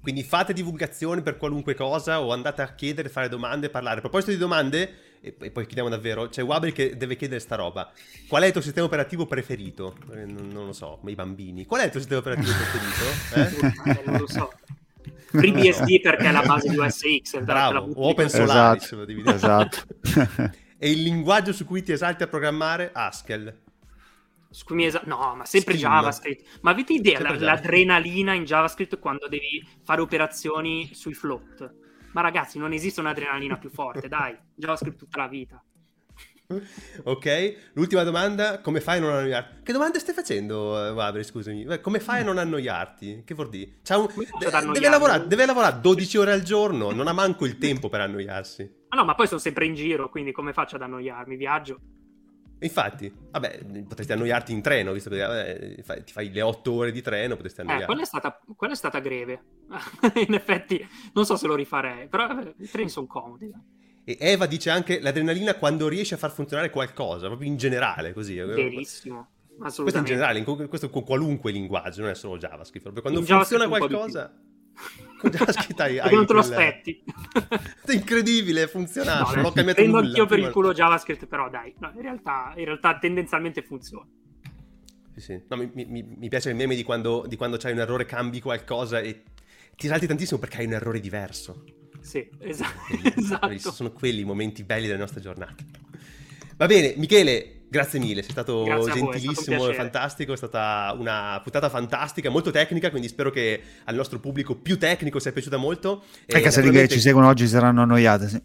Quindi 0.00 0.22
fate 0.22 0.52
divulgazioni 0.52 1.22
per 1.22 1.36
qualunque 1.36 1.74
cosa 1.74 2.20
o 2.22 2.32
andate 2.32 2.62
a 2.62 2.74
chiedere, 2.74 3.08
fare 3.08 3.28
domande, 3.28 3.68
parlare. 3.68 3.98
A 3.98 4.00
proposito 4.00 4.30
di 4.30 4.38
domande, 4.38 5.08
e, 5.20 5.32
poi 5.32 5.66
chiediamo 5.66 5.88
davvero, 5.88 6.28
c'è 6.28 6.42
Wabel 6.42 6.72
che 6.72 6.96
deve 6.96 7.16
chiedere 7.16 7.40
sta 7.40 7.56
roba. 7.56 7.90
Qual 8.28 8.42
è 8.42 8.46
il 8.46 8.52
tuo 8.52 8.60
sistema 8.60 8.86
operativo 8.86 9.26
preferito? 9.26 9.96
Eh, 10.12 10.24
non, 10.24 10.48
non, 10.48 10.66
lo 10.66 10.72
so, 10.72 10.98
ma 11.02 11.10
i 11.10 11.14
bambini. 11.14 11.66
Qual 11.66 11.80
è 11.80 11.84
il 11.84 11.90
tuo 11.90 12.00
sistema 12.00 12.20
operativo 12.20 12.52
preferito? 12.52 13.94
Eh? 13.94 14.02
non 14.06 14.20
lo 14.20 14.26
so. 14.26 14.52
FreeBSD 15.30 16.00
perché 16.00 16.28
è 16.28 16.32
la 16.32 16.42
base 16.42 16.68
di 16.68 16.78
OS 16.78 17.00
X. 17.22 17.40
Bravo, 17.40 17.90
Open 17.96 18.28
Solaris. 18.28 18.92
Esatto. 19.26 19.84
esatto. 20.02 20.50
e 20.78 20.90
il 20.90 21.02
linguaggio 21.02 21.52
su 21.52 21.64
cui 21.64 21.82
ti 21.82 21.92
esalti 21.92 22.22
a 22.22 22.26
programmare? 22.28 22.90
Haskell. 22.92 23.66
Su 24.50 24.64
cui 24.64 24.76
mi 24.76 24.86
esa- 24.86 25.02
no, 25.04 25.34
ma 25.36 25.44
sempre 25.44 25.76
Steam. 25.76 25.92
JavaScript. 25.92 26.58
Ma 26.62 26.70
avete 26.70 26.94
idea 26.94 27.20
la, 27.20 27.38
l'adrenalina 27.38 28.32
in 28.32 28.44
JavaScript 28.44 28.98
quando 28.98 29.28
devi 29.28 29.66
fare 29.82 30.00
operazioni 30.00 30.90
sui 30.94 31.14
float? 31.14 31.74
Ma 32.12 32.22
ragazzi, 32.22 32.58
non 32.58 32.72
esiste 32.72 33.00
un'adrenalina 33.00 33.58
più 33.58 33.70
forte, 33.70 34.08
dai. 34.08 34.36
JavaScript 34.54 34.98
tutta 34.98 35.18
la 35.18 35.28
vita. 35.28 35.62
Ok, 37.04 37.72
l'ultima 37.74 38.04
domanda, 38.04 38.60
come 38.62 38.80
fai 38.80 38.96
a 38.96 39.00
non 39.02 39.12
annoiarti? 39.12 39.62
Che 39.64 39.72
domande 39.72 39.98
stai 39.98 40.14
facendo, 40.14 40.92
Wabri, 40.94 41.22
scusami? 41.22 41.78
Come 41.82 42.00
fai 42.00 42.22
a 42.22 42.24
non 42.24 42.38
annoiarti? 42.38 43.22
Che 43.22 43.34
vuol 43.34 43.50
dire? 43.50 43.80
Un... 43.90 44.08
Deve, 44.72 44.88
lavorare, 44.88 45.26
deve, 45.26 45.44
lavorare, 45.44 45.78
12 45.82 46.16
ore 46.16 46.32
al 46.32 46.40
giorno, 46.42 46.90
non 46.90 47.06
ha 47.06 47.12
manco 47.12 47.44
il 47.44 47.58
tempo 47.58 47.90
per 47.90 48.00
annoiarsi. 48.00 48.76
Ah 48.88 48.96
no, 48.96 49.04
ma 49.04 49.14
poi 49.14 49.26
sono 49.26 49.40
sempre 49.40 49.66
in 49.66 49.74
giro, 49.74 50.08
quindi 50.08 50.32
come 50.32 50.54
faccio 50.54 50.76
ad 50.76 50.82
annoiarmi? 50.82 51.36
Viaggio. 51.36 51.80
Infatti, 52.60 53.12
vabbè, 53.30 53.64
potresti 53.86 54.12
annoiarti 54.12 54.52
in 54.52 54.62
treno, 54.62 54.92
visto 54.92 55.10
che 55.10 55.18
vabbè, 55.18 56.02
ti 56.02 56.12
fai 56.12 56.32
le 56.32 56.42
otto 56.42 56.72
ore 56.72 56.90
di 56.90 57.02
treno, 57.02 57.36
potresti 57.36 57.60
annoiarti. 57.60 57.84
Eh, 57.84 57.86
quella 57.86 58.02
è 58.02 58.06
stata, 58.06 58.40
quella 58.56 58.72
è 58.72 58.76
stata 58.76 58.98
greve. 58.98 59.42
in 60.26 60.34
effetti, 60.34 60.86
non 61.12 61.24
so 61.24 61.36
se 61.36 61.46
lo 61.46 61.54
rifarei, 61.54 62.08
però 62.08 62.26
vabbè, 62.26 62.54
i 62.58 62.68
treni 62.68 62.88
sono 62.88 63.06
comodi. 63.06 63.52
E 64.04 64.16
Eva 64.18 64.46
dice 64.46 64.70
anche 64.70 65.00
l'adrenalina 65.00 65.54
quando 65.54 65.86
riesce 65.86 66.14
a 66.14 66.18
far 66.18 66.32
funzionare 66.32 66.70
qualcosa, 66.70 67.26
proprio 67.26 67.48
in 67.48 67.56
generale, 67.56 68.12
così. 68.12 68.34
Verissimo. 68.36 69.28
Questo 69.58 69.98
in 69.98 70.04
generale, 70.04 70.42
questo 70.42 70.88
con 70.88 71.04
qualunque 71.04 71.52
linguaggio, 71.52 72.02
non 72.02 72.10
è 72.10 72.14
solo 72.14 72.38
JavaScript. 72.38 72.90
Proprio 72.90 73.02
quando 73.02 73.20
in 73.20 73.26
funziona 73.26 73.68
qualcosa... 73.68 74.32
JavaScript 75.22 75.80
hai, 75.80 75.98
hai 75.98 76.14
non 76.14 76.26
te 76.26 76.32
lo 76.32 76.38
aspetti. 76.40 77.02
È 77.84 77.92
incredibile, 77.92 78.64
è 78.64 78.68
funzionato. 78.68 79.30
No, 79.30 79.36
non 79.36 79.44
ho 79.46 79.52
cambiato 79.52 79.80
prendo 79.80 79.96
nulla. 79.96 80.08
anch'io 80.08 80.26
per 80.26 80.38
il 80.38 80.50
culo 80.50 80.72
JavaScript, 80.72 81.26
però 81.26 81.50
dai, 81.50 81.74
no, 81.78 81.92
in, 81.94 82.02
realtà, 82.02 82.52
in 82.56 82.64
realtà 82.64 82.98
tendenzialmente 82.98 83.62
funziona. 83.62 84.06
Sì, 85.14 85.20
sì. 85.20 85.42
No, 85.48 85.56
mi, 85.56 85.70
mi, 85.74 86.02
mi, 86.02 86.28
piace 86.28 86.50
il 86.50 86.56
meme 86.56 86.74
di 86.74 86.82
quando, 86.82 87.24
di 87.26 87.36
quando 87.36 87.56
c'hai 87.56 87.72
un 87.72 87.80
errore, 87.80 88.04
cambi 88.04 88.40
qualcosa 88.40 89.00
e 89.00 89.22
ti 89.76 89.88
salti 89.88 90.06
tantissimo 90.06 90.38
perché 90.38 90.58
hai 90.58 90.66
un 90.66 90.72
errore 90.72 91.00
diverso. 91.00 91.64
Sì, 92.00 92.28
esatto. 92.38 92.94
esatto. 93.16 93.72
Sono 93.72 93.92
quelli 93.92 94.20
i 94.20 94.24
momenti 94.24 94.62
belli 94.62 94.86
delle 94.86 94.98
nostre 94.98 95.20
giornate. 95.20 95.64
Va 96.56 96.66
bene, 96.66 96.94
Michele, 96.96 97.57
grazie 97.68 97.98
mille, 97.98 98.22
sei 98.22 98.30
stato 98.30 98.64
grazie 98.64 98.92
gentilissimo 98.92 99.68
e 99.68 99.74
fantastico, 99.74 100.32
è 100.32 100.36
stata 100.36 100.94
una 100.98 101.40
puntata 101.42 101.68
fantastica, 101.68 102.30
molto 102.30 102.50
tecnica, 102.50 102.90
quindi 102.90 103.08
spero 103.08 103.30
che 103.30 103.60
al 103.84 103.94
nostro 103.94 104.18
pubblico 104.18 104.56
più 104.56 104.78
tecnico 104.78 105.18
sia 105.18 105.32
piaciuta 105.32 105.56
molto. 105.56 106.02
Anche 106.26 106.50
se 106.50 106.60
naturalmente... 106.60 106.86
che 106.86 106.88
ci 106.88 107.00
seguono 107.00 107.28
oggi 107.28 107.46
saranno 107.46 107.82
annoiate, 107.82 108.28
sì. 108.28 108.42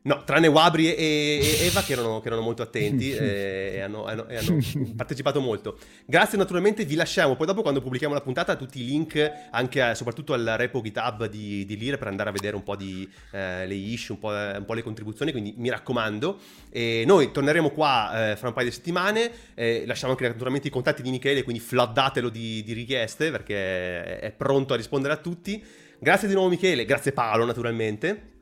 No, 0.00 0.22
tranne 0.24 0.46
Wabri 0.46 0.94
e, 0.94 1.58
Eva 1.62 1.82
che 1.82 1.92
erano, 1.92 2.20
che 2.20 2.28
erano, 2.28 2.42
molto 2.42 2.62
attenti 2.62 3.10
e, 3.12 3.72
e, 3.74 3.80
hanno, 3.80 4.04
hanno, 4.04 4.28
e, 4.28 4.36
hanno, 4.36 4.58
partecipato 4.94 5.40
molto. 5.40 5.76
Grazie 6.06 6.38
naturalmente, 6.38 6.84
vi 6.84 6.94
lasciamo 6.94 7.34
poi 7.34 7.46
dopo 7.46 7.62
quando 7.62 7.82
pubblichiamo 7.82 8.14
la 8.14 8.20
puntata 8.20 8.54
tutti 8.54 8.80
i 8.80 8.86
link 8.86 9.32
anche 9.50 9.82
a, 9.82 9.94
soprattutto 9.96 10.34
al 10.34 10.54
repo 10.56 10.80
GitHub 10.80 11.26
di, 11.26 11.64
di 11.66 11.76
Lire 11.76 11.98
per 11.98 12.06
andare 12.06 12.30
a 12.30 12.32
vedere 12.32 12.54
un 12.54 12.62
po' 12.62 12.76
di, 12.76 13.08
eh, 13.32 13.66
le 13.66 13.74
issue, 13.74 14.14
un 14.14 14.20
po', 14.20 14.28
un 14.28 14.64
po', 14.64 14.74
le 14.74 14.82
contribuzioni, 14.82 15.32
quindi 15.32 15.54
mi 15.56 15.68
raccomando. 15.68 16.38
E 16.70 17.02
noi 17.04 17.32
torneremo 17.32 17.70
qua 17.70 18.30
eh, 18.30 18.36
fra 18.36 18.48
un 18.48 18.54
paio 18.54 18.68
di 18.68 18.72
settimane, 18.72 19.30
eh, 19.54 19.82
lasciamo 19.84 20.12
anche 20.12 20.28
naturalmente 20.28 20.68
i 20.68 20.70
contatti 20.70 21.02
di 21.02 21.10
Michele, 21.10 21.42
quindi 21.42 21.60
floodatelo 21.60 22.28
di, 22.28 22.62
di 22.62 22.72
richieste 22.72 23.32
perché 23.32 24.20
è 24.20 24.30
pronto 24.30 24.74
a 24.74 24.76
rispondere 24.76 25.12
a 25.12 25.16
tutti. 25.16 25.62
Grazie 25.98 26.28
di 26.28 26.34
nuovo 26.34 26.48
Michele, 26.48 26.84
grazie 26.84 27.10
Paolo 27.10 27.44
naturalmente. 27.44 28.36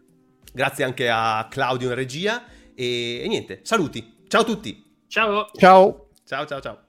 Grazie 0.53 0.85
anche 0.85 1.09
a 1.09 1.47
Claudio 1.51 1.89
in 1.89 1.95
regia 1.95 2.45
e, 2.75 3.23
e 3.23 3.29
niente, 3.29 3.61
saluti. 3.63 4.25
Ciao 4.29 4.43
a 4.43 4.45
tutti. 4.45 4.85
Ciao. 5.09 5.51
Ciao. 5.55 6.09
Ciao 6.25 6.47
ciao 6.47 6.61
ciao. 6.61 6.86